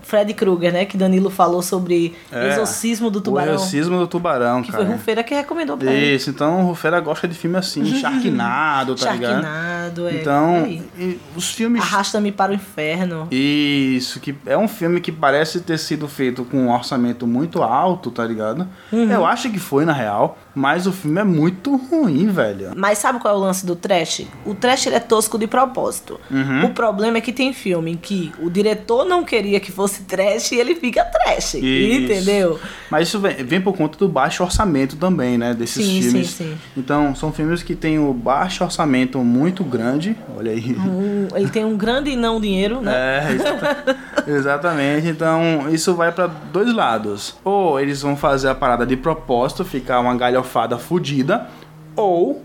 Fred 0.04 0.32
Krueger, 0.34 0.72
né? 0.72 0.84
Que 0.84 0.96
Danilo 0.96 1.30
falou 1.30 1.62
sobre 1.62 2.14
É, 2.30 2.52
exorcismo 2.52 3.10
do 3.10 3.18
O 3.18 3.22
tubarão. 3.22 3.54
Exorcismo 3.54 3.98
do 3.98 4.06
Tubarão, 4.06 4.62
Que 4.62 4.70
cara. 4.70 4.84
foi 4.84 4.92
Rufeira 4.94 5.22
que 5.22 5.34
recomendou 5.34 5.76
pra 5.76 5.92
ele. 5.92 6.14
Isso, 6.16 6.30
então 6.30 6.62
o 6.62 6.66
Rufeira 6.68 7.00
gosta 7.00 7.26
de 7.26 7.34
filme 7.34 7.56
assim, 7.56 7.84
Sharknado, 8.00 8.94
tá 8.94 9.12
ligado? 9.12 9.42
Sharknado, 9.42 10.08
é. 10.08 10.14
Então, 10.20 10.66
e 10.66 11.18
os 11.34 11.50
filmes... 11.50 11.82
Arrasta-me 11.82 12.30
para 12.30 12.52
o 12.52 12.54
inferno. 12.54 13.26
Isso, 13.30 14.20
que 14.20 14.34
é 14.46 14.56
um 14.56 14.68
filme 14.68 15.00
que 15.00 15.10
parece 15.10 15.60
ter 15.60 15.78
sido 15.78 16.06
feito 16.08 16.44
com 16.44 16.58
um 16.66 16.72
orçamento 16.72 17.26
muito 17.26 17.62
alto, 17.62 18.10
tá 18.10 18.24
ligado? 18.24 18.68
Uhum. 18.92 19.10
Eu 19.10 19.24
acho 19.26 19.50
que 19.50 19.58
foi, 19.58 19.84
na 19.84 19.92
real, 19.92 20.38
mas 20.54 20.86
o 20.86 20.92
filme 20.92 21.20
é 21.20 21.24
muito 21.24 21.76
ruim, 21.76 22.26
velho. 22.28 22.72
Mas 22.76 22.98
sabe 22.98 23.18
qual 23.18 23.34
é 23.34 23.36
o 23.36 23.40
lance 23.40 23.64
do 23.66 23.74
trash? 23.74 24.26
O 24.44 24.54
trash 24.54 24.86
é 24.86 25.00
tosco 25.00 25.38
de 25.38 25.46
propósito. 25.46 26.20
Uhum. 26.30 26.66
O 26.66 26.70
problema 26.70 27.18
é 27.18 27.20
que 27.20 27.32
tem 27.32 27.52
filme 27.52 27.92
em 27.92 27.96
que 27.96 28.32
o 28.40 28.48
diretor 28.50 29.04
não 29.04 29.24
queria 29.24 29.58
que 29.60 29.72
fosse 29.72 30.02
trash 30.04 30.52
e 30.52 30.56
ele 30.56 30.74
fica 30.74 31.04
trash. 31.04 31.54
Isso. 31.54 32.02
Entendeu? 32.04 32.58
Mas 32.90 33.08
isso 33.08 33.18
vem, 33.18 33.36
vem 33.44 33.60
por 33.60 33.76
conta 33.76 33.98
do 33.98 34.08
baixo 34.08 34.42
orçamento 34.42 34.96
também, 34.96 35.36
né? 35.38 35.54
Desses 35.54 35.84
Sim, 35.84 36.02
filmes. 36.02 36.30
sim, 36.30 36.44
sim. 36.44 36.58
Então, 36.76 37.14
são 37.14 37.32
filmes 37.32 37.62
que 37.62 37.74
têm 37.74 37.98
o 37.98 38.12
baixo 38.12 38.62
orçamento 38.64 39.18
muito 39.18 39.64
grande. 39.64 40.16
Olha 40.36 40.52
aí. 40.52 40.76
Um- 40.78 41.28
ele 41.34 41.48
tem 41.48 41.64
um 41.64 41.76
grande 41.76 42.14
não 42.16 42.40
dinheiro, 42.40 42.80
né? 42.80 42.92
É, 42.94 43.32
exata- 43.34 43.96
exatamente. 44.26 45.08
Então, 45.08 45.68
isso 45.70 45.94
vai 45.94 46.12
pra 46.12 46.26
dois 46.26 46.72
lados. 46.72 47.34
Ou 47.44 47.78
eles 47.80 48.02
vão 48.02 48.16
fazer 48.16 48.48
a 48.48 48.54
parada 48.54 48.86
de 48.86 48.96
propósito, 48.96 49.64
ficar 49.64 50.00
uma 50.00 50.14
galhofada 50.44 50.78
fodida, 50.78 51.48
ou, 51.96 52.42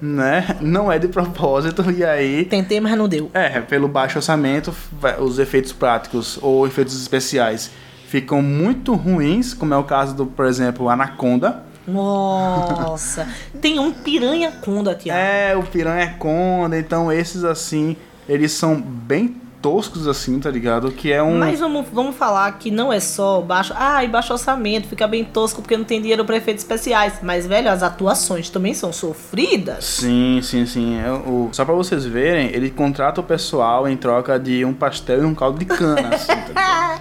né, 0.00 0.56
não 0.60 0.90
é 0.90 0.98
de 0.98 1.08
propósito, 1.08 1.88
e 1.90 2.02
aí 2.02 2.46
Tentei, 2.46 2.80
mas 2.80 2.96
não 2.96 3.06
deu. 3.06 3.30
É, 3.34 3.60
pelo 3.60 3.86
baixo 3.86 4.18
orçamento, 4.18 4.74
os 5.20 5.38
efeitos 5.38 5.72
práticos 5.72 6.38
ou 6.42 6.66
efeitos 6.66 7.00
especiais 7.00 7.70
ficam 8.08 8.40
muito 8.40 8.94
ruins, 8.94 9.52
como 9.52 9.74
é 9.74 9.76
o 9.76 9.84
caso 9.84 10.14
do, 10.14 10.26
por 10.26 10.46
exemplo, 10.46 10.88
Anaconda. 10.88 11.62
Nossa. 11.86 13.28
tem 13.60 13.78
um 13.78 13.92
piranha 13.92 14.50
conda, 14.52 14.94
Tiago. 14.94 15.20
É, 15.20 15.54
o 15.54 15.62
Piranha 15.62 16.14
Conda, 16.18 16.78
então 16.78 17.12
esses 17.12 17.44
assim, 17.44 17.94
eles 18.26 18.52
são 18.52 18.80
bem 18.80 19.43
toscos 19.64 20.06
assim, 20.06 20.38
tá 20.38 20.50
ligado? 20.50 20.92
Que 20.92 21.10
é 21.10 21.22
um 21.22 21.38
Mas 21.38 21.58
vamos, 21.58 21.86
vamos 21.90 22.14
falar 22.16 22.52
que 22.58 22.70
não 22.70 22.92
é 22.92 23.00
só 23.00 23.40
baixo. 23.40 23.72
Ah, 23.74 24.04
e 24.04 24.08
baixo 24.08 24.30
orçamento, 24.34 24.86
fica 24.86 25.06
bem 25.08 25.24
tosco 25.24 25.62
porque 25.62 25.74
não 25.74 25.84
tem 25.86 26.02
dinheiro 26.02 26.22
para 26.22 26.36
efeitos 26.36 26.62
especiais. 26.62 27.14
Mas, 27.22 27.46
velho, 27.46 27.70
as 27.70 27.82
atuações 27.82 28.50
também 28.50 28.74
são 28.74 28.92
sofridas. 28.92 29.82
Sim, 29.86 30.40
sim, 30.42 30.66
sim. 30.66 30.98
É, 31.00 31.10
o- 31.10 31.48
Só 31.52 31.64
pra 31.64 31.72
vocês 31.74 32.04
verem, 32.04 32.48
ele 32.54 32.68
contrata 32.70 33.22
o 33.22 33.24
pessoal 33.24 33.88
em 33.88 33.96
troca 33.96 34.38
de 34.38 34.66
um 34.66 34.74
pastel 34.74 35.22
e 35.22 35.24
um 35.24 35.34
caldo 35.34 35.58
de 35.58 35.64
cana. 35.64 36.10
assim, 36.14 36.26
tá 36.26 36.44
ligado? 36.48 37.00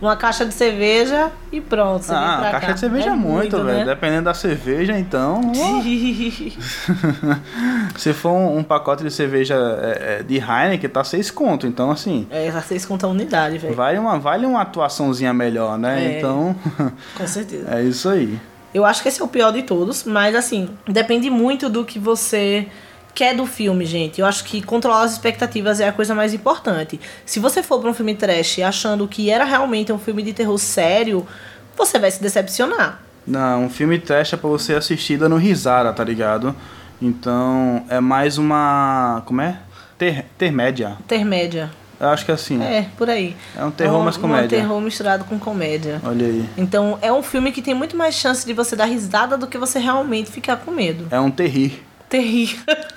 Uma 0.00 0.16
caixa 0.16 0.44
de 0.44 0.52
cerveja 0.52 1.30
e 1.50 1.60
pronto. 1.60 2.04
Você 2.04 2.12
vem 2.12 2.22
ah, 2.22 2.36
pra 2.38 2.50
caixa 2.52 2.66
cá. 2.66 2.72
de 2.72 2.80
cerveja 2.80 3.10
é 3.10 3.14
muito, 3.14 3.56
velho. 3.62 3.78
né? 3.78 3.84
Dependendo 3.84 4.24
da 4.24 4.34
cerveja, 4.34 4.98
então. 4.98 5.52
Se 7.96 8.12
for 8.12 8.32
um, 8.32 8.58
um 8.58 8.62
pacote 8.62 9.02
de 9.02 9.10
cerveja 9.10 9.54
é, 9.54 10.18
é, 10.20 10.22
de 10.22 10.36
Heineken, 10.36 10.90
tá 10.90 11.02
seis 11.02 11.30
conto. 11.30 11.66
Então, 11.66 11.90
assim, 11.90 12.26
é, 12.30 12.50
já 12.50 12.60
vocês 12.60 12.84
contam 12.84 13.10
unidade, 13.10 13.58
velho. 13.58 13.74
vale 13.74 13.98
uma, 13.98 14.18
vale 14.18 14.46
uma 14.46 14.62
atuaçãozinha 14.62 15.32
melhor, 15.32 15.78
né? 15.78 16.04
É. 16.04 16.18
Então, 16.18 16.54
Com 17.16 17.26
certeza. 17.26 17.74
é 17.74 17.82
isso 17.82 18.08
aí. 18.08 18.38
Eu 18.74 18.84
acho 18.84 19.02
que 19.02 19.08
esse 19.08 19.22
é 19.22 19.24
o 19.24 19.28
pior 19.28 19.52
de 19.52 19.62
todos, 19.62 20.04
mas 20.04 20.34
assim, 20.34 20.68
depende 20.86 21.30
muito 21.30 21.68
do 21.70 21.84
que 21.84 21.98
você 21.98 22.68
quer 23.16 23.34
do 23.34 23.46
filme, 23.46 23.86
gente. 23.86 24.20
Eu 24.20 24.26
acho 24.26 24.44
que 24.44 24.60
controlar 24.60 25.02
as 25.02 25.12
expectativas 25.12 25.80
é 25.80 25.88
a 25.88 25.92
coisa 25.92 26.14
mais 26.14 26.34
importante. 26.34 27.00
Se 27.24 27.40
você 27.40 27.62
for 27.62 27.80
pra 27.80 27.88
um 27.88 27.94
filme 27.94 28.14
trash 28.14 28.58
achando 28.58 29.08
que 29.08 29.30
era 29.30 29.42
realmente 29.42 29.90
um 29.90 29.98
filme 29.98 30.22
de 30.22 30.34
terror 30.34 30.58
sério, 30.58 31.26
você 31.74 31.98
vai 31.98 32.10
se 32.10 32.22
decepcionar. 32.22 33.00
Não, 33.26 33.64
um 33.64 33.70
filme 33.70 33.98
trash 33.98 34.34
é 34.34 34.36
pra 34.36 34.50
você 34.50 34.74
assistir 34.74 35.16
dando 35.16 35.36
risada, 35.36 35.90
tá 35.94 36.04
ligado? 36.04 36.54
Então, 37.00 37.84
é 37.88 38.00
mais 38.00 38.36
uma. 38.36 39.22
Como 39.24 39.40
é? 39.40 39.60
Ter, 39.96 40.26
termédia. 40.36 40.98
Intermédia. 41.00 41.70
Eu 41.98 42.08
acho 42.08 42.26
que 42.26 42.30
é 42.30 42.34
assim. 42.34 42.62
É, 42.62 42.86
por 42.98 43.08
aí. 43.08 43.34
É 43.56 43.64
um 43.64 43.70
terror 43.70 43.98
um, 43.98 44.04
mais 44.04 44.18
comédia. 44.18 44.58
Um 44.58 44.60
terror 44.60 44.80
misturado 44.82 45.24
com 45.24 45.38
comédia. 45.38 46.02
Olha 46.04 46.26
aí. 46.26 46.46
Então, 46.58 46.98
é 47.00 47.10
um 47.10 47.22
filme 47.22 47.50
que 47.50 47.62
tem 47.62 47.74
muito 47.74 47.96
mais 47.96 48.14
chance 48.14 48.46
de 48.46 48.52
você 48.52 48.76
dar 48.76 48.84
risada 48.84 49.38
do 49.38 49.46
que 49.46 49.56
você 49.56 49.78
realmente 49.78 50.30
ficar 50.30 50.58
com 50.58 50.70
medo. 50.70 51.08
É 51.10 51.18
um 51.18 51.30
terrir. 51.30 51.82
Terrível. 52.10 52.62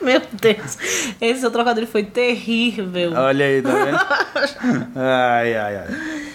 Meu 0.02 0.20
Deus. 0.32 0.78
Esse 1.20 1.40
seu 1.40 1.50
trocadilho 1.50 1.86
foi 1.86 2.04
terrível. 2.04 3.12
Olha 3.14 3.44
aí, 3.44 3.62
tá 3.62 3.70
vendo? 3.72 3.98
ai, 4.96 5.56
ai, 5.56 5.76
ai. 5.76 6.28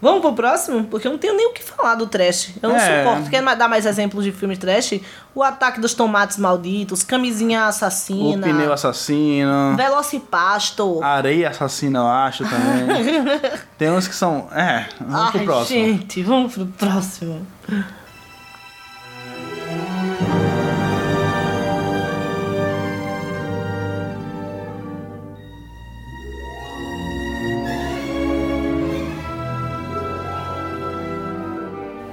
Vamos 0.00 0.20
pro 0.20 0.32
próximo? 0.32 0.84
Porque 0.84 1.08
eu 1.08 1.10
não 1.10 1.18
tenho 1.18 1.34
nem 1.34 1.48
o 1.48 1.52
que 1.52 1.60
falar 1.60 1.96
do 1.96 2.06
trash. 2.06 2.50
Eu 2.62 2.68
não 2.68 2.76
É. 2.76 3.02
suporto. 3.04 3.28
Quer 3.30 3.42
dar 3.56 3.68
mais 3.68 3.84
exemplos 3.84 4.22
de 4.24 4.30
filmes 4.30 4.56
trash? 4.56 5.00
O 5.34 5.42
Ataque 5.42 5.80
dos 5.80 5.92
Tomates 5.92 6.36
Malditos, 6.36 7.02
Camisinha 7.02 7.62
O 7.62 7.64
Assassina, 7.64 8.46
pneu 8.46 8.72
assassino. 8.72 9.76
Velocipasto. 9.76 11.02
Areia 11.02 11.48
assassina, 11.48 11.98
eu 11.98 12.06
acho 12.06 12.44
também. 12.44 13.40
Tem 13.76 13.90
uns 13.90 14.06
que 14.06 14.14
são. 14.14 14.46
É, 14.52 14.86
vamos 15.00 15.30
pro 15.30 15.40
Ai, 15.40 15.44
próximo. 15.44 15.78
gente, 15.86 16.22
vamos 16.22 16.54
pro 16.54 16.66
próximo. 16.66 17.44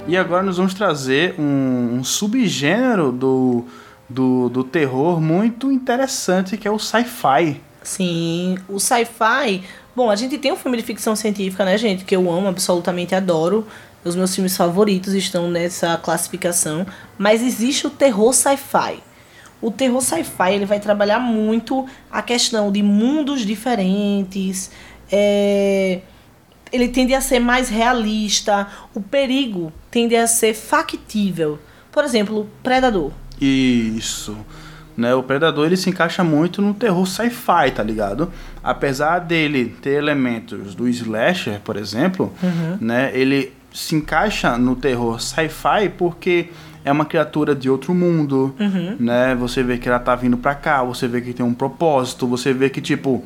E 0.08 0.16
agora 0.16 0.42
nós 0.42 0.56
vamos 0.56 0.72
trazer 0.72 1.34
um, 1.36 1.96
um 1.96 2.04
subgênero 2.04 3.10
do, 3.10 3.64
do, 4.08 4.48
do 4.48 4.62
terror 4.62 5.20
muito 5.20 5.72
interessante 5.72 6.56
que 6.56 6.68
é 6.68 6.70
o 6.70 6.78
sci-fi. 6.78 7.60
Sim, 7.82 8.56
o 8.68 8.78
sci-fi. 8.78 9.64
Bom, 9.96 10.08
a 10.08 10.14
gente 10.14 10.38
tem 10.38 10.52
um 10.52 10.56
filme 10.56 10.76
de 10.76 10.84
ficção 10.84 11.16
científica, 11.16 11.64
né, 11.64 11.76
gente? 11.76 12.04
Que 12.04 12.14
eu 12.14 12.30
amo, 12.30 12.46
absolutamente 12.46 13.16
adoro. 13.16 13.66
Os 14.04 14.14
meus 14.14 14.32
filmes 14.32 14.56
favoritos 14.56 15.12
estão 15.12 15.50
nessa 15.50 15.96
classificação. 15.96 16.86
Mas 17.18 17.42
existe 17.42 17.88
o 17.88 17.90
terror 17.90 18.32
sci-fi. 18.32 19.02
O 19.60 19.72
terror 19.72 20.00
sci-fi 20.00 20.52
ele 20.52 20.66
vai 20.66 20.78
trabalhar 20.78 21.18
muito 21.18 21.84
a 22.10 22.22
questão 22.22 22.70
de 22.70 22.80
mundos 22.80 23.40
diferentes. 23.44 24.70
é, 25.10 26.00
Ele 26.72 26.88
tende 26.88 27.14
a 27.14 27.20
ser 27.20 27.38
mais 27.38 27.68
realista. 27.68 28.66
O 28.94 29.00
perigo 29.00 29.72
tende 29.90 30.16
a 30.16 30.26
ser 30.26 30.54
factível. 30.54 31.58
Por 31.92 32.04
exemplo, 32.04 32.48
Predador. 32.62 33.12
Isso. 33.40 34.36
Né, 34.96 35.14
o 35.14 35.22
Predador 35.22 35.66
ele 35.66 35.76
se 35.76 35.90
encaixa 35.90 36.24
muito 36.24 36.62
no 36.62 36.72
terror 36.72 37.06
sci-fi, 37.06 37.70
tá 37.74 37.82
ligado? 37.82 38.32
Apesar 38.64 39.18
dele 39.18 39.76
ter 39.82 39.90
elementos 39.90 40.74
do 40.74 40.88
slasher, 40.88 41.60
por 41.60 41.76
exemplo, 41.76 42.32
né, 42.80 43.10
ele 43.12 43.52
se 43.74 43.94
encaixa 43.94 44.56
no 44.56 44.74
terror 44.74 45.20
sci-fi 45.20 45.90
porque 45.98 46.48
é 46.82 46.90
uma 46.90 47.04
criatura 47.04 47.54
de 47.54 47.68
outro 47.68 47.92
mundo, 47.92 48.54
né? 48.98 49.34
Você 49.34 49.62
vê 49.62 49.76
que 49.76 49.86
ela 49.86 49.98
tá 49.98 50.14
vindo 50.14 50.38
pra 50.38 50.54
cá, 50.54 50.82
você 50.82 51.06
vê 51.06 51.20
que 51.20 51.34
tem 51.34 51.44
um 51.44 51.52
propósito, 51.52 52.26
você 52.26 52.54
vê 52.54 52.70
que 52.70 52.80
tipo 52.80 53.22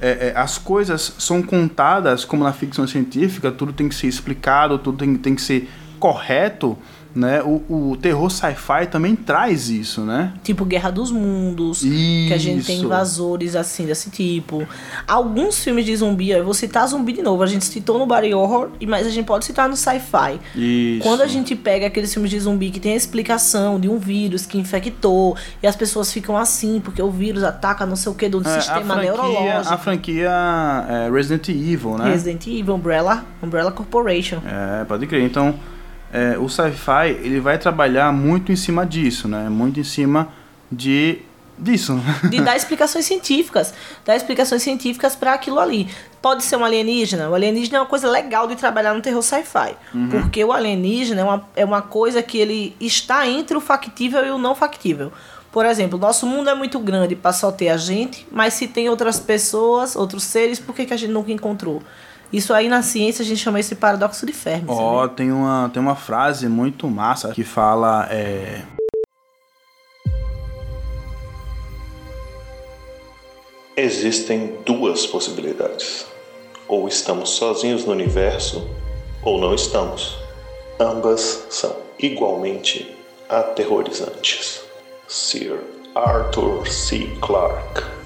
é, 0.00 0.28
é, 0.28 0.32
as 0.36 0.58
coisas 0.58 1.14
são 1.18 1.42
contadas 1.42 2.24
como 2.24 2.44
na 2.44 2.52
ficção 2.52 2.86
científica, 2.86 3.50
tudo 3.50 3.72
tem 3.72 3.88
que 3.88 3.94
ser 3.94 4.06
explicado, 4.06 4.78
tudo 4.78 4.98
tem, 4.98 5.16
tem 5.16 5.34
que 5.34 5.42
ser 5.42 5.68
correto, 5.98 6.78
né? 7.18 7.42
O, 7.42 7.90
o 7.90 7.96
terror 8.00 8.30
sci-fi 8.30 8.86
também 8.90 9.16
traz 9.16 9.68
isso, 9.68 10.02
né? 10.02 10.32
Tipo 10.42 10.64
Guerra 10.64 10.90
dos 10.90 11.10
Mundos, 11.10 11.80
que 11.80 12.30
a 12.32 12.38
gente 12.38 12.64
tem 12.64 12.76
Isso. 12.76 12.84
invasores 12.84 13.56
assim 13.56 13.84
desse 13.86 14.10
tipo. 14.10 14.66
Alguns 15.06 15.58
filmes 15.62 15.84
de 15.84 15.96
zumbi, 15.96 16.30
eu 16.30 16.44
vou 16.44 16.54
citar 16.54 16.86
zumbi 16.86 17.12
de 17.12 17.22
novo, 17.22 17.42
a 17.42 17.46
gente 17.46 17.64
citou 17.64 17.98
no 17.98 18.06
body 18.06 18.32
horror, 18.34 18.68
e- 18.80 18.86
mas 18.86 19.06
a 19.06 19.10
gente 19.10 19.26
pode 19.26 19.44
citar 19.44 19.68
no 19.68 19.76
sci-fi. 19.76 20.38
Isso. 20.54 21.02
Quando 21.02 21.22
a 21.22 21.26
gente 21.26 21.54
pega 21.56 21.86
aqueles 21.86 22.12
filmes 22.12 22.30
de 22.30 22.38
zumbi 22.40 22.70
que 22.70 22.80
tem 22.80 22.92
a 22.92 22.96
explicação 22.96 23.80
de 23.80 23.88
um 23.88 23.98
vírus 23.98 24.46
que 24.46 24.58
infectou 24.58 25.36
e 25.62 25.66
as 25.66 25.76
pessoas 25.76 26.12
ficam 26.12 26.36
assim 26.36 26.80
porque 26.82 27.02
o 27.02 27.10
vírus 27.10 27.42
ataca 27.42 27.84
não 27.84 27.96
sei 27.96 28.12
o 28.12 28.14
que 28.14 28.28
do 28.28 28.40
É, 28.46 28.60
sistema 28.60 28.94
a 28.94 28.96
franquia, 28.98 29.02
neurológico. 29.12 29.74
a 29.74 29.78
franquia 29.78 30.30
é, 30.88 31.10
Resident 31.10 31.48
Evil, 31.48 31.96
né? 31.98 32.10
Resident 32.10 32.46
Evil, 32.46 32.74
Umbrella, 32.74 33.24
Umbrella 33.42 33.72
Corporation. 33.72 34.38
É, 34.46 34.84
pode 34.84 35.06
crer. 35.06 35.22
Então, 35.24 35.54
é, 36.12 36.38
o 36.38 36.48
sci-fi 36.48 37.08
ele 37.22 37.40
vai 37.40 37.58
trabalhar 37.58 38.12
muito 38.12 38.50
em 38.50 38.56
cima 38.56 38.86
disso, 38.86 39.28
né? 39.28 39.48
Muito 39.48 39.78
em 39.78 39.84
cima 39.84 40.28
de 40.70 41.20
disso. 41.58 42.00
de 42.30 42.40
dar 42.40 42.54
explicações 42.56 43.04
científicas, 43.04 43.74
dar 44.04 44.16
explicações 44.16 44.62
científicas 44.62 45.16
para 45.16 45.34
aquilo 45.34 45.58
ali. 45.58 45.88
Pode 46.22 46.44
ser 46.44 46.56
um 46.56 46.64
alienígena. 46.64 47.28
O 47.28 47.34
alienígena 47.34 47.78
é 47.78 47.80
uma 47.80 47.86
coisa 47.86 48.08
legal 48.08 48.46
de 48.46 48.56
trabalhar 48.56 48.94
no 48.94 49.00
terror 49.00 49.22
sci-fi, 49.22 49.76
porque 50.10 50.44
o 50.44 50.52
alienígena 50.52 51.20
é 51.20 51.24
uma, 51.24 51.48
é 51.56 51.64
uma 51.64 51.82
coisa 51.82 52.22
que 52.22 52.38
ele 52.38 52.76
está 52.80 53.26
entre 53.26 53.56
o 53.56 53.60
factível 53.60 54.24
e 54.24 54.30
o 54.30 54.38
não 54.38 54.54
factível. 54.54 55.12
Por 55.50 55.64
exemplo, 55.64 55.98
nosso 55.98 56.26
mundo 56.26 56.50
é 56.50 56.54
muito 56.54 56.78
grande 56.78 57.16
para 57.16 57.32
só 57.32 57.50
ter 57.50 57.70
a 57.70 57.76
gente, 57.76 58.26
mas 58.30 58.54
se 58.54 58.68
tem 58.68 58.88
outras 58.88 59.18
pessoas, 59.18 59.96
outros 59.96 60.22
seres, 60.24 60.58
por 60.58 60.74
que, 60.74 60.84
que 60.84 60.92
a 60.92 60.96
gente 60.96 61.10
nunca 61.10 61.32
encontrou? 61.32 61.82
Isso 62.32 62.52
aí 62.52 62.68
na 62.68 62.82
ciência 62.82 63.22
a 63.22 63.26
gente 63.26 63.40
chama 63.40 63.58
esse 63.58 63.74
paradoxo 63.74 64.26
de 64.26 64.32
Fermi. 64.32 64.66
Ó, 64.68 65.02
sabia? 65.02 65.16
tem 65.16 65.32
uma, 65.32 65.70
tem 65.72 65.80
uma 65.80 65.96
frase 65.96 66.48
muito 66.48 66.88
massa 66.88 67.32
que 67.32 67.42
fala. 67.42 68.06
É... 68.10 68.62
Existem 73.76 74.56
duas 74.66 75.06
possibilidades. 75.06 76.06
Ou 76.66 76.86
estamos 76.86 77.30
sozinhos 77.30 77.84
no 77.86 77.92
universo, 77.92 78.68
ou 79.22 79.40
não 79.40 79.54
estamos. 79.54 80.18
Ambas 80.78 81.46
são 81.48 81.74
igualmente 81.98 82.94
aterrorizantes. 83.28 84.62
Sir 85.06 85.58
Arthur 85.94 86.68
C. 86.68 87.16
Clarke. 87.20 87.97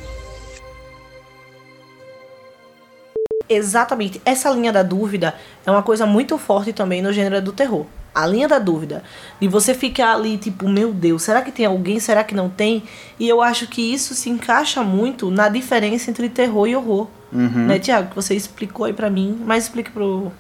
Exatamente. 3.55 4.21
Essa 4.25 4.51
linha 4.51 4.73
da 4.73 4.83
dúvida 4.83 5.35
é 5.65 5.71
uma 5.71 5.83
coisa 5.83 6.07
muito 6.07 6.39
forte 6.39 6.73
também 6.73 7.03
no 7.03 7.13
gênero 7.13 7.41
do 7.43 7.53
terror. 7.53 7.87
A 8.15 8.27
linha 8.27 8.47
da 8.47 8.59
dúvida. 8.59 9.03
De 9.41 9.49
você 9.49 9.73
ficar 9.73 10.15
ali, 10.15 10.37
tipo, 10.37 10.69
meu 10.69 10.93
Deus, 10.93 11.23
será 11.23 11.41
que 11.41 11.51
tem 11.51 11.65
alguém? 11.65 11.99
Será 11.99 12.23
que 12.23 12.35
não 12.35 12.51
tem? 12.51 12.83
E 13.19 13.27
eu 13.29 13.41
acho 13.41 13.67
que 13.67 13.81
isso 13.81 14.15
se 14.15 14.29
encaixa 14.29 14.83
muito 14.83 15.31
na 15.31 15.49
diferença 15.49 16.11
entre 16.11 16.29
terror 16.29 16.67
e 16.69 16.77
horror. 16.77 17.09
Né, 17.33 17.79
Tiago? 17.79 18.11
Que 18.11 18.15
você 18.15 18.35
explicou 18.35 18.85
aí 18.85 18.93
pra 18.93 19.09
mim, 19.09 19.41
mas 19.47 19.65
explique 19.65 19.91
pro 19.91 20.31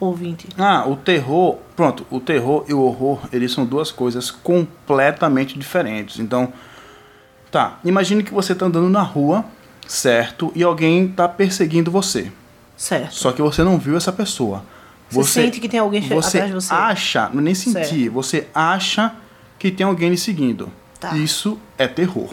ouvinte. 0.00 0.48
Ah, 0.56 0.88
o 0.88 0.96
terror. 0.96 1.58
Pronto, 1.76 2.06
o 2.10 2.18
terror 2.18 2.64
e 2.66 2.72
o 2.72 2.80
horror, 2.80 3.20
eles 3.30 3.52
são 3.52 3.66
duas 3.66 3.92
coisas 3.92 4.30
completamente 4.30 5.58
diferentes. 5.58 6.18
Então, 6.18 6.50
tá. 7.50 7.78
Imagine 7.84 8.22
que 8.22 8.32
você 8.32 8.54
tá 8.54 8.64
andando 8.64 8.88
na 8.88 9.02
rua, 9.02 9.44
certo? 9.86 10.50
E 10.54 10.62
alguém 10.62 11.08
tá 11.08 11.28
perseguindo 11.28 11.90
você. 11.90 12.32
Certo. 12.78 13.12
Só 13.12 13.32
que 13.32 13.42
você 13.42 13.62
não 13.64 13.76
viu 13.76 13.96
essa 13.96 14.12
pessoa. 14.12 14.64
Você 15.10 15.42
sente 15.42 15.58
que 15.58 15.68
tem 15.68 15.80
alguém 15.80 16.00
você 16.02 16.38
atrás 16.38 16.46
de 16.46 16.54
você. 16.54 16.72
acha, 16.72 17.28
não 17.32 17.40
é 17.40 17.44
nem 17.44 17.54
sentir, 17.54 18.08
você 18.08 18.46
acha 18.54 19.14
que 19.58 19.70
tem 19.70 19.84
alguém 19.84 20.10
lhe 20.10 20.16
seguindo. 20.18 20.70
Tá. 21.00 21.16
Isso 21.16 21.58
é 21.76 21.88
terror, 21.88 22.28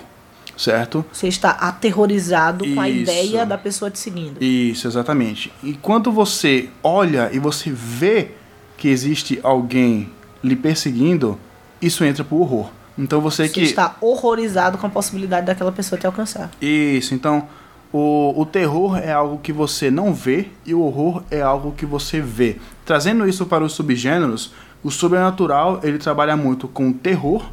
certo? 0.58 1.04
Você 1.12 1.28
está 1.28 1.52
aterrorizado 1.52 2.66
com 2.74 2.80
a 2.82 2.90
Isso. 2.90 3.02
ideia 3.02 3.46
da 3.46 3.58
pessoa 3.58 3.90
te 3.90 3.98
seguindo. 3.98 4.42
Isso, 4.44 4.88
exatamente. 4.88 5.52
E 5.64 5.74
quando 5.74 6.12
você 6.12 6.70
olha 6.84 7.30
e 7.34 7.40
você 7.40 7.72
vê 7.72 8.32
que 8.78 8.88
existe 8.90 9.40
alguém 9.42 10.12
lhe 10.44 10.56
perseguindo, 10.56 11.40
isso 11.82 12.04
entra 12.04 12.24
pro 12.24 12.38
horror. 12.38 12.70
Então 12.98 13.20
você 13.22 13.48
Você 13.48 13.54
que 13.54 13.62
está 13.62 13.96
horrorizado 14.00 14.78
com 14.78 14.86
a 14.88 14.90
possibilidade 14.90 15.48
daquela 15.48 15.72
pessoa 15.72 16.00
te 16.00 16.06
alcançar. 16.06 16.52
Isso, 16.62 17.14
então 17.14 17.48
o, 17.94 18.34
o 18.36 18.46
terror 18.46 18.98
é 18.98 19.12
algo 19.12 19.38
que 19.38 19.54
você 19.54 19.90
não 19.90 20.14
vê 20.14 20.48
e 20.66 20.74
o 20.74 20.82
horror 20.82 21.24
é 21.32 21.42
algo 21.42 21.72
que 21.72 21.86
você 21.86 22.20
vê. 22.20 22.58
Trazendo 22.86 23.28
isso 23.28 23.46
para 23.46 23.64
os 23.64 23.74
subgêneros, 23.74 24.52
o 24.84 24.92
sobrenatural 24.92 25.80
ele 25.84 25.98
trabalha 25.98 26.36
muito 26.36 26.68
com 26.68 26.92
terror, 26.94 27.44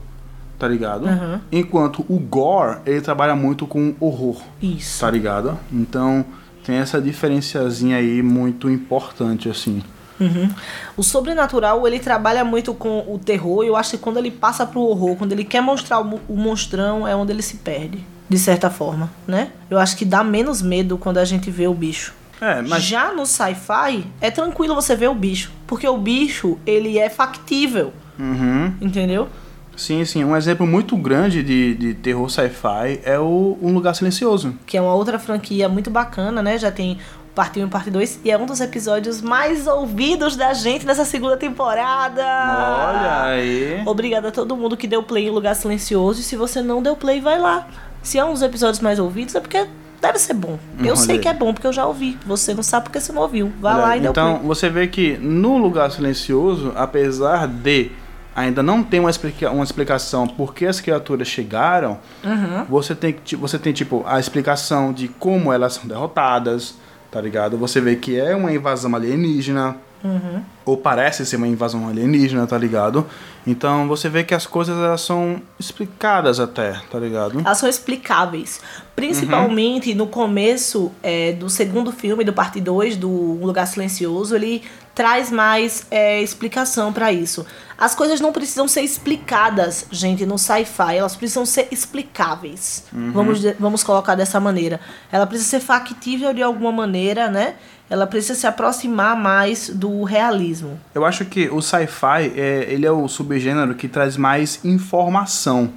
tá 0.59 0.67
ligado? 0.69 1.07
Uhum. 1.07 1.41
Enquanto 1.51 2.05
o 2.09 2.19
gore 2.19 2.79
ele 2.85 3.01
trabalha 3.01 3.35
muito 3.35 3.67
com 3.67 3.95
horror, 4.01 4.43
Isso. 4.61 5.01
tá 5.01 5.11
ligado? 5.11 5.59
Então 5.73 6.25
tem 6.65 6.77
essa 6.77 7.01
diferenciazinha 7.01 7.97
aí 7.97 8.23
muito 8.23 8.69
importante 8.71 9.49
assim. 9.49 9.83
Uhum. 10.21 10.49
O 10.97 11.03
sobrenatural, 11.03 11.85
ele 11.89 11.99
trabalha 11.99 12.45
muito 12.45 12.73
com 12.75 13.01
o 13.09 13.19
terror, 13.19 13.65
e 13.65 13.67
eu 13.67 13.75
acho 13.77 13.93
que 13.93 13.99
quando 13.99 14.19
ele 14.19 14.31
passa 14.31 14.65
pro 14.65 14.81
horror, 14.81 15.17
quando 15.17 15.33
ele 15.33 15.43
quer 15.43 15.61
mostrar 15.61 15.99
o, 15.99 16.05
mo- 16.05 16.21
o 16.29 16.37
monstrão, 16.37 17.09
é 17.09 17.17
onde 17.17 17.33
ele 17.33 17.43
se 17.43 17.57
perde, 17.57 17.99
de 18.29 18.39
certa 18.39 18.71
forma, 18.71 19.11
né? 19.27 19.49
Eu 19.71 19.79
acho 19.79 19.97
que 19.97 20.05
dá 20.05 20.23
menos 20.25 20.63
medo 20.63 20.97
quando 20.99 21.19
a 21.19 21.25
gente 21.25 21.51
vê 21.51 21.67
o 21.67 21.75
bicho. 21.75 22.15
É, 22.41 22.61
mas 22.63 22.83
Já 22.83 23.13
no 23.13 23.25
sci-fi, 23.25 24.05
é 24.21 24.31
tranquilo 24.31 24.75
você 24.75 24.97
ver 24.97 25.09
o 25.09 25.15
bicho, 25.15 25.53
porque 25.67 25.87
o 25.87 25.97
bicho, 25.97 26.59
ele 26.67 26.99
é 26.99 27.09
factível, 27.09 27.93
Uhum. 28.19 28.75
entendeu? 28.81 29.29
Sim, 29.77 30.05
sim. 30.05 30.23
Um 30.25 30.37
exemplo 30.37 30.67
muito 30.67 30.97
grande 30.97 31.43
de, 31.43 31.75
de 31.75 31.95
terror 31.95 32.29
sci-fi 32.29 33.01
é 33.05 33.19
o 33.19 33.57
Um 33.63 33.73
Lugar 33.73 33.95
Silencioso. 33.95 34.55
Que 34.67 34.77
é 34.77 34.81
uma 34.83 34.95
outra 34.95 35.19
franquia 35.19 35.69
muito 35.69 35.91
bacana, 35.91 36.43
né? 36.43 36.59
Já 36.59 36.71
tem 36.71 36.99
parte 37.35 37.59
1 37.59 37.67
e 37.67 37.71
parte 37.71 37.91
2, 37.91 38.21
e 38.25 38.31
é 38.31 38.37
um 38.37 38.45
dos 38.45 38.61
episódios 38.61 39.23
mais 39.23 39.67
ouvidos 39.67 40.37
da 40.37 40.53
gente 40.53 40.85
nessa 40.85 41.05
segunda 41.07 41.37
temporada. 41.39 42.23
Olha 42.23 43.23
aí. 43.33 43.83
Obrigada 43.87 44.29
a 44.29 44.31
todo 44.31 44.55
mundo 44.57 44.77
que 44.77 44.87
deu 44.87 45.03
play 45.03 45.29
em 45.29 45.31
Lugar 45.31 45.55
Silencioso. 45.57 46.21
E 46.21 46.23
se 46.23 46.37
você 46.37 46.61
não 46.61 46.83
deu 46.83 46.95
play, 46.95 47.21
vai 47.21 47.39
lá. 47.39 47.67
Se 48.03 48.19
é 48.19 48.25
um 48.25 48.33
dos 48.33 48.43
episódios 48.43 48.81
mais 48.81 48.99
ouvidos, 48.99 49.35
é 49.35 49.41
porque 49.41 49.67
deve 50.01 50.19
ser 50.19 50.35
bom. 50.35 50.59
Eu 50.81 50.87
Olha 50.89 50.97
sei 50.97 51.15
aí. 51.17 51.21
que 51.21 51.29
é 51.29 51.35
bom, 51.35 51.53
porque 51.55 51.67
eu 51.67 51.73
já 51.73 51.87
ouvi. 51.87 52.19
Você 52.27 52.53
não 52.55 52.63
sabe 52.63 52.85
porque 52.85 53.01
você 53.01 53.13
não 53.13 53.23
ouviu. 53.23 53.53
Vai 53.61 53.77
lá 53.81 53.97
e 53.97 54.01
deu 54.01 54.11
então, 54.11 54.35
play. 54.37 54.47
você 54.47 54.69
vê 54.69 54.87
que 54.89 55.17
no 55.19 55.57
Lugar 55.59 55.91
Silencioso, 55.91 56.73
apesar 56.75 57.47
de 57.47 57.91
ainda 58.35 58.63
não 58.63 58.83
ter 58.83 58.99
uma, 58.99 59.11
explica 59.11 59.51
uma 59.51 59.63
explicação 59.63 60.27
por 60.27 60.55
que 60.55 60.65
as 60.67 60.81
criaturas 60.81 61.29
chegaram, 61.29 61.99
Uhum. 62.25 62.65
você, 62.69 62.95
tem, 62.95 63.15
você 63.39 63.59
tem, 63.59 63.73
tipo, 63.73 64.03
a 64.07 64.19
explicação 64.19 64.93
de 64.93 65.07
como 65.09 65.53
elas 65.53 65.75
são 65.75 65.87
derrotadas, 65.87 66.75
tá 67.11 67.21
ligado? 67.21 67.57
Você 67.59 67.81
vê 67.81 67.95
que 67.95 68.19
é 68.19 68.35
uma 68.35 68.51
invasão 68.53 68.95
alienígena, 68.97 69.77
Uhum. 70.05 70.43
ou 70.65 70.77
parece 70.77 71.25
ser 71.25 71.37
uma 71.37 71.47
invasão 71.47 71.89
alienígena, 71.89 72.47
tá 72.47 72.59
ligado? 72.59 73.07
Então, 73.47 73.87
você 73.89 74.09
vê 74.09 74.25
que 74.25 74.35
as 74.35 74.47
coisas 74.47 74.77
elas 74.77 75.01
são 75.01 75.41
explicadas 75.59 76.41
até, 76.41 76.81
tá 76.91 76.99
ligado? 76.99 77.41
Elas 77.41 77.59
são 77.59 77.69
explicáveis. 77.69 78.61
Principalmente 78.97 79.95
no 79.95 80.07
começo 80.07 80.91
é, 81.03 81.33
do 81.33 81.51
segundo 81.51 81.93
filme, 81.93 82.25
do 82.25 82.33
parte 82.33 82.61
2, 82.61 82.97
do 82.97 83.09
Um 83.11 83.45
Lugar 83.47 83.67
Silencioso, 83.67 84.35
ele 84.37 84.63
traz 84.95 85.31
mais 85.31 85.87
é, 85.91 86.21
explicação 86.23 86.93
pra 86.93 87.13
isso. 87.13 87.45
As 87.79 87.95
coisas 87.95 88.21
não 88.21 88.33
precisam 88.33 88.69
ser 88.69 88.83
explicadas, 88.83 89.87
gente, 89.91 90.25
no 90.25 90.39
sci-fi. 90.39 90.97
Elas 90.97 91.17
precisam 91.17 91.45
ser 91.45 91.69
explicáveis. 91.71 92.85
Vamos, 92.93 93.41
de- 93.41 93.55
vamos 93.59 93.83
colocar 93.83 94.15
dessa 94.15 94.39
maneira. 94.39 94.81
Ela 95.11 95.27
precisa 95.27 95.49
ser 95.51 95.61
factível 95.61 96.33
de 96.33 96.43
alguma 96.43 96.71
maneira, 96.73 97.29
né? 97.29 97.55
Ela 97.93 98.07
precisa 98.07 98.35
se 98.35 98.47
aproximar 98.47 99.15
mais 99.15 99.69
do 99.69 100.03
realismo. 100.03 100.81
Eu 100.95 101.05
acho 101.05 101.27
que 101.27 101.51
o 101.51 101.61
sci-fi, 101.61 102.33
é, 102.35 102.67
ele 102.71 102.87
é 102.87 102.91
o 102.91 103.07
subgênero 103.07 103.75
que 103.75 103.87
traz 103.87 104.17
mais 104.17 104.65
informação, 104.65 105.71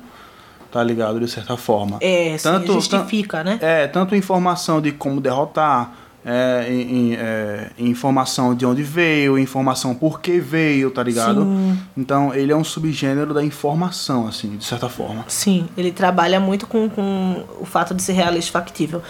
tá 0.71 0.81
ligado? 0.81 1.19
De 1.19 1.27
certa 1.27 1.57
forma. 1.57 1.97
É, 1.99 2.37
Tanto- 2.41 2.71
justifica, 2.71 3.43
né? 3.43 3.57
É, 3.61 3.87
tanto 3.87 4.15
informação 4.15 4.79
de 4.79 4.93
como 4.93 5.19
derrotar, 5.19 5.91
é, 6.25 6.65
em- 6.69 7.15
é, 7.15 7.69
informação 7.77 8.55
de 8.55 8.65
onde 8.65 8.81
veio, 8.81 9.37
informação 9.37 9.93
por 9.93 10.19
que 10.21 10.39
veio, 10.39 10.89
tá 10.91 11.03
ligado? 11.03 11.43
Sim. 11.43 11.77
Então 11.97 12.33
ele 12.33 12.51
é 12.51 12.55
um 12.55 12.63
subgênero 12.63 13.33
da 13.33 13.43
informação, 13.43 14.25
assim, 14.25 14.55
de 14.57 14.63
certa 14.65 14.87
forma. 14.89 15.25
Sim, 15.27 15.67
ele 15.77 15.91
trabalha 15.91 16.39
muito 16.39 16.65
com, 16.65 16.89
com 16.89 17.43
o 17.59 17.65
fato 17.65 17.93
de 17.93 18.01
ser 18.01 18.13
realista 18.13 18.49
e 18.49 18.53
factível. 18.53 19.03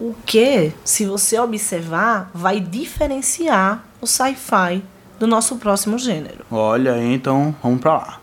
O 0.00 0.14
que, 0.24 0.72
se 0.84 1.04
você 1.04 1.38
observar, 1.38 2.30
vai 2.32 2.60
diferenciar 2.60 3.84
o 4.00 4.06
sci-fi 4.06 4.82
do 5.18 5.26
nosso 5.26 5.56
próximo 5.56 5.98
gênero. 5.98 6.44
Olha, 6.50 7.02
então 7.02 7.54
vamos 7.62 7.80
pra 7.80 7.94
lá. 7.94 8.17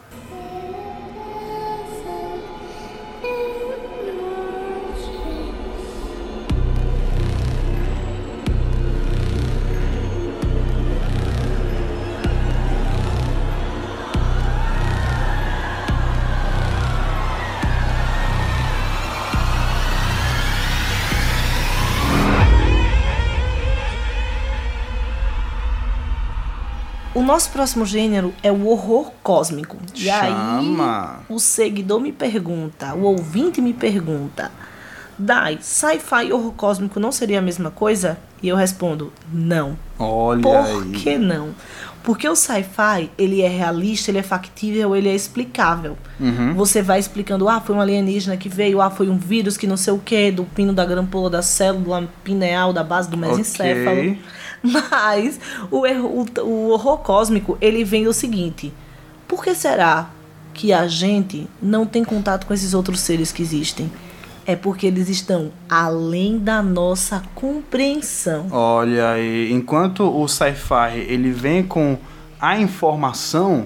Nosso 27.26 27.50
próximo 27.50 27.86
gênero 27.86 28.34
é 28.42 28.52
o 28.52 28.68
horror 28.68 29.12
cósmico. 29.22 29.78
E 29.94 30.06
Chama. 30.06 31.18
aí, 31.28 31.34
o 31.34 31.40
seguidor 31.40 32.00
me 32.00 32.12
pergunta, 32.12 32.94
o 32.94 33.04
ouvinte 33.04 33.62
me 33.62 33.74
pergunta, 33.74 34.52
Dai, 35.18 35.58
sci-fi 35.62 36.28
e 36.28 36.34
horror 36.34 36.52
cósmico 36.54 37.00
não 37.00 37.12
seria 37.12 37.40
a 37.40 37.42
mesma 37.42 37.72
coisa? 37.72 38.18
E 38.44 38.50
eu 38.50 38.56
respondo, 38.56 39.14
não. 39.32 39.78
Olha 39.98 40.42
Por 40.42 40.56
aí. 40.58 40.92
que 40.92 41.18
não? 41.18 41.56
Porque 42.04 42.28
o 42.28 42.36
sci-fi, 42.36 43.10
ele 43.18 43.42
é 43.42 43.48
realista, 43.48 44.12
ele 44.12 44.20
é 44.20 44.24
factível, 44.24 44.96
ele 44.96 45.10
é 45.10 45.16
explicável. 45.16 45.98
Uhum. 46.20 46.54
Você 46.54 46.82
vai 46.82 47.00
explicando, 47.00 47.48
ah, 47.50 47.62
foi 47.62 47.76
um 47.76 47.82
alienígena 47.82 48.38
que 48.38 48.48
veio, 48.50 48.82
ah, 48.82 48.92
foi 48.92 49.10
um 49.10 49.18
vírus 49.18 49.58
que 49.58 49.66
não 49.66 49.78
sei 49.78 49.94
o 49.94 49.98
que, 49.98 50.32
do 50.32 50.44
pino 50.44 50.74
da 50.74 50.86
grampola 50.86 51.30
da 51.30 51.42
célula 51.42 52.08
pineal 52.24 52.74
da 52.74 52.84
base 52.84 53.10
do 53.10 53.18
mesencéfalo. 53.18 54.02
Ok. 54.02 54.20
Mas 54.92 55.40
o, 55.70 55.86
erro- 55.86 56.26
o, 56.42 56.70
horror 56.70 56.98
cósmico, 57.00 57.58
ele 57.62 57.84
vem 57.84 58.04
do 58.06 58.14
seguinte: 58.14 58.74
por 59.28 59.44
que 59.44 59.54
será 59.54 60.10
que 60.54 60.74
a 60.74 60.88
gente 60.88 61.48
não 61.62 61.86
tem 61.86 62.04
contato 62.04 62.46
com 62.46 62.54
esses 62.54 62.74
outros 62.74 63.00
seres 63.00 63.32
que 63.32 63.42
existem? 63.42 63.92
É 64.48 64.56
porque 64.56 64.86
eles 64.88 65.10
estão 65.10 65.52
além 65.68 66.38
da 66.38 66.62
nossa 66.62 67.24
compreensão. 67.34 68.48
Olha 68.52 69.16
enquanto 69.50 70.02
o 70.04 70.28
sci-fi 70.28 71.00
ele 71.08 71.32
vem 71.32 71.64
com 71.64 71.98
a 72.40 72.60
informação, 72.60 73.66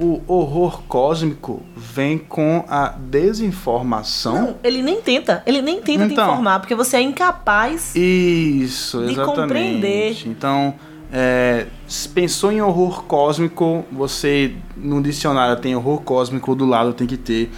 o 0.00 0.22
horror 0.26 0.82
cósmico 0.88 1.62
vem 1.76 2.16
com 2.16 2.64
a 2.68 2.88
desinformação. 2.98 4.34
Não, 4.34 4.54
ele 4.64 4.82
nem 4.82 5.00
tenta, 5.02 5.42
ele 5.46 5.60
nem 5.60 5.80
tenta 5.82 6.06
te 6.06 6.12
Então. 6.14 6.24
informar, 6.24 6.60
porque 6.60 6.74
você 6.74 6.96
é 6.96 7.02
incapaz. 7.02 7.94
Isso, 7.94 8.98
De 9.04 9.12
exatamente. 9.12 9.40
compreender. 9.40 10.22
Então, 10.26 10.74
é, 11.12 11.66
se 11.86 12.08
pensou 12.08 12.50
em 12.50 12.62
horror 12.62 13.04
cósmico, 13.04 13.84
você 13.92 14.54
no 14.76 15.02
dicionário 15.02 15.56
tem 15.60 15.76
horror 15.76 16.00
cósmico, 16.00 16.54
do 16.54 16.64
lado 16.64 16.92
tem 16.94 17.06
que 17.06 17.16
ter 17.16 17.50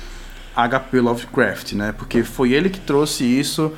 HP 0.56 1.00
Lovecraft, 1.00 1.72
né? 1.74 1.94
Porque 1.96 2.22
foi 2.24 2.52
ele 2.52 2.68
que 2.68 2.80
trouxe 2.80 3.24
isso, 3.24 3.72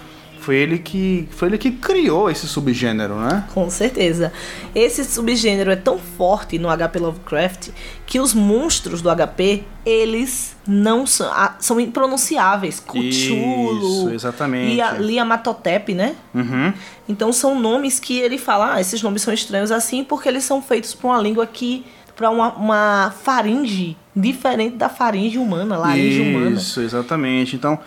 foi 0.45 0.57
ele 0.57 0.78
que 0.78 1.26
foi 1.30 1.49
ele 1.49 1.57
que 1.57 1.70
criou 1.70 2.30
esse 2.30 2.47
subgênero, 2.47 3.16
né? 3.16 3.45
Com 3.55 3.70
certeza. 3.70 4.30
Esse 4.74 5.03
subgênero 5.03 5.70
é 5.70 5.76
tão 5.76 5.99
forte 5.99 6.59
no 6.59 6.68
HP 6.68 6.99
Lovecraft 6.99 7.70
que 8.05 8.20
os 8.20 8.34
monstros 8.34 9.01
do 9.01 9.09
HP, 9.09 9.64
eles 9.86 10.55
não 10.68 11.07
são, 11.07 11.32
são 11.59 11.80
impronunciáveis. 11.80 12.78
Cthulhu 12.78 13.01
Isso, 13.01 14.11
exatamente. 14.12 14.74
e 14.74 14.82
a 14.82 14.92
Liamatotep, 14.92 15.95
né? 15.95 16.14
Uhum. 16.34 16.74
Então 17.09 17.32
são 17.32 17.59
nomes 17.59 17.99
que 17.99 18.18
ele 18.18 18.36
fala, 18.36 18.74
ah, 18.74 18.80
esses 18.82 19.03
nomes 19.03 19.22
são 19.22 19.32
estranhos 19.32 19.72
assim 19.72 20.05
porque 20.05 20.28
eles 20.28 20.45
são 20.45 20.61
feitos 20.61 20.92
para 20.95 21.09
uma 21.09 21.18
língua 21.22 21.47
que 21.47 21.86
para 22.14 22.28
uma, 22.28 22.53
uma 22.53 23.14
faringe 23.22 23.97
diferente 24.14 24.76
da 24.76 24.90
faringe 24.90 25.38
humana, 25.38 25.78
laringe 25.78 26.20
humana. 26.20 26.57
Isso, 26.57 26.80
exatamente. 26.82 27.57
Então, 27.57 27.78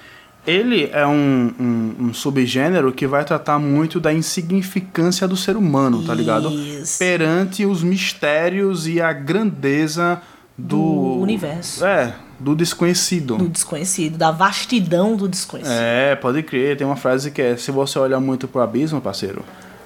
ele 0.48 0.90
é 0.94 1.06
um, 1.06 1.54
um, 1.60 1.96
um 2.06 2.14
subgênero 2.14 2.94
que 2.94 3.06
vai 3.06 3.26
tratar 3.26 3.60
muito 3.60 4.00
da 4.00 4.14
insignificância 4.14 5.28
do 5.28 5.36
ser 5.36 5.58
humano, 5.58 6.02
tá 6.04 6.14
ligado? 6.14 6.50
Isso. 6.50 6.98
Perante 6.98 7.66
os 7.66 7.84
mistérios 7.84 8.88
e 8.88 9.02
a 9.02 9.12
grandeza 9.12 10.22
do, 10.58 10.78
Do 10.78 11.22
universo. 11.22 11.86
É, 11.86 12.16
do 12.40 12.56
desconhecido. 12.56 13.36
Do 13.36 13.50
desconhecido, 13.50 14.18
da 14.18 14.32
vastidão 14.32 15.18
do 15.18 15.28
desconhecido. 15.28 15.74
É, 15.74 16.16
pode 16.16 16.42
crer. 16.44 16.78
Tem 16.78 16.88
uma 16.88 16.96
frase 16.96 17.30
que 17.30 17.42
é: 17.42 17.58
se 17.58 17.70
você 17.70 18.00
olha 18.00 18.20
muito 18.20 18.48
pro 18.48 18.62
abismo, 18.62 19.02
parceiro, 19.02 19.44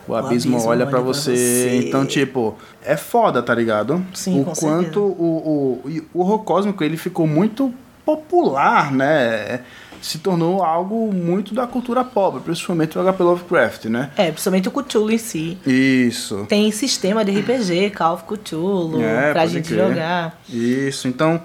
o, 0.07 0.13
abismo, 0.13 0.55
abismo 0.55 0.59
olha 0.59 0.69
olha 0.69 0.85
pra 0.85 0.99
pra 0.99 1.01
você. 1.01 1.35
você. 1.35 1.81
Então, 1.87 2.05
tipo, 2.05 2.55
é 2.85 2.95
foda, 2.95 3.41
tá 3.41 3.55
ligado? 3.55 4.05
Sim, 4.13 4.41
o 4.41 4.45
com 4.45 4.51
quanto 4.53 4.99
certeza. 4.99 4.99
o, 4.99 5.81
o, 5.85 6.01
o 6.13 6.19
horror 6.21 6.39
cósmico 6.43 6.83
ele 6.83 6.97
ficou 6.97 7.25
muito 7.25 7.73
popular, 8.05 8.91
né? 8.91 9.61
Se 10.01 10.17
tornou 10.17 10.63
algo 10.63 11.13
muito 11.13 11.53
da 11.53 11.67
cultura 11.67 12.03
pop, 12.03 12.39
principalmente 12.39 12.97
o 12.97 13.03
HP 13.03 13.21
Lovecraft, 13.23 13.85
né? 13.85 14.09
É, 14.17 14.31
principalmente 14.31 14.67
o 14.67 14.71
Cthulhu 14.71 15.11
em 15.11 15.17
si. 15.19 15.57
Isso. 15.65 16.45
Tem 16.49 16.71
sistema 16.71 17.23
de 17.23 17.31
RPG, 17.39 17.91
Call 17.91 18.15
of 18.15 18.23
Cthulhu, 18.23 19.01
É, 19.03 19.31
pra 19.31 19.45
gente 19.45 19.67
crer. 19.69 19.87
jogar. 19.89 20.41
Isso, 20.49 21.07
então 21.07 21.39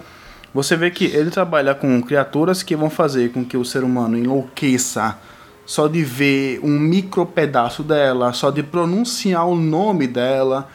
você 0.55 0.75
vê 0.75 0.91
que 0.91 1.05
ele 1.05 1.31
trabalha 1.31 1.75
com 1.75 2.01
criaturas 2.01 2.63
que 2.63 2.75
vão 2.75 2.89
fazer 2.89 3.31
com 3.31 3.45
que 3.45 3.59
o 3.59 3.65
ser 3.65 3.85
humano 3.85 4.17
enlouqueça 4.17 5.19
só 5.67 5.87
de 5.87 6.03
ver 6.03 6.61
um 6.63 6.79
micro 6.79 7.27
pedaço 7.27 7.83
dela, 7.83 8.33
só 8.33 8.51
de 8.51 8.63
pronunciar 8.63 9.47
o 9.47 9.55
nome 9.55 10.07
dela. 10.07 10.69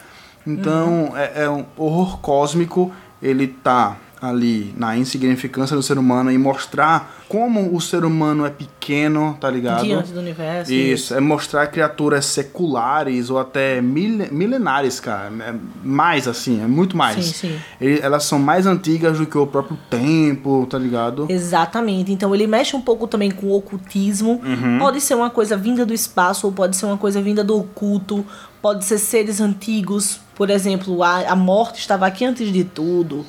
Então 0.46 1.06
Uhum. 1.10 1.16
é, 1.16 1.44
é 1.44 1.50
um 1.50 1.64
horror 1.76 2.18
cósmico, 2.20 2.92
ele 3.20 3.48
tá 3.48 3.96
ali 4.22 4.72
na 4.76 4.96
insignificância 4.96 5.74
do 5.74 5.82
ser 5.82 5.98
humano 5.98 6.30
e 6.30 6.38
mostrar 6.38 7.16
como 7.28 7.74
o 7.74 7.80
ser 7.80 8.04
humano 8.04 8.46
é 8.46 8.50
pequeno, 8.50 9.36
tá 9.40 9.50
ligado? 9.50 9.82
Diante 9.82 10.12
do 10.12 10.20
universo. 10.20 10.72
Isso, 10.72 11.12
é 11.14 11.18
mostrar 11.18 11.66
criaturas 11.66 12.24
seculares 12.26 13.30
ou 13.30 13.38
até 13.38 13.80
mil- 13.80 14.28
milenares, 14.30 15.00
cara. 15.00 15.32
É 15.40 15.54
mais 15.82 16.28
assim, 16.28 16.62
é 16.62 16.66
muito 16.66 16.96
mais. 16.96 17.24
Sim, 17.24 17.32
sim. 17.48 17.58
Ele- 17.80 17.98
elas 18.00 18.24
são 18.24 18.38
mais 18.38 18.64
antigas 18.66 19.18
do 19.18 19.26
que 19.26 19.36
o 19.36 19.46
próprio 19.46 19.76
tempo, 19.90 20.66
tá 20.70 20.78
ligado? 20.78 21.26
Exatamente. 21.28 22.12
Então 22.12 22.34
ele 22.34 22.46
mexe 22.46 22.76
um 22.76 22.80
pouco 22.80 23.08
também 23.08 23.30
com 23.30 23.46
o 23.46 23.56
ocultismo. 23.56 24.40
Uhum. 24.44 24.78
Pode 24.78 25.00
ser 25.00 25.14
uma 25.14 25.30
coisa 25.30 25.56
vinda 25.56 25.84
do 25.84 25.92
espaço, 25.94 26.46
ou 26.46 26.52
pode 26.52 26.76
ser 26.76 26.86
uma 26.86 26.98
coisa 26.98 27.20
vinda 27.20 27.42
do 27.42 27.58
oculto. 27.58 28.24
Pode 28.60 28.84
ser 28.84 28.98
seres 28.98 29.40
antigos, 29.40 30.20
por 30.42 30.50
exemplo, 30.50 31.04
a, 31.04 31.20
a 31.30 31.36
morte 31.36 31.78
estava 31.78 32.04
aqui 32.04 32.24
antes 32.24 32.52
de 32.52 32.64
tudo, 32.64 33.24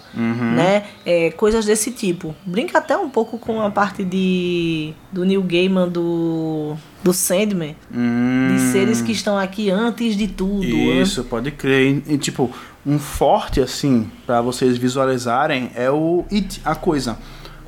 né? 0.55 0.85
É, 1.05 1.29
coisas 1.29 1.63
desse 1.63 1.91
tipo. 1.91 2.33
Brinca 2.43 2.79
até 2.79 2.97
um 2.97 3.07
pouco 3.07 3.37
com 3.37 3.61
a 3.61 3.69
parte 3.69 4.03
de 4.03 4.95
do 5.11 5.23
Neil 5.23 5.43
Gaiman 5.43 5.87
do 5.87 6.75
do 7.03 7.13
Sandman, 7.13 7.75
de 7.91 8.59
seres 8.71 8.99
que 8.99 9.11
estão 9.11 9.37
aqui 9.37 9.69
antes 9.69 10.15
de 10.15 10.27
tudo. 10.27 10.65
Hum. 10.65 11.01
Isso, 11.03 11.23
pode 11.25 11.51
crer. 11.51 12.01
E, 12.07 12.17
tipo, 12.17 12.49
um 12.83 12.97
forte 12.97 13.61
assim 13.61 14.09
pra 14.25 14.41
vocês 14.41 14.75
visualizarem 14.75 15.69
é 15.75 15.91
o 15.91 16.25
It, 16.31 16.61
a 16.65 16.73
coisa. 16.73 17.19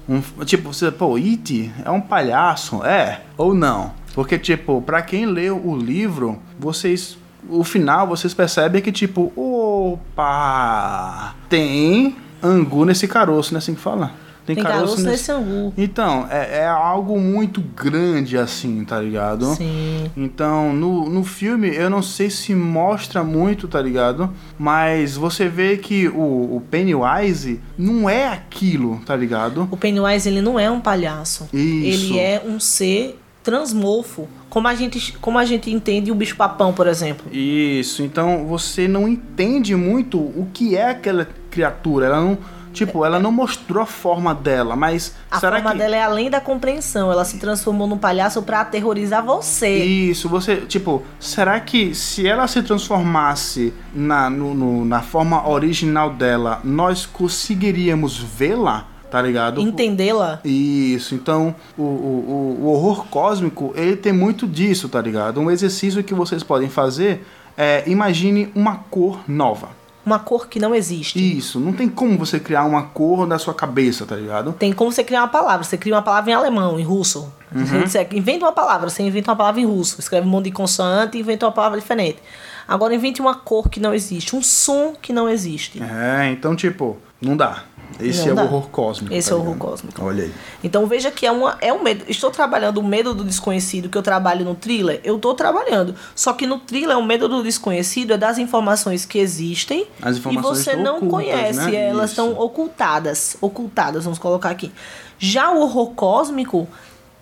Um, 0.10 0.22
tipo, 0.44 0.74
você, 0.74 0.90
pô, 0.90 1.18
It 1.18 1.72
é 1.86 1.92
um 1.92 2.02
palhaço, 2.02 2.84
é 2.84 3.22
ou 3.38 3.54
não? 3.54 3.94
Porque 4.16 4.40
tipo, 4.40 4.82
pra 4.82 5.04
quem 5.04 5.28
leu 5.28 5.64
o 5.64 5.78
livro, 5.78 6.40
vocês 6.58 7.16
o 7.50 7.64
final 7.64 8.08
vocês 8.08 8.34
percebem 8.34 8.82
que 8.82 8.92
tipo, 8.92 9.32
opa, 9.36 11.36
tem 11.50 12.16
angu 12.42 12.86
nesse 12.86 13.08
caroço, 13.08 13.54
não 13.54 13.58
é 13.58 13.60
assim 13.60 13.76
que 13.76 13.82
fala? 13.82 14.12
Tem 14.46 14.56
caroço 14.56 15.02
nesse 15.02 15.32
angu. 15.32 15.74
Então, 15.76 16.28
é, 16.30 16.60
é 16.60 16.68
algo 16.68 17.20
muito 17.20 17.62
grande 17.62 18.38
assim, 18.38 18.86
tá 18.86 19.02
ligado? 19.02 19.56
Sim. 19.56 20.12
Então, 20.16 20.72
no, 20.72 21.10
no 21.10 21.24
filme, 21.24 21.76
eu 21.76 21.90
não 21.90 22.04
sei 22.04 22.30
se 22.30 22.54
mostra 22.54 23.24
muito, 23.24 23.68
tá 23.68 23.82
ligado? 23.82 24.32
Mas 24.58 25.18
você 25.18 25.50
vê 25.50 25.78
que 25.78 26.08
o, 26.10 26.58
o 26.58 26.64
Pennywise 26.70 27.60
não 27.76 28.08
é 28.08 28.28
aquilo, 28.28 29.02
tá 29.04 29.16
ligado? 29.16 29.68
O 29.72 29.78
Pennywise 29.78 30.30
ele 30.30 30.42
não 30.42 30.60
é 30.60 30.70
um 30.70 30.80
palhaço. 30.80 31.50
Isso. 31.52 32.14
Ele 32.14 32.20
é 32.20 32.44
um 32.46 32.60
ser 32.60 33.20
transmorfo, 33.44 34.28
como 34.56 34.70
a 34.70 34.74
gente 34.74 35.12
como 35.20 35.38
a 35.38 35.44
gente 35.44 35.70
entende 35.70 36.14
o 36.14 36.16
bicho 36.16 36.38
papão, 36.38 36.72
por 36.72 36.88
exemplo. 36.88 37.26
Isso, 37.30 38.02
então 38.02 38.46
você 38.48 38.88
não 38.88 39.06
entende 39.06 39.76
muito 39.76 40.18
o 40.18 40.48
que 40.54 40.78
é 40.78 40.92
aquela 40.92 41.28
criatura. 41.52 42.06
Ela 42.06 42.22
não, 42.22 42.38
tipo, 42.72 43.04
ela 43.04 43.20
não 43.20 43.34
mostrou 43.34 43.84
a 43.84 43.86
forma 43.86 44.34
dela, 44.34 44.74
mas 44.74 45.14
A 45.30 45.42
será 45.42 45.58
forma 45.58 45.74
que 45.74 45.78
dela 45.78 45.96
é 45.98 46.02
além 46.02 46.30
da 46.30 46.40
compreensão. 46.40 47.12
Ela 47.12 47.26
se 47.26 47.38
transformou 47.38 47.86
num 47.86 47.98
palhaço 47.98 48.42
pra 48.44 48.62
aterrorizar 48.62 49.26
você. 49.26 49.76
Isso, 49.84 50.30
você, 50.30 50.56
tipo, 50.62 51.04
será 51.20 51.60
que 51.60 51.94
se 51.94 52.26
ela 52.26 52.48
se 52.48 52.64
transformasse 52.64 53.74
na, 53.94 54.30
no- 54.30 54.54
no- 54.56 54.86
na 54.86 55.02
forma 55.02 55.50
original 55.50 56.12
dela, 56.12 56.62
nós 56.64 57.06
conseguiríamos 57.06 58.18
vê-la, 58.18 58.88
tá 59.10 59.22
ligado? 59.22 59.62
Entendê-la? 59.62 60.40
Isso, 60.44 61.16
então 61.16 61.56
o, 61.78 61.82
o, 61.84 62.58
o- 62.62 62.68
horror 62.70 63.06
cósmico, 63.08 63.72
ele 63.76 63.96
tem 63.96 64.14
muito 64.14 64.48
disso, 64.48 64.90
tá 64.90 65.02
ligado? 65.02 65.40
Um 65.40 65.50
exercício 65.52 66.04
que 66.04 66.14
vocês 66.14 66.44
podem 66.44 66.70
fazer 66.70 67.26
é, 67.58 67.84
imagine 67.88 68.52
uma 68.56 68.76
cor 68.90 69.20
nova. 69.28 69.70
Uma 70.06 70.20
cor 70.20 70.48
que 70.48 70.60
não 70.60 70.76
existe. 70.76 71.18
Isso, 71.38 71.60
não 71.60 71.74
tem 71.74 71.90
como 71.90 72.16
você 72.16 72.40
criar 72.40 72.64
uma 72.66 72.84
cor 72.84 73.26
da 73.26 73.40
sua 73.40 73.56
cabeça, 73.56 74.06
tá 74.06 74.16
ligado? 74.16 74.54
Tem 74.54 74.72
como 74.72 74.92
você 74.92 75.04
criar 75.04 75.22
uma 75.22 75.28
palavra. 75.30 75.64
Você 75.64 75.80
cria 75.80 75.96
uma 75.96 76.02
palavra 76.04 76.30
em 76.30 76.34
alemão, 76.36 76.80
em 76.80 76.84
russo. 76.84 77.28
Uhum. 77.52 77.66
Você 77.88 78.08
inventa 78.12 78.46
uma 78.46 78.52
palavra, 78.52 78.88
você 78.88 79.02
inventa 79.02 79.32
uma 79.32 79.36
palavra 79.36 79.60
em 79.62 79.66
russo. 79.66 80.00
Escreve 80.00 80.28
um 80.28 80.30
monte 80.30 80.46
de 80.46 80.52
consoante 80.52 81.18
e 81.18 81.22
inventa 81.22 81.48
uma 81.48 81.52
palavra 81.52 81.80
diferente. 81.80 82.20
Agora 82.68 82.94
invente 82.94 83.20
uma 83.20 83.34
cor 83.34 83.68
que 83.68 83.80
não 83.80 83.96
existe, 83.96 84.36
um 84.36 84.44
som 84.44 84.94
que 85.02 85.12
não 85.12 85.28
existe. 85.28 85.82
É, 85.82 86.30
então, 86.32 86.56
tipo, 86.56 86.98
não 87.20 87.36
dá. 87.36 87.64
Esse 88.00 88.26
Não 88.26 88.32
é 88.32 88.36
dá. 88.36 88.42
o 88.44 88.46
horror 88.46 88.70
cósmico. 88.70 89.14
Esse 89.14 89.30
tá 89.30 89.36
é 89.36 89.38
o 89.38 89.42
horror 89.42 89.56
cósmico. 89.58 90.04
Olha 90.04 90.24
aí. 90.26 90.34
Então 90.64 90.86
veja 90.88 91.10
que 91.12 91.26
é, 91.26 91.32
uma, 91.32 91.58
é 91.62 91.72
um 91.72 91.82
medo. 91.82 92.04
Estou 92.08 92.30
trabalhando 92.32 92.80
o 92.80 92.84
medo 92.84 93.14
do 93.14 93.24
desconhecido 93.24 93.88
que 93.90 93.98
eu 93.98 94.02
trabalho 94.04 94.44
no 94.44 94.54
thriller. 94.56 95.00
Eu 95.04 95.16
estou 95.16 95.34
trabalhando. 95.34 95.96
Só 96.16 96.34
que 96.34 96.46
no 96.46 96.60
thriller, 96.60 96.98
o 96.98 97.04
medo 97.04 97.28
do 97.30 97.42
desconhecido 97.44 98.12
é 98.14 98.18
das 98.18 98.38
informações 98.38 99.06
que 99.06 99.18
existem 99.20 99.88
informações 100.06 100.36
e 100.36 100.38
você 100.42 100.76
não 100.76 100.98
ocultas, 100.98 101.10
conhece. 101.12 101.60
né? 101.72 101.76
Elas 101.90 102.12
Isso. 102.12 102.22
estão 102.22 102.40
ocultadas. 102.40 103.38
Ocultadas, 103.42 104.04
vamos 104.04 104.20
colocar 104.20 104.50
aqui. 104.50 104.72
Já 105.18 105.52
o 105.52 105.62
horror 105.62 105.92
cósmico, 105.92 106.68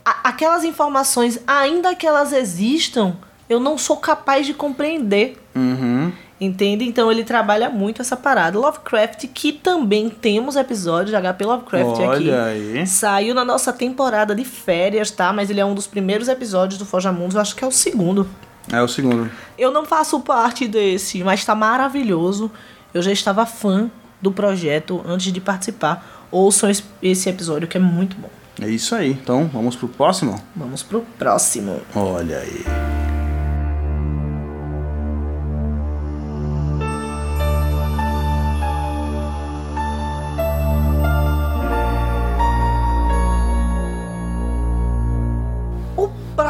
a- 0.03 0.29
aquelas 0.29 0.63
informações, 0.63 1.39
ainda 1.45 1.93
que 1.95 2.07
elas 2.07 2.33
existam, 2.33 3.15
eu 3.49 3.59
não 3.59 3.77
sou 3.77 3.97
capaz 3.97 4.45
de 4.45 4.53
compreender. 4.53 5.37
Uhum. 5.55 6.11
Entende? 6.43 6.85
Então 6.85 7.11
ele 7.11 7.23
trabalha 7.23 7.69
muito 7.69 8.01
essa 8.01 8.17
parada. 8.17 8.59
Lovecraft, 8.59 9.27
que 9.33 9.53
também 9.53 10.09
temos 10.09 10.55
episódios 10.55 11.11
de 11.11 11.21
HP 11.21 11.45
Lovecraft 11.45 11.91
aqui. 11.93 12.03
Olha 12.03 12.43
aí. 12.45 12.85
Saiu 12.85 13.33
na 13.33 13.45
nossa 13.45 13.71
temporada 13.71 14.35
de 14.35 14.43
férias, 14.43 15.09
tá? 15.09 15.31
Mas 15.31 15.49
ele 15.49 15.59
é 15.59 15.65
um 15.65 15.73
dos 15.73 15.87
primeiros 15.87 16.27
episódios 16.27 16.77
do 16.77 16.85
Forja 16.85 17.11
Mundos, 17.11 17.35
eu 17.35 17.41
acho 17.41 17.55
que 17.55 17.63
é 17.63 17.67
o 17.67 17.71
segundo. 17.71 18.27
É 18.71 18.81
o 18.81 18.87
segundo. 18.87 19.29
Eu 19.57 19.71
não 19.71 19.85
faço 19.85 20.19
parte 20.21 20.67
desse, 20.67 21.23
mas 21.23 21.43
tá 21.45 21.53
maravilhoso. 21.55 22.51
Eu 22.93 23.01
já 23.01 23.11
estava 23.11 23.45
fã 23.45 23.89
do 24.21 24.31
projeto 24.31 25.01
antes 25.05 25.31
de 25.31 25.41
participar. 25.41 26.27
Ouçam 26.31 26.69
esse 27.01 27.29
episódio 27.29 27.67
que 27.67 27.77
é 27.77 27.79
muito 27.79 28.15
bom. 28.15 28.29
É 28.61 28.69
isso 28.69 28.95
aí. 28.95 29.11
Então, 29.11 29.49
vamos 29.51 29.75
pro 29.75 29.87
próximo? 29.87 30.41
Vamos 30.55 30.83
pro 30.83 31.01
próximo. 31.17 31.81
Olha 31.95 32.37
aí. 32.37 33.12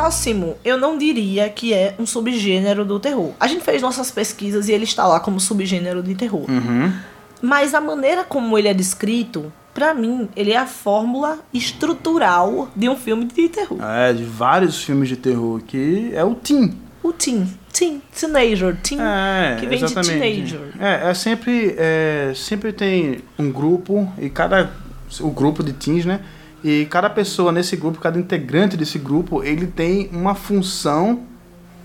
Próximo, 0.04 0.58
eu 0.66 0.78
não 0.78 0.98
diria 0.98 1.48
que 1.50 1.74
é 1.74 1.96
um 1.98 2.06
subgênero 2.06 2.84
do 2.84 3.00
terror. 3.00 3.32
A 3.40 3.48
gente 3.48 3.64
fez 3.64 3.82
nossas 3.82 4.12
pesquisas 4.12 4.68
e 4.68 4.74
ele 4.74 4.84
está 4.84 5.08
lá 5.08 5.20
como 5.20 5.40
subgênero 5.40 6.04
de 6.04 6.14
terror. 6.14 6.46
Uhum. 6.50 6.92
Mas 7.42 7.74
a 7.74 7.80
maneira 7.80 8.24
como 8.26 8.58
ele 8.58 8.68
é 8.68 8.74
descrito, 8.74 9.52
pra 9.74 9.94
mim, 9.94 10.28
ele 10.36 10.52
é 10.52 10.58
a 10.58 10.66
fórmula 10.66 11.40
estrutural 11.54 12.70
de 12.76 12.90
um 12.90 12.98
filme 12.98 13.26
de 13.26 13.48
terror. 13.48 13.78
É, 13.82 14.12
de 14.12 14.26
vários 14.26 14.84
filmes 14.84 15.08
de 15.08 15.16
terror 15.16 15.62
que 15.66 16.12
é 16.14 16.24
o 16.24 16.36
Teen. 16.36 16.78
O 17.02 17.12
teen, 17.12 17.46
teen, 17.74 18.02
teenager, 18.18 18.78
teen, 18.82 18.98
É, 19.00 19.58
que 19.60 19.66
vem 19.66 19.78
exatamente. 19.78 20.14
de 20.14 20.20
teenager. 20.20 20.60
É, 20.80 21.10
é 21.10 21.14
sempre, 21.14 21.76
é, 21.78 22.32
sempre 22.34 22.72
tem 22.72 23.20
um 23.38 23.52
grupo 23.52 24.10
e 24.18 24.30
cada 24.30 24.72
o 25.20 25.30
grupo 25.30 25.62
de 25.62 25.74
teens, 25.74 26.06
né? 26.06 26.22
E 26.64 26.86
cada 26.86 27.10
pessoa 27.10 27.52
nesse 27.52 27.76
grupo, 27.76 28.00
cada 28.00 28.18
integrante 28.18 28.78
desse 28.78 28.98
grupo, 28.98 29.44
ele 29.44 29.68
tem 29.68 30.10
uma 30.14 30.34
função, 30.34 31.22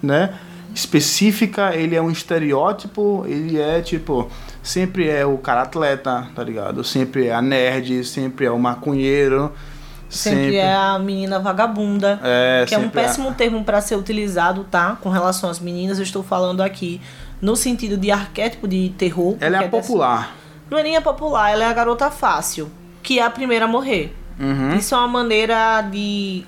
né? 0.03 0.35
Específica, 0.75 1.75
ele 1.75 1.97
é 1.97 2.01
um 2.01 2.11
estereótipo, 2.11 3.25
ele 3.27 3.61
é 3.61 3.81
tipo, 3.81 4.31
sempre 4.63 5.09
é 5.09 5.27
o 5.27 5.37
cara 5.39 5.63
atleta, 5.63 6.29
tá 6.35 6.45
ligado? 6.45 6.85
Sempre 6.85 7.27
é 7.27 7.35
a 7.35 7.43
nerd, 7.43 8.05
sempre 8.05 8.47
é 8.47 8.51
o 8.51 8.59
maconheiro, 8.59 9.53
Sempre, 10.09 10.57
é 10.57 10.73
a 10.75 10.99
menina 10.99 11.39
vagabunda. 11.39 12.19
É, 12.23 12.65
que 12.67 12.75
é 12.75 12.79
um 12.79 12.83
sempre 12.85 13.01
é- 13.01 13.05
péssimo 13.05 13.35
termo 13.35 13.63
pra 13.63 13.81
ser 13.83 13.95
utilizado, 13.97 14.65
tá? 14.65 14.97
Com 15.03 15.11
relação 15.11 15.51
às 15.51 15.61
meninas, 15.61 15.99
eu 15.99 16.03
estou 16.05 16.23
falando 16.23 16.63
aqui 16.63 16.99
no 17.43 17.55
sentido 17.55 17.97
de 17.97 18.11
arquétipo 18.11 18.67
de 18.67 18.89
terror. 18.97 19.37
Ela 19.39 19.57
é 19.57 19.59
a 19.59 19.63
porque 19.65 19.77
dessa- 19.77 19.89
popular. 19.89 20.35
Não 20.71 20.79
é 20.79 20.83
nem 20.83 20.97
a 20.97 21.03
popular, 21.03 21.51
ela 21.53 21.65
é 21.65 21.67
a 21.67 21.73
garota 21.75 22.11
fácil, 22.11 22.71
que 23.03 23.19
é 23.19 23.23
a 23.23 23.29
primeira 23.31 23.67
a 23.67 23.69
morrer. 23.69 24.15
Uhum. 24.39 24.77
Isso 24.77 24.95
é 24.95 24.99
uma 24.99 25.09
maneira 25.09 25.83
de. 25.83 26.45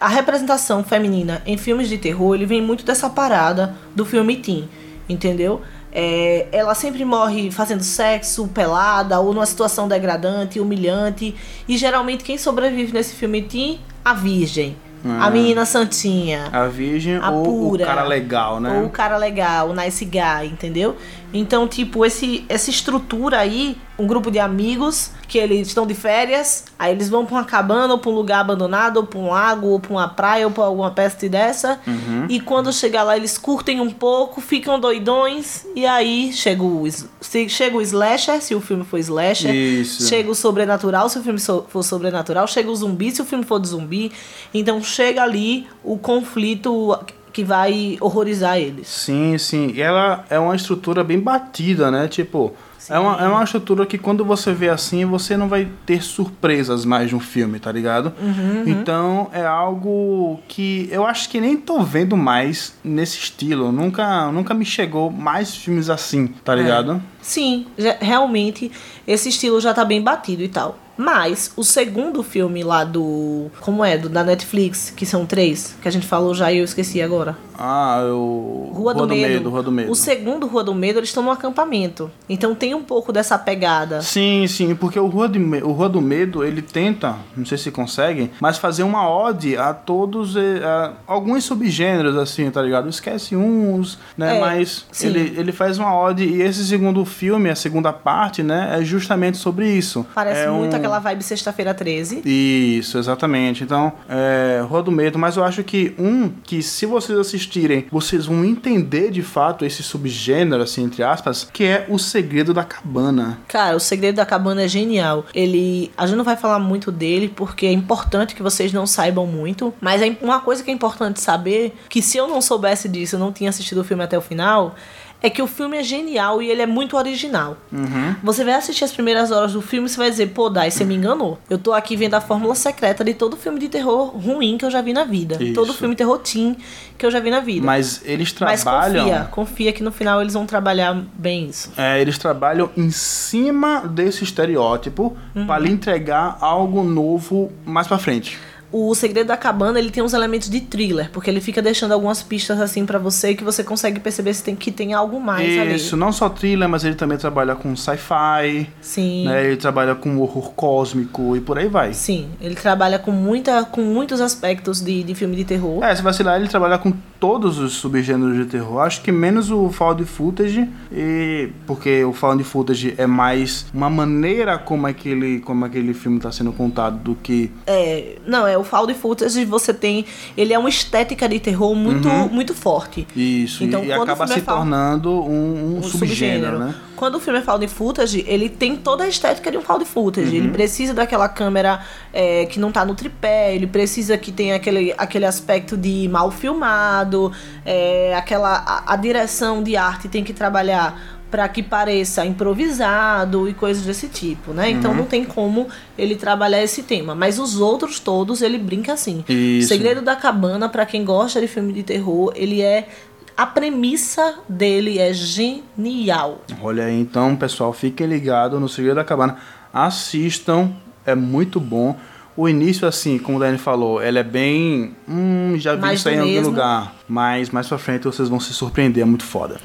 A 0.00 0.08
representação 0.08 0.82
feminina 0.82 1.40
em 1.46 1.56
filmes 1.56 1.88
de 1.88 1.96
terror, 1.96 2.34
ele 2.34 2.46
vem 2.46 2.60
muito 2.60 2.84
dessa 2.84 3.08
parada 3.08 3.74
do 3.94 4.04
filme 4.04 4.36
Teen, 4.36 4.68
entendeu? 5.08 5.62
É, 5.92 6.48
ela 6.50 6.74
sempre 6.74 7.04
morre 7.04 7.52
fazendo 7.52 7.84
sexo, 7.84 8.48
pelada, 8.48 9.20
ou 9.20 9.32
numa 9.32 9.46
situação 9.46 9.86
degradante, 9.86 10.58
humilhante. 10.58 11.36
E 11.68 11.76
geralmente 11.78 12.24
quem 12.24 12.36
sobrevive 12.36 12.92
nesse 12.92 13.14
filme 13.14 13.42
Teen? 13.42 13.80
A 14.04 14.12
virgem. 14.12 14.76
A 15.20 15.28
menina 15.28 15.66
santinha. 15.66 16.48
A 16.50 16.66
virgem 16.66 17.16
A 17.16 17.30
ou 17.30 17.44
pura. 17.44 17.84
o 17.84 17.86
cara 17.86 18.04
legal, 18.04 18.58
né? 18.58 18.80
Ou 18.80 18.86
o 18.86 18.90
cara 18.90 19.18
legal, 19.18 19.68
o 19.68 19.74
nice 19.74 20.02
guy, 20.04 20.46
entendeu? 20.50 20.96
Então, 21.36 21.66
tipo, 21.66 22.06
esse, 22.06 22.44
essa 22.48 22.70
estrutura 22.70 23.38
aí, 23.40 23.76
um 23.98 24.06
grupo 24.06 24.30
de 24.30 24.38
amigos 24.38 25.10
que 25.26 25.36
eles 25.36 25.66
estão 25.66 25.84
de 25.84 25.92
férias, 25.94 26.64
aí 26.78 26.92
eles 26.92 27.08
vão 27.08 27.26
pra 27.26 27.34
uma 27.34 27.44
cabana, 27.44 27.92
ou 27.94 27.98
pra 27.98 28.08
um 28.10 28.14
lugar 28.14 28.38
abandonado, 28.40 28.98
ou 28.98 29.02
pra 29.06 29.18
um 29.18 29.28
lago, 29.30 29.66
ou 29.66 29.80
pra 29.80 29.90
uma 29.90 30.08
praia, 30.08 30.46
ou 30.46 30.52
pra 30.52 30.62
alguma 30.64 30.92
peste 30.92 31.28
dessa. 31.28 31.80
Uhum. 31.84 32.26
E 32.28 32.38
quando 32.38 32.72
chegar 32.72 33.02
lá, 33.02 33.16
eles 33.16 33.36
curtem 33.36 33.80
um 33.80 33.90
pouco, 33.90 34.40
ficam 34.40 34.78
doidões, 34.78 35.66
e 35.74 35.84
aí 35.84 36.32
chega 36.32 36.62
o, 36.62 36.84
se- 37.20 37.48
chega 37.48 37.76
o 37.76 37.82
slasher, 37.82 38.40
se 38.40 38.54
o 38.54 38.60
filme 38.60 38.84
for 38.84 38.98
slasher. 38.98 39.52
Isso. 39.52 40.06
Chega 40.08 40.30
o 40.30 40.34
sobrenatural, 40.36 41.08
se 41.08 41.18
o 41.18 41.22
filme 41.22 41.40
for 41.40 41.82
sobrenatural. 41.82 42.46
Chega 42.46 42.70
o 42.70 42.76
zumbi, 42.76 43.10
se 43.10 43.20
o 43.20 43.24
filme 43.24 43.44
for 43.44 43.58
de 43.58 43.66
zumbi. 43.68 44.12
Então 44.52 44.80
chega 44.80 45.22
ali 45.24 45.66
o 45.82 45.98
conflito 45.98 46.96
que 47.34 47.44
vai 47.44 47.98
horrorizar 48.00 48.56
eles. 48.58 48.86
Sim, 48.88 49.36
sim. 49.36 49.72
E 49.74 49.82
ela 49.82 50.24
é 50.30 50.38
uma 50.38 50.54
estrutura 50.56 51.02
bem 51.04 51.18
batida, 51.18 51.90
né? 51.90 52.06
Tipo, 52.08 52.54
É 52.88 52.98
uma, 52.98 53.16
é 53.18 53.26
uma 53.26 53.42
estrutura 53.42 53.86
que 53.86 53.96
quando 53.96 54.24
você 54.26 54.52
vê 54.52 54.68
assim, 54.68 55.06
você 55.06 55.36
não 55.38 55.48
vai 55.48 55.66
ter 55.86 56.02
surpresas 56.02 56.84
mais 56.84 57.08
de 57.08 57.16
um 57.16 57.20
filme, 57.20 57.58
tá 57.58 57.72
ligado? 57.72 58.12
Uhum, 58.20 58.62
Então 58.66 59.28
é 59.32 59.44
algo 59.44 60.38
que 60.46 60.86
eu 60.92 61.06
acho 61.06 61.28
que 61.30 61.40
nem 61.40 61.56
tô 61.56 61.80
vendo 61.82 62.14
mais 62.16 62.74
nesse 62.84 63.16
estilo. 63.18 63.72
Nunca, 63.72 64.30
nunca 64.30 64.52
me 64.52 64.64
chegou 64.66 65.10
mais 65.10 65.56
filmes 65.56 65.88
assim, 65.90 66.26
É. 66.26 66.28
tá 66.44 66.54
ligado? 66.54 67.02
Sim, 67.22 67.66
já- 67.78 67.96
realmente 68.00 68.70
esse 69.06 69.30
estilo 69.30 69.60
já 69.62 69.72
tá 69.74 69.82
bem 69.84 70.02
batido 70.02 70.42
e 70.42 70.48
tal. 70.48 70.78
Mas 70.96 71.52
o 71.56 71.64
segundo 71.64 72.22
filme 72.22 72.62
lá 72.62 72.84
do. 72.84 73.46
Como 73.60 73.84
é? 73.84 73.98
Do, 73.98 74.08
da 74.08 74.22
Netflix, 74.22 74.90
que 74.90 75.04
são 75.04 75.26
três, 75.26 75.76
que 75.82 75.88
a 75.88 75.90
gente 75.90 76.06
falou 76.06 76.34
já 76.34 76.52
e 76.52 76.58
eu 76.58 76.64
esqueci 76.64 77.02
agora. 77.02 77.36
Ah, 77.58 78.00
eu. 78.02 78.70
Rua, 78.72 78.94
do, 78.94 79.06
Medo. 79.06 79.50
Rua 79.50 79.62
do 79.62 79.70
Medo. 79.72 79.90
O 79.92 79.94
segundo 79.94 80.46
Rua 80.46 80.64
do 80.64 80.74
Medo, 80.74 80.98
eles 80.98 81.08
estão 81.08 81.22
no 81.22 81.30
acampamento. 81.30 82.10
Então 82.28 82.54
tem 82.54 82.74
um 82.74 82.82
pouco 82.82 83.12
dessa 83.12 83.38
pegada. 83.38 84.02
Sim, 84.02 84.46
sim, 84.48 84.74
porque 84.74 84.98
o 84.98 85.06
Rua, 85.06 85.28
de 85.28 85.38
o 85.38 85.72
Rua 85.72 85.88
do 85.88 86.00
Medo, 86.00 86.44
ele 86.44 86.60
tenta, 86.62 87.16
não 87.36 87.46
sei 87.46 87.58
se 87.58 87.70
consegue, 87.70 88.30
mas 88.40 88.58
fazer 88.58 88.82
uma 88.82 89.08
ode 89.08 89.56
a 89.56 89.72
todos, 89.72 90.36
eh, 90.36 90.60
a 90.64 90.92
alguns 91.06 91.44
subgêneros, 91.44 92.16
assim, 92.16 92.50
tá 92.50 92.60
ligado? 92.60 92.88
Esquece 92.88 93.36
uns, 93.36 93.98
né? 94.16 94.36
É, 94.36 94.40
mas 94.40 94.86
sim. 94.90 95.06
ele, 95.08 95.34
ele 95.38 95.52
faz 95.52 95.78
uma 95.78 95.96
ode, 95.96 96.24
e 96.24 96.42
esse 96.42 96.64
segundo 96.64 97.04
filme, 97.04 97.50
a 97.50 97.54
segunda 97.56 97.92
parte, 97.92 98.42
né, 98.42 98.76
é 98.80 98.84
justamente 98.84 99.38
sobre 99.38 99.68
isso. 99.70 100.04
Parece 100.14 100.42
é 100.42 100.50
muito 100.50 100.74
um- 100.74 100.78
aquela 100.84 100.98
vibe 100.98 101.22
Sexta-feira 101.22 101.72
13. 101.72 102.22
Isso, 102.24 102.98
exatamente. 102.98 103.64
Então, 103.64 103.92
é, 104.08 104.62
Rua 104.68 104.82
do 104.82 104.92
Medo, 104.92 105.18
mas 105.18 105.36
eu 105.36 105.44
acho 105.44 105.64
que 105.64 105.94
um 105.98 106.28
que 106.28 106.62
se 106.62 106.86
vocês 106.86 107.18
assistirem, 107.18 107.86
vocês 107.90 108.26
vão 108.26 108.44
entender 108.44 109.10
de 109.10 109.22
fato 109.22 109.64
esse 109.64 109.82
subgênero, 109.82 110.62
assim, 110.62 110.84
entre 110.84 111.02
aspas, 111.02 111.48
que 111.52 111.64
é 111.64 111.86
o 111.88 111.98
Segredo 111.98 112.52
da 112.52 112.64
Cabana. 112.64 113.38
Cara, 113.48 113.76
o 113.76 113.80
Segredo 113.80 114.16
da 114.16 114.26
Cabana 114.26 114.62
é 114.62 114.68
genial. 114.68 115.24
Ele. 115.34 115.90
A 115.96 116.06
gente 116.06 116.16
não 116.16 116.24
vai 116.24 116.36
falar 116.36 116.58
muito 116.58 116.92
dele, 116.92 117.32
porque 117.34 117.66
é 117.66 117.72
importante 117.72 118.34
que 118.34 118.42
vocês 118.42 118.72
não 118.72 118.86
saibam 118.86 119.26
muito. 119.26 119.72
Mas 119.80 120.02
é 120.02 120.16
uma 120.20 120.40
coisa 120.40 120.62
que 120.62 120.70
é 120.70 120.74
importante 120.74 121.20
saber: 121.20 121.74
que 121.88 122.02
se 122.02 122.18
eu 122.18 122.28
não 122.28 122.40
soubesse 122.40 122.88
disso, 122.88 123.16
eu 123.16 123.20
não 123.20 123.32
tinha 123.32 123.50
assistido 123.50 123.78
o 123.78 123.84
filme 123.84 124.02
até 124.02 124.18
o 124.18 124.20
final. 124.20 124.74
É 125.22 125.30
que 125.30 125.40
o 125.40 125.46
filme 125.46 125.78
é 125.78 125.82
genial 125.82 126.42
e 126.42 126.50
ele 126.50 126.60
é 126.60 126.66
muito 126.66 126.96
original. 126.96 127.56
Uhum. 127.72 128.14
Você 128.22 128.44
vai 128.44 128.54
assistir 128.54 128.84
as 128.84 128.92
primeiras 128.92 129.30
horas 129.30 129.54
do 129.54 129.62
filme 129.62 129.86
e 129.86 129.90
você 129.90 129.96
vai 129.96 130.10
dizer, 130.10 130.26
pô, 130.28 130.50
Dai, 130.50 130.70
você 130.70 130.84
me 130.84 130.94
enganou. 130.94 131.38
Eu 131.48 131.56
tô 131.56 131.72
aqui 131.72 131.96
vendo 131.96 132.14
a 132.14 132.20
fórmula 132.20 132.54
secreta 132.54 133.02
de 133.02 133.14
todo 133.14 133.36
filme 133.36 133.58
de 133.58 133.68
terror 133.68 134.08
ruim 134.08 134.58
que 134.58 134.64
eu 134.64 134.70
já 134.70 134.82
vi 134.82 134.92
na 134.92 135.04
vida. 135.04 135.42
Isso. 135.42 135.54
Todo 135.54 135.72
filme 135.72 135.96
terror 135.96 136.18
teen 136.18 136.56
que 136.98 137.06
eu 137.06 137.10
já 137.10 137.20
vi 137.20 137.30
na 137.30 137.40
vida. 137.40 137.64
Mas 137.64 138.02
eles 138.04 138.34
Mas 138.38 138.62
trabalham. 138.62 139.04
confia, 139.04 139.28
confia 139.30 139.72
que 139.72 139.82
no 139.82 139.90
final 139.90 140.20
eles 140.20 140.34
vão 140.34 140.44
trabalhar 140.46 140.94
bem 141.14 141.46
isso. 141.48 141.72
É, 141.76 142.00
eles 142.00 142.18
trabalham 142.18 142.70
em 142.76 142.90
cima 142.90 143.80
desse 143.86 144.24
estereótipo 144.24 145.16
pra 145.46 145.58
lhe 145.58 145.70
entregar 145.70 146.36
algo 146.40 146.84
novo 146.84 147.50
mais 147.64 147.86
pra 147.86 147.98
frente. 147.98 148.38
O 148.76 148.92
Segredo 148.92 149.28
da 149.28 149.36
Cabana, 149.36 149.78
ele 149.78 149.88
tem 149.88 150.02
uns 150.02 150.12
elementos 150.14 150.50
de 150.50 150.60
thriller, 150.60 151.08
porque 151.12 151.30
ele 151.30 151.40
fica 151.40 151.62
deixando 151.62 151.92
algumas 151.92 152.24
pistas 152.24 152.60
assim 152.60 152.84
pra 152.84 152.98
você 152.98 153.32
que 153.32 153.44
você 153.44 153.62
consegue 153.62 154.00
perceber 154.00 154.34
se 154.34 154.42
tem 154.42 154.56
que 154.56 154.72
tem 154.72 154.92
algo 154.94 155.20
mais 155.20 155.48
Isso, 155.78 155.94
ali. 155.94 156.00
não 156.00 156.10
só 156.10 156.28
thriller, 156.28 156.68
mas 156.68 156.84
ele 156.84 156.96
também 156.96 157.16
trabalha 157.16 157.54
com 157.54 157.76
sci-fi, 157.76 158.68
Sim. 158.80 159.26
né? 159.26 159.46
Ele 159.46 159.56
trabalha 159.56 159.94
com 159.94 160.18
horror 160.18 160.50
cósmico 160.54 161.36
e 161.36 161.40
por 161.40 161.56
aí 161.56 161.68
vai. 161.68 161.94
Sim, 161.94 162.30
ele 162.40 162.56
trabalha 162.56 162.98
com 162.98 163.12
muita 163.12 163.64
com 163.64 163.80
muitos 163.82 164.20
aspectos 164.20 164.80
de, 164.80 165.04
de 165.04 165.14
filme 165.14 165.36
de 165.36 165.44
terror. 165.44 165.80
É, 165.84 165.94
se 165.94 166.02
vacilar, 166.02 166.40
ele 166.40 166.48
trabalha 166.48 166.76
com 166.76 166.92
todos 167.20 167.58
os 167.58 167.74
subgêneros 167.74 168.36
de 168.36 168.44
terror. 168.46 168.80
Acho 168.80 169.00
que 169.02 169.12
menos 169.12 169.50
o 169.52 169.70
found 169.70 170.04
footage, 170.04 170.68
e 170.92 171.48
porque 171.66 172.02
o 172.04 172.12
found 172.12 172.42
footage 172.42 172.94
é 172.98 173.06
mais 173.06 173.66
uma 173.72 173.88
maneira 173.88 174.58
como 174.58 174.86
aquele, 174.86 175.38
como 175.40 175.64
aquele 175.64 175.94
filme 175.94 176.16
está 176.16 176.32
sendo 176.32 176.52
contado 176.52 176.98
do 176.98 177.14
que 177.14 177.52
É, 177.66 178.16
não, 178.26 178.46
é 178.46 178.58
o 178.58 178.63
found 178.64 178.92
footage 178.94 179.44
você 179.44 179.72
tem, 179.74 180.04
ele 180.36 180.52
é 180.52 180.58
uma 180.58 180.68
estética 180.68 181.28
de 181.28 181.38
terror 181.38 181.74
muito 181.74 182.08
muito 182.30 182.54
forte. 182.54 183.06
isso. 183.14 183.62
Então, 183.64 183.84
e 183.84 183.88
quando 183.88 183.98
o 183.98 184.02
acaba 184.02 184.26
filme 184.26 184.32
se 184.34 184.38
é 184.40 184.42
found- 184.42 184.58
tornando 184.60 185.10
um, 185.10 185.74
um 185.74 185.78
um 185.78 185.82
subgênero, 185.82 186.58
né? 186.58 186.74
Quando 186.96 187.16
o 187.16 187.20
filme 187.20 187.40
é 187.40 187.42
found 187.42 187.66
footage, 187.68 188.24
ele 188.26 188.48
tem 188.48 188.76
toda 188.76 189.04
a 189.04 189.08
estética 189.08 189.50
de 189.50 189.58
um 189.58 189.60
found 189.62 189.84
footage. 189.84 190.28
Uhum. 190.30 190.36
Ele 190.36 190.48
precisa 190.50 190.94
daquela 190.94 191.28
câmera 191.28 191.80
é, 192.12 192.46
que 192.46 192.58
não 192.60 192.70
tá 192.70 192.84
no 192.84 192.94
tripé, 192.94 193.54
ele 193.54 193.66
precisa 193.66 194.16
que 194.16 194.30
tenha 194.30 194.54
aquele, 194.56 194.94
aquele 194.96 195.26
aspecto 195.26 195.76
de 195.76 196.08
mal 196.08 196.30
filmado, 196.30 197.32
é, 197.64 198.14
aquela 198.16 198.56
a, 198.64 198.92
a 198.92 198.96
direção 198.96 199.62
de 199.62 199.76
arte 199.76 200.08
tem 200.08 200.22
que 200.22 200.32
trabalhar 200.32 201.13
para 201.30 201.48
que 201.48 201.62
pareça 201.62 202.24
improvisado 202.24 203.48
e 203.48 203.54
coisas 203.54 203.84
desse 203.84 204.08
tipo, 204.08 204.52
né? 204.52 204.70
Então 204.70 204.92
Uhum. 204.92 204.98
não 204.98 205.04
tem 205.04 205.24
como 205.24 205.66
ele 205.98 206.14
trabalhar 206.16 206.62
esse 206.62 206.82
tema, 206.84 207.14
mas 207.14 207.38
os 207.38 207.58
outros 207.60 207.98
todos 207.98 208.40
ele 208.42 208.56
brinca 208.58 208.92
assim. 208.92 209.24
Isso. 209.28 209.68
Segredo 209.68 210.00
da 210.00 210.14
Cabana, 210.14 210.68
para 210.68 210.86
quem 210.86 211.04
gosta 211.04 211.40
de 211.40 211.48
filme 211.48 211.72
de 211.72 211.82
terror, 211.82 212.32
ele 212.36 212.60
é 212.62 212.88
a 213.36 213.44
premissa 213.46 214.34
dele 214.48 215.00
é 215.00 215.12
genial. 215.12 216.40
Olha 216.62 216.84
aí, 216.84 217.00
então, 217.00 217.34
pessoal, 217.34 217.72
fiquem 217.72 218.06
ligados 218.06 218.60
no 218.60 218.68
Segredo 218.68 218.94
da 218.96 219.04
Cabana. 219.04 219.36
Assistam, 219.72 220.70
é 221.04 221.16
muito 221.16 221.58
bom. 221.58 221.96
O 222.36 222.48
início, 222.48 222.86
assim, 222.86 223.18
como 223.18 223.38
o 223.38 223.40
Dani 223.40 223.58
falou, 223.58 224.00
ele 224.02 224.20
é 224.20 224.22
bem. 224.22 224.94
Hum, 225.08 225.54
já 225.56 225.74
vi 225.74 225.80
Mais 225.80 225.98
isso 226.00 226.08
aí 226.08 226.14
em 226.16 226.18
do 226.18 226.38
algum 226.38 226.48
lugar. 226.50 226.94
Mas 227.08 227.50
mais 227.50 227.66
pra 227.68 227.78
frente 227.78 228.04
vocês 228.04 228.28
vão 228.28 228.38
se 228.38 228.52
surpreender, 228.54 229.02
é 229.02 229.06
muito 229.06 229.24
foda. 229.24 229.60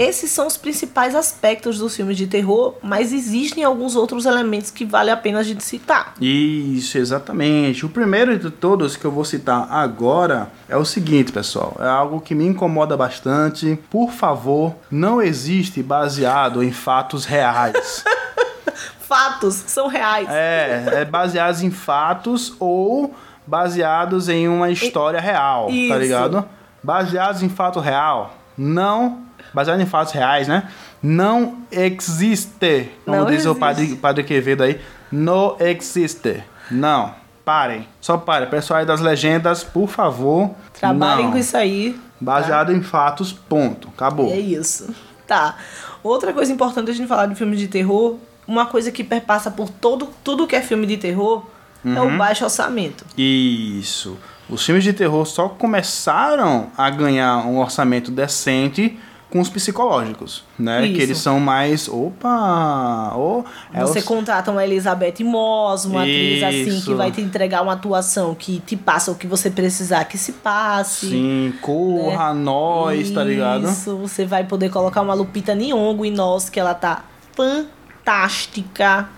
Esses 0.00 0.30
são 0.30 0.46
os 0.46 0.56
principais 0.56 1.14
aspectos 1.14 1.78
dos 1.78 1.94
filmes 1.94 2.16
de 2.16 2.26
terror, 2.26 2.76
mas 2.82 3.12
existem 3.12 3.62
alguns 3.62 3.94
outros 3.94 4.24
elementos 4.24 4.70
que 4.70 4.82
vale 4.82 5.10
a 5.10 5.16
pena 5.16 5.40
a 5.40 5.42
gente 5.42 5.62
citar. 5.62 6.14
Isso, 6.18 6.96
exatamente. 6.96 7.84
O 7.84 7.88
primeiro 7.90 8.38
de 8.38 8.50
todos 8.50 8.96
que 8.96 9.04
eu 9.04 9.10
vou 9.10 9.26
citar 9.26 9.70
agora 9.70 10.50
é 10.70 10.74
o 10.74 10.86
seguinte, 10.86 11.30
pessoal. 11.30 11.76
É 11.78 11.86
algo 11.86 12.18
que 12.18 12.34
me 12.34 12.46
incomoda 12.46 12.96
bastante. 12.96 13.78
Por 13.90 14.10
favor, 14.10 14.74
não 14.90 15.20
existe 15.20 15.82
baseado 15.82 16.62
em 16.62 16.72
fatos 16.72 17.26
reais. 17.26 18.02
Fatos 19.00 19.54
são 19.66 19.86
reais. 19.86 20.28
É, 20.30 21.00
é 21.00 21.04
baseados 21.04 21.62
em 21.62 21.70
fatos 21.70 22.54
ou 22.58 23.12
baseados 23.46 24.30
em 24.30 24.48
uma 24.48 24.70
história 24.70 25.20
real, 25.20 25.66
tá 25.66 25.72
Isso. 25.72 25.98
ligado? 25.98 26.48
Baseados 26.82 27.42
em 27.42 27.48
fato 27.50 27.80
real. 27.80 28.36
Não. 28.56 29.29
Baseado 29.52 29.80
em 29.80 29.86
fatos 29.86 30.12
reais, 30.12 30.46
né? 30.48 30.68
Não 31.02 31.58
existe. 31.70 32.90
Como 33.04 33.16
Não 33.16 33.26
diz 33.26 33.44
o 33.44 33.50
existe. 33.50 33.58
padre, 33.60 33.96
padre 33.96 34.24
Quevedo 34.24 34.62
aí. 34.62 34.80
Não 35.10 35.56
existe. 35.58 36.42
Não. 36.70 37.14
Parem. 37.44 37.88
Só 38.00 38.16
parem. 38.16 38.48
Pessoal 38.48 38.80
aí 38.80 38.86
das 38.86 39.00
legendas, 39.00 39.64
por 39.64 39.88
favor. 39.88 40.50
Trabalhem 40.78 41.24
não. 41.24 41.32
com 41.32 41.38
isso 41.38 41.56
aí. 41.56 41.98
Baseado 42.20 42.72
em 42.72 42.82
fatos, 42.82 43.32
ponto. 43.32 43.88
Acabou. 43.88 44.30
É 44.30 44.38
isso. 44.38 44.94
Tá. 45.26 45.56
Outra 46.02 46.32
coisa 46.32 46.52
importante 46.52 46.90
a 46.90 46.94
gente 46.94 47.08
falar 47.08 47.26
de 47.26 47.34
filme 47.34 47.56
de 47.56 47.66
terror, 47.66 48.18
uma 48.46 48.66
coisa 48.66 48.90
que 48.92 49.02
perpassa 49.02 49.50
por 49.50 49.68
todo 49.70 50.08
tudo 50.22 50.46
que 50.46 50.54
é 50.56 50.60
filme 50.60 50.86
de 50.86 50.96
terror 50.96 51.44
é 51.84 51.88
Uhum. 51.88 52.14
o 52.14 52.18
baixo 52.18 52.44
orçamento. 52.44 53.04
Isso. 53.16 54.18
Os 54.48 54.64
filmes 54.64 54.84
de 54.84 54.92
terror 54.92 55.24
só 55.24 55.48
começaram 55.48 56.68
a 56.76 56.90
ganhar 56.90 57.38
um 57.46 57.58
orçamento 57.58 58.10
decente 58.10 58.98
com 59.30 59.40
os 59.40 59.48
psicológicos, 59.48 60.42
né? 60.58 60.84
Isso. 60.84 60.94
Que 60.94 61.02
eles 61.02 61.18
são 61.18 61.38
mais. 61.38 61.88
Opa! 61.88 63.14
Oh, 63.16 63.44
é 63.72 63.80
Você 63.80 64.02
contrata 64.02 64.50
uma 64.50 64.64
Elizabeth 64.64 65.22
Moss, 65.22 65.84
uma 65.84 66.00
atriz 66.00 66.42
assim 66.42 66.64
que 66.64 66.70
Isso. 66.70 66.96
vai 66.96 67.12
te 67.12 67.20
entregar 67.20 67.62
uma 67.62 67.74
atuação 67.74 68.34
que 68.34 68.58
te 68.60 68.76
passa 68.76 69.12
o 69.12 69.14
que 69.14 69.28
você 69.28 69.48
precisar 69.48 70.04
que 70.06 70.18
se 70.18 70.32
passe. 70.32 71.10
Sim, 71.10 71.54
corra, 71.62 72.34
nós, 72.34 73.10
tá 73.12 73.22
ligado? 73.22 73.68
Isso, 73.70 73.96
você 73.96 74.26
vai 74.26 74.42
poder 74.44 74.68
colocar 74.68 75.00
uma 75.00 75.14
Lupita 75.14 75.54
Nyong'o 75.54 76.04
em 76.04 76.10
nós, 76.10 76.50
que 76.50 76.58
ela 76.58 76.74
tá 76.74 77.04
fantástica. 77.36 79.08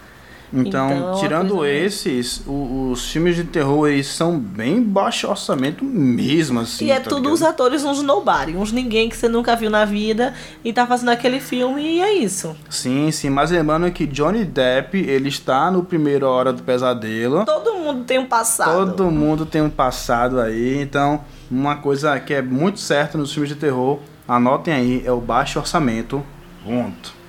Então, 0.54 0.90
Então, 0.90 1.12
é 1.14 1.20
tirando 1.20 1.64
esses, 1.64 2.42
o- 2.46 2.90
os 2.92 3.10
filmes 3.10 3.36
de 3.36 3.44
terror 3.44 3.88
eles 3.88 4.06
são 4.06 4.38
bem 4.38 4.82
baixo 4.82 5.26
orçamento 5.26 5.82
mesmo, 5.82 6.60
assim. 6.60 6.84
e 6.86 6.90
é 6.90 7.00
tá 7.00 7.08
tudo 7.08 7.20
ligado? 7.22 7.32
os 7.34 7.42
atores 7.42 7.84
uns 7.84 8.02
nobody, 8.02 8.54
uns 8.54 8.70
ninguém 8.70 9.08
que 9.08 9.16
você 9.16 9.28
nunca 9.28 9.56
viu 9.56 9.70
na 9.70 9.86
vida 9.86 10.34
e 10.62 10.70
tá 10.70 10.86
fazendo 10.86 11.08
aquele 11.08 11.40
filme 11.40 11.82
e 11.82 12.00
é 12.02 12.12
isso. 12.12 12.54
Sim, 12.68 13.10
sim, 13.10 13.30
mas 13.30 13.50
lembrando 13.50 13.90
que 13.90 14.06
Johnny 14.06 14.44
Depp, 14.44 14.98
ele 14.98 15.28
está 15.30 15.70
no 15.70 15.82
primeiro 15.84 16.26
Hora 16.26 16.52
do 16.52 16.62
Pesadelo. 16.62 17.46
Todo 17.46 17.74
mundo 17.74 18.04
tem 18.04 18.18
um 18.18 18.26
passado. 18.26 18.72
Todo 18.94 19.10
mundo 19.10 19.46
tem 19.46 19.62
um 19.62 19.70
passado 19.70 20.38
aí, 20.38 20.82
então 20.82 21.22
uma 21.50 21.76
coisa 21.76 22.20
que 22.20 22.34
é 22.34 22.42
muito 22.42 22.78
certa 22.78 23.16
nos 23.16 23.32
filmes 23.32 23.48
de 23.48 23.56
terror, 23.56 24.00
anotem 24.28 24.74
aí, 24.74 25.02
é 25.04 25.12
o 25.12 25.20
baixo 25.20 25.58
orçamento. 25.58 26.22
Ponto. 26.62 27.21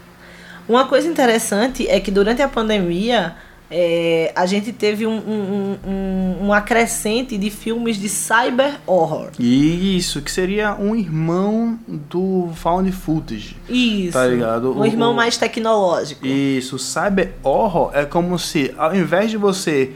Uma 0.68 0.86
coisa 0.86 1.08
interessante 1.08 1.88
é 1.88 2.00
que 2.00 2.10
durante 2.12 2.42
a 2.42 2.48
pandemia 2.48 3.36
é, 3.70 4.32
a 4.36 4.46
gente 4.46 4.72
teve 4.72 5.06
um, 5.08 5.18
um, 5.18 5.78
um, 5.86 6.46
um 6.48 6.54
acrescente 6.54 7.38
de 7.38 7.50
filmes 7.50 7.98
de 7.98 8.08
cyber 8.08 8.76
horror. 8.86 9.30
Isso, 9.40 10.22
que 10.22 10.32
seria 10.32 10.76
um 10.76 10.96
irmão 10.96 11.78
do 11.88 12.50
found 12.56 12.92
footage. 12.92 13.58
Isso. 13.68 14.14
Tá 14.14 14.28
ligado? 14.28 14.72
Um 14.74 14.82
O- 14.82 14.86
irmão 14.86 15.14
mais 15.14 15.38
tecnológico. 15.38 16.26
Isso, 16.26 16.78
cyber 16.78 17.34
horror 17.44 17.90
é 17.94 18.06
como 18.06 18.38
se, 18.38 18.74
ao 18.78 18.96
invés 18.96 19.32
de 19.32 19.38
você 19.38 19.92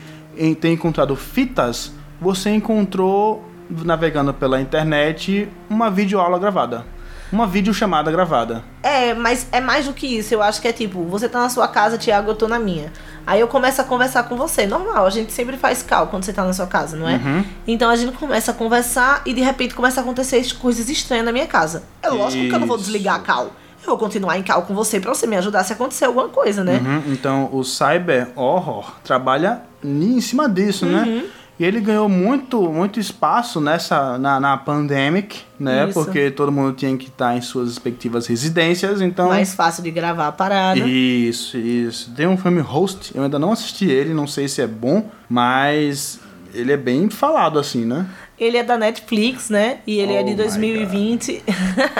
ter 0.59 0.71
encontrado 0.71 1.15
fitas, 1.15 1.91
você 2.19 2.49
encontrou, 2.49 3.43
navegando 3.85 4.33
pela 4.33 4.59
internet, 4.59 5.47
uma 5.69 5.89
videoaula 5.91 6.39
gravada. 6.39 6.85
Uma 7.31 7.45
videochamada 7.45 8.11
gravada. 8.11 8.63
É, 8.81 9.13
mas 9.13 9.47
é 9.51 9.59
mais 9.59 9.85
do 9.85 9.93
que 9.93 10.07
isso. 10.17 10.33
Eu 10.33 10.41
acho 10.41 10.61
que 10.61 10.67
é 10.67 10.71
tipo, 10.73 11.03
você 11.03 11.27
tá 11.27 11.39
na 11.41 11.49
sua 11.49 11.67
casa, 11.67 11.97
Thiago, 11.97 12.31
eu 12.31 12.35
tô 12.35 12.47
na 12.47 12.57
minha. 12.57 12.91
Aí 13.25 13.39
eu 13.41 13.47
começo 13.47 13.81
a 13.81 13.83
conversar 13.83 14.23
com 14.23 14.37
você. 14.37 14.65
Normal, 14.65 15.05
a 15.05 15.09
gente 15.09 15.31
sempre 15.33 15.57
faz 15.57 15.83
cal 15.83 16.07
quando 16.07 16.23
você 16.23 16.31
tá 16.31 16.43
na 16.45 16.53
sua 16.53 16.67
casa, 16.67 16.95
não 16.95 17.07
é? 17.07 17.15
Uhum. 17.15 17.43
Então 17.67 17.89
a 17.89 17.95
gente 17.95 18.15
começa 18.17 18.51
a 18.51 18.53
conversar 18.53 19.21
e 19.25 19.33
de 19.33 19.41
repente 19.41 19.75
começa 19.75 19.99
a 19.99 20.03
acontecer 20.03 20.41
coisas 20.55 20.89
estranhas 20.89 21.25
na 21.25 21.31
minha 21.33 21.47
casa. 21.47 21.83
É 22.01 22.09
lógico 22.09 22.47
que 22.47 22.55
eu 22.55 22.59
não 22.59 22.67
vou 22.67 22.77
Isso. 22.77 22.85
desligar 22.85 23.15
a 23.15 23.19
cal. 23.19 23.51
Eu 23.83 23.91
vou 23.91 23.97
continuar 23.97 24.37
em 24.37 24.43
cal 24.43 24.63
com 24.63 24.73
você 24.73 24.99
pra 24.99 25.13
você 25.13 25.27
me 25.27 25.35
ajudar 25.37 25.63
se 25.63 25.71
acontecer 25.73 26.05
alguma 26.05 26.27
coisa, 26.29 26.63
né? 26.63 26.81
Uhum, 26.83 27.13
Então, 27.13 27.49
o 27.53 27.63
cyber 27.63 28.29
horror 28.35 28.91
trabalha 29.03 29.61
em 29.83 30.19
cima 30.19 30.49
disso, 30.49 30.85
né? 30.85 31.23
E 31.59 31.65
ele 31.65 31.79
ganhou 31.79 32.07
muito, 32.07 32.61
muito 32.71 32.99
espaço 32.99 33.59
nessa 33.59 34.17
na, 34.17 34.39
na 34.39 34.57
pandemic, 34.57 35.39
né? 35.59 35.89
Isso. 35.89 35.93
Porque 35.93 36.29
todo 36.29 36.51
mundo 36.51 36.75
tinha 36.75 36.95
que 36.95 37.07
estar 37.07 37.35
em 37.35 37.41
suas 37.41 37.69
respectivas 37.69 38.27
residências, 38.27 39.01
então 39.01 39.29
Mais 39.29 39.55
fácil 39.55 39.81
de 39.81 39.89
gravar 39.89 40.27
a 40.27 40.31
parada. 40.31 40.79
Isso, 40.79 41.57
isso. 41.57 42.11
Tem 42.15 42.27
um 42.27 42.37
filme 42.37 42.61
Host, 42.61 43.11
eu 43.15 43.23
ainda 43.23 43.39
não 43.39 43.51
assisti 43.51 43.85
ele, 43.85 44.13
não 44.13 44.27
sei 44.27 44.47
se 44.47 44.61
é 44.61 44.67
bom, 44.67 45.09
mas 45.27 46.19
ele 46.53 46.71
é 46.71 46.77
bem 46.77 47.09
falado 47.09 47.57
assim, 47.57 47.85
né? 47.85 48.05
Ele 48.39 48.57
é 48.57 48.63
da 48.63 48.77
Netflix, 48.77 49.49
né? 49.49 49.79
E 49.87 49.97
ele 49.97 50.13
é 50.13 50.21
Oh 50.21 50.25
de 50.25 50.31
my 50.31 50.35
2020. 50.35 51.43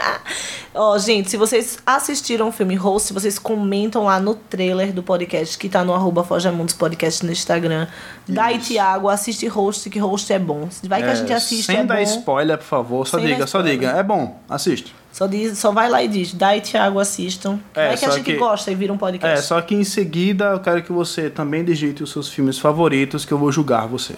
Ó, 0.80 0.97
gente, 0.99 1.30
se 1.32 1.38
vocês 1.38 1.80
assistiram 1.86 2.49
o 2.49 2.51
filme 2.51 2.75
Host, 2.75 3.11
vocês 3.11 3.39
comentam 3.39 4.03
lá 4.03 4.19
no 4.19 4.36
trailer 4.36 4.93
do 4.93 5.01
podcast, 5.01 5.57
que 5.57 5.67
tá 5.67 5.84
no 5.84 5.93
arroba 5.93 6.23
Fojamundos 6.23 6.73
Podcast 6.75 7.25
no 7.25 7.32
Instagram. 7.32 7.88
Dai, 8.28 8.57
Isso. 8.57 8.67
Tiago, 8.67 9.09
assiste 9.09 9.47
Host, 9.47 9.89
que 9.89 9.97
Host 9.97 10.32
é 10.32 10.38
bom. 10.38 10.69
Vai 10.84 11.01
que 11.01 11.09
a 11.09 11.15
gente 11.15 11.34
assiste, 11.34 11.63
Sem 11.65 11.78
é 11.78 11.84
dar 11.84 11.95
bom. 11.97 12.01
spoiler, 12.03 12.57
por 12.57 12.63
favor, 12.65 13.07
só 13.07 13.17
Sem 13.17 13.28
diga, 13.28 13.47
só 13.47 13.61
diga. 13.61 13.89
É 13.89 14.03
bom, 14.03 14.39
assiste. 14.47 14.93
Só, 15.11 15.25
diz, 15.25 15.57
só 15.57 15.71
vai 15.71 15.89
lá 15.89 16.03
e 16.03 16.07
diz, 16.07 16.32
Dai, 16.34 16.61
Tiago, 16.61 16.99
assistam. 16.99 17.59
É, 17.73 17.88
Vai 17.88 17.97
que 17.97 18.05
a 18.05 18.09
gente 18.11 18.23
que- 18.23 18.36
gosta 18.36 18.71
e 18.71 18.75
vira 18.75 18.93
um 18.93 18.97
É, 18.97 18.99
podcast. 18.99 19.47
só 19.47 19.59
que 19.61 19.73
em 19.73 19.84
seguida 19.84 20.45
eu 20.51 20.59
quero 20.59 20.84
que 20.84 20.91
você 20.91 21.28
também 21.28 21.63
digite 21.65 22.03
os 22.03 22.11
seus 22.11 22.30
filmes 22.30 22.59
favoritos, 22.59 23.25
que 23.25 23.32
eu 23.34 23.38
vou 23.39 23.51
julgar 23.51 23.88
você. 23.88 24.13